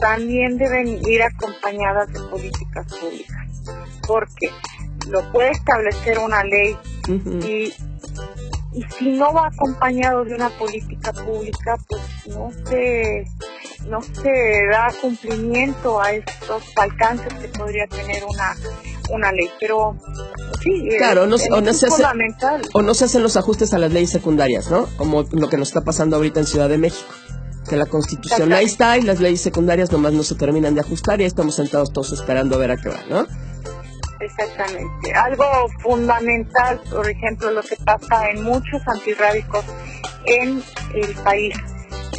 también 0.00 0.58
deben 0.58 0.88
ir 1.06 1.22
acompañadas 1.22 2.12
de 2.12 2.20
políticas 2.20 2.86
públicas, 2.86 3.48
porque 4.06 4.50
lo 5.08 5.30
puede 5.32 5.50
establecer 5.50 6.18
una 6.18 6.42
ley 6.44 6.76
y, 7.08 7.72
y 8.72 8.82
si 8.98 9.10
no 9.12 9.32
va 9.32 9.48
acompañado 9.48 10.24
de 10.24 10.34
una 10.34 10.48
política 10.50 11.12
pública, 11.12 11.76
pues 11.88 12.02
no 12.28 12.50
se, 12.68 13.24
no 13.88 14.00
se 14.02 14.30
da 14.70 14.92
cumplimiento 15.00 16.00
a 16.00 16.12
estos 16.12 16.62
alcances 16.76 17.32
que 17.34 17.48
podría 17.48 17.86
tener 17.88 18.22
una, 18.24 18.54
una 19.10 19.32
ley. 19.32 19.48
Pero 19.58 19.96
sí, 20.62 20.88
Claro, 20.98 21.26
no, 21.26 21.36
es, 21.36 21.50
o, 21.50 21.60
no 21.60 21.70
es 21.70 21.80
se 21.80 21.86
hace- 21.86 21.96
fundamental. 21.96 22.62
o 22.72 22.82
no 22.82 22.94
se 22.94 23.06
hacen 23.06 23.22
los 23.22 23.36
ajustes 23.36 23.74
a 23.74 23.78
las 23.78 23.92
leyes 23.92 24.10
secundarias, 24.10 24.70
¿no? 24.70 24.86
Como 24.96 25.24
lo 25.32 25.48
que 25.48 25.56
nos 25.56 25.68
está 25.68 25.80
pasando 25.82 26.16
ahorita 26.16 26.40
en 26.40 26.46
Ciudad 26.46 26.68
de 26.68 26.78
México. 26.78 27.12
Que 27.70 27.76
la 27.76 27.86
constitución 27.86 28.52
ahí 28.52 28.64
está 28.64 28.98
y 28.98 29.02
las 29.02 29.20
leyes 29.20 29.40
secundarias 29.40 29.92
nomás 29.92 30.12
no 30.12 30.24
se 30.24 30.34
terminan 30.34 30.74
de 30.74 30.80
ajustar 30.80 31.20
y 31.20 31.24
estamos 31.24 31.54
sentados 31.54 31.92
todos 31.92 32.10
esperando 32.10 32.56
a 32.56 32.58
ver 32.58 32.72
a 32.72 32.76
qué 32.76 32.88
va, 32.88 32.98
¿no? 33.08 33.28
Exactamente. 34.18 35.12
Algo 35.14 35.44
fundamental, 35.78 36.80
por 36.90 37.08
ejemplo, 37.08 37.52
lo 37.52 37.62
que 37.62 37.76
pasa 37.76 38.28
en 38.28 38.42
muchos 38.42 38.82
antirrábicos 38.88 39.64
en 40.26 40.60
el 40.94 41.14
país, 41.22 41.54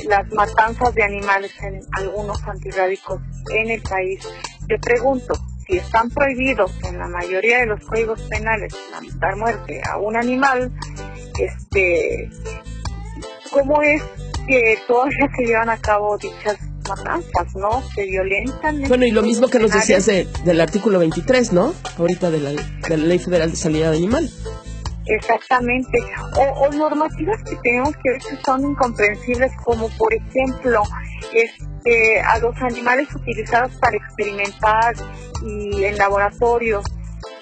las 0.08 0.32
matanzas 0.32 0.96
de 0.96 1.04
animales 1.04 1.52
en 1.62 1.82
algunos 1.98 2.42
antirrábicos 2.48 3.20
en 3.54 3.72
el 3.72 3.82
país. 3.82 4.26
Te 4.70 4.80
pregunto, 4.80 5.34
si 5.68 5.80
están 5.80 6.10
prohibidos 6.12 6.72
en 6.86 6.98
la 6.98 7.10
mayoría 7.10 7.60
de 7.60 7.66
los 7.66 7.84
códigos 7.86 8.22
penales 8.22 8.74
dar 9.20 9.36
muerte 9.36 9.82
a 9.84 9.98
un 9.98 10.16
animal, 10.16 10.72
este, 11.38 12.30
¿cómo 13.52 13.82
es 13.82 14.02
que 14.52 14.78
todavía 14.86 15.30
se 15.38 15.46
llevan 15.46 15.70
a 15.70 15.78
cabo 15.78 16.18
dichas 16.18 16.58
matanzas, 16.90 17.56
no? 17.56 17.82
Se 17.96 18.06
violentan. 18.06 18.82
Bueno, 18.90 19.06
y 19.06 19.12
lo 19.12 19.22
mismo 19.22 19.48
que 19.48 19.60
nos 19.60 19.72
decías 19.72 20.06
de- 20.08 20.28
del 20.44 20.60
artículo 20.60 21.00
23, 21.00 21.54
¿no? 21.54 21.74
Ahorita 21.98 22.30
de 22.30 22.40
la, 22.42 22.50
de 22.52 22.98
la 22.98 23.06
Ley 23.06 23.20
Federal 23.20 23.50
de 23.52 23.56
Salida 23.56 23.92
de 23.92 23.98
Animal. 23.98 24.30
Exactamente. 25.06 26.00
O, 26.38 26.42
o 26.66 26.72
normativas 26.72 27.42
que 27.44 27.56
tenemos 27.64 27.94
que 28.04 28.12
ver 28.12 28.20
que 28.22 28.38
son 28.46 28.62
incomprensibles, 28.64 29.52
como 29.64 29.88
por 29.98 30.14
ejemplo, 30.14 30.84
este, 31.34 32.20
a 32.22 32.38
los 32.40 32.56
animales 32.62 33.08
utilizados 33.16 33.72
para 33.80 33.96
experimentar 33.98 34.94
y 35.46 35.84
en 35.86 35.98
laboratorios, 35.98 36.84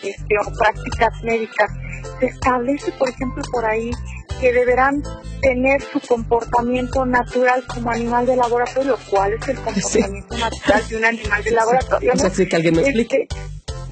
este, 0.04 0.36
o 0.46 0.52
prácticas 0.58 1.24
médicas. 1.24 1.72
Se 2.20 2.28
establece, 2.28 2.92
por 2.94 3.10
ejemplo, 3.10 3.44
por 3.52 3.66
ahí 3.66 3.92
que 4.40 4.54
deberán 4.54 5.04
tener 5.42 5.82
su 5.82 6.00
comportamiento 6.02 7.06
natural 7.06 7.64
como 7.68 7.92
animal 7.92 8.26
de 8.26 8.36
laboratorio. 8.36 8.98
¿Cuál 9.10 9.34
es 9.34 9.48
el 9.48 9.58
comportamiento 9.58 10.38
natural 10.38 10.88
de 10.90 10.98
un 10.98 11.06
animal 11.06 11.44
de 11.44 11.52
laboratorio? 11.52 12.14
O 12.14 12.18
sea, 12.18 12.30
sí, 12.30 12.48
que 12.48 12.56
alguien 12.56 12.76
me 12.76 12.82
explique. 12.82 13.28
Este, 13.30 13.36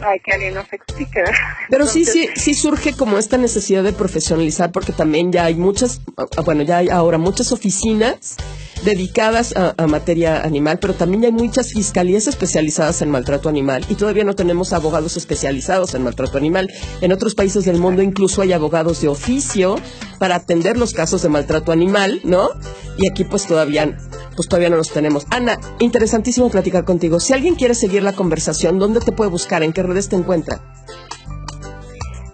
ay, 0.06 0.20
que 0.20 0.34
alguien 0.34 0.54
nos 0.54 0.72
explique, 0.72 1.20
¿verdad? 1.20 1.34
Pero 1.70 1.86
sí, 1.86 2.06
sí, 2.06 2.30
sí 2.36 2.54
surge 2.54 2.94
como 2.94 3.18
esta 3.18 3.38
necesidad 3.38 3.84
de 3.84 3.94
profesionalizar 3.94 4.72
porque 4.72 4.92
también 4.92 5.32
ya 5.32 5.46
hay 5.46 5.56
muchas, 5.56 6.02
ah, 6.18 6.42
bueno, 6.42 6.64
ya 6.64 6.78
hay 6.78 6.90
ahora 6.90 7.18
muchas 7.18 7.52
oficinas 7.52 8.38
dedicadas 8.84 9.56
a, 9.56 9.74
a 9.78 9.88
materia 9.88 10.42
animal, 10.42 10.80
pero 10.80 10.94
también 10.94 11.26
hay 11.26 11.32
muchas 11.32 11.74
fiscalías 11.74 12.28
especializadas 12.28 13.02
en 13.02 13.10
maltrato 13.10 13.50
animal 13.50 13.86
y 13.90 13.96
todavía 13.96 14.24
no 14.24 14.36
tenemos 14.36 14.74
abogados 14.74 15.18
especializados 15.18 15.94
en 15.96 16.04
maltrato 16.04 16.38
animal. 16.38 16.70
En 17.02 17.12
otros 17.12 17.36
países 17.36 17.66
del 17.66 17.78
mundo 17.78 18.02
incluso 18.02 18.42
hay 18.42 18.54
abogados 18.54 19.02
de 19.02 19.08
oficio 19.08 19.78
para 20.20 20.36
atender 20.36 20.78
los 20.78 20.94
casos 20.94 21.22
de 21.22 21.30
maltrato 21.30 21.72
animal, 21.72 22.22
¿no? 22.24 22.50
Y 22.98 23.10
aquí 23.10 23.24
pues 23.24 23.46
todavía, 23.46 23.98
pues 24.36 24.48
todavía 24.48 24.70
no 24.70 24.78
los 24.78 24.92
tenemos. 24.92 25.26
Ana, 25.30 25.60
interesantísimo 25.80 26.50
platicar 26.50 26.86
contigo. 26.86 27.20
Si 27.20 27.34
alguien 27.34 27.56
quiere 27.56 27.76
seguir 27.76 28.04
la 28.04 28.14
conversación, 28.14 28.80
¿dónde 28.80 29.00
te 29.00 29.12
puede 29.12 29.30
buscar? 29.30 29.64
¿En 29.64 29.74
qué 29.74 29.84
redes 29.84 30.10
te 30.10 30.16
encuentra? 30.16 30.62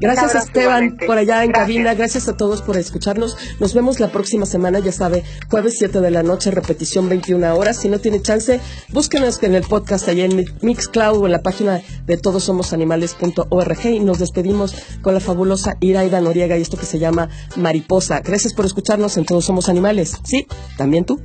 Gracias 0.00 0.34
Esteban 0.34 0.64
igualmente. 0.84 1.06
por 1.06 1.18
allá 1.18 1.44
en 1.44 1.50
Gracias. 1.50 1.66
cabina, 1.68 1.94
gracias 1.94 2.28
a 2.28 2.36
todos 2.36 2.62
por 2.62 2.76
escucharnos. 2.76 3.36
Nos 3.60 3.72
vemos 3.74 4.00
la 4.00 4.10
próxima 4.10 4.46
semana, 4.46 4.80
ya 4.80 4.90
sabe, 4.92 5.22
jueves 5.48 5.76
7 5.78 6.00
de 6.00 6.10
la 6.10 6.22
noche, 6.22 6.50
repetición 6.50 7.08
21 7.08 7.54
horas. 7.54 7.76
Si 7.76 7.88
no 7.88 7.98
tiene 8.00 8.20
chance, 8.20 8.60
búsquenos 8.90 9.42
en 9.42 9.54
el 9.54 9.62
podcast 9.62 10.08
allá 10.08 10.24
en 10.24 10.44
Mixcloud 10.60 11.18
o 11.18 11.26
en 11.26 11.32
la 11.32 11.42
página 11.42 11.80
de 12.06 12.16
todosomosanimales.org 12.16 13.86
y 13.86 14.00
nos 14.00 14.18
despedimos 14.18 14.74
con 15.02 15.14
la 15.14 15.20
fabulosa 15.20 15.76
Iraida 15.80 16.20
Noriega 16.20 16.58
y 16.58 16.62
esto 16.62 16.76
que 16.76 16.86
se 16.86 16.98
llama 16.98 17.28
Mariposa. 17.56 18.20
Gracias 18.20 18.54
por 18.54 18.66
escucharnos 18.66 19.16
en 19.16 19.24
Todos 19.24 19.44
Somos 19.44 19.68
Animales. 19.68 20.16
Sí, 20.24 20.46
también 20.76 21.04
tú. 21.04 21.20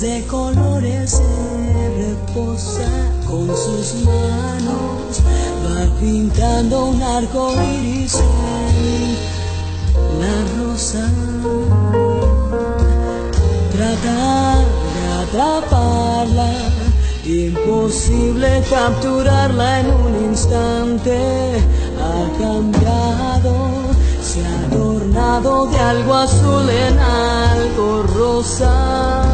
De 0.00 0.24
colores 0.26 1.10
se 1.10 1.90
reposa 1.98 2.88
con 3.26 3.46
sus 3.48 3.96
manos, 4.06 5.20
va 5.66 6.00
pintando 6.00 6.86
un 6.86 7.02
arco 7.02 7.52
iris 7.52 8.14
en 8.14 9.16
la 10.20 10.36
rosa. 10.56 11.06
Trata 13.72 14.56
de 14.94 15.06
atraparla, 15.22 16.52
imposible 17.26 18.62
capturarla 18.70 19.80
en 19.80 19.86
un 19.86 20.24
instante, 20.30 21.18
ha 22.00 22.38
cambiado 22.38 23.54
se 24.22 24.40
ha 24.46 24.89
adornado 25.16 25.66
de 25.66 25.78
algo 25.78 26.14
azul 26.14 26.68
en 26.68 26.98
algo 26.98 28.02
rosa. 28.02 29.30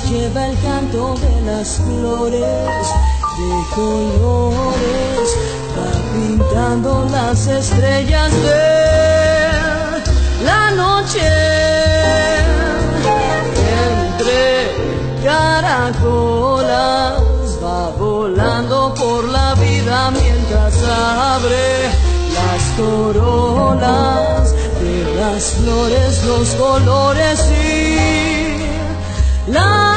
Lleva 0.00 0.46
el 0.46 0.58
canto 0.60 1.14
de 1.16 1.40
las 1.42 1.76
flores 1.76 2.86
de 3.38 3.50
colores, 3.74 5.28
va 5.76 5.90
pintando 6.14 7.06
las 7.10 7.46
estrellas 7.46 8.32
de 8.32 8.70
la 10.44 10.70
noche. 10.70 11.28
Entre 14.06 14.42
caracolas 15.22 17.20
va 17.62 17.90
volando 17.90 18.94
por 18.94 19.24
la 19.28 19.54
vida 19.56 20.10
mientras 20.10 20.74
abre 20.88 21.90
las 22.32 22.62
corolas 22.78 24.54
de 24.80 25.14
las 25.20 25.42
flores, 25.44 26.24
los 26.24 26.48
colores 26.54 27.40
y 27.62 28.31
la 29.48 29.91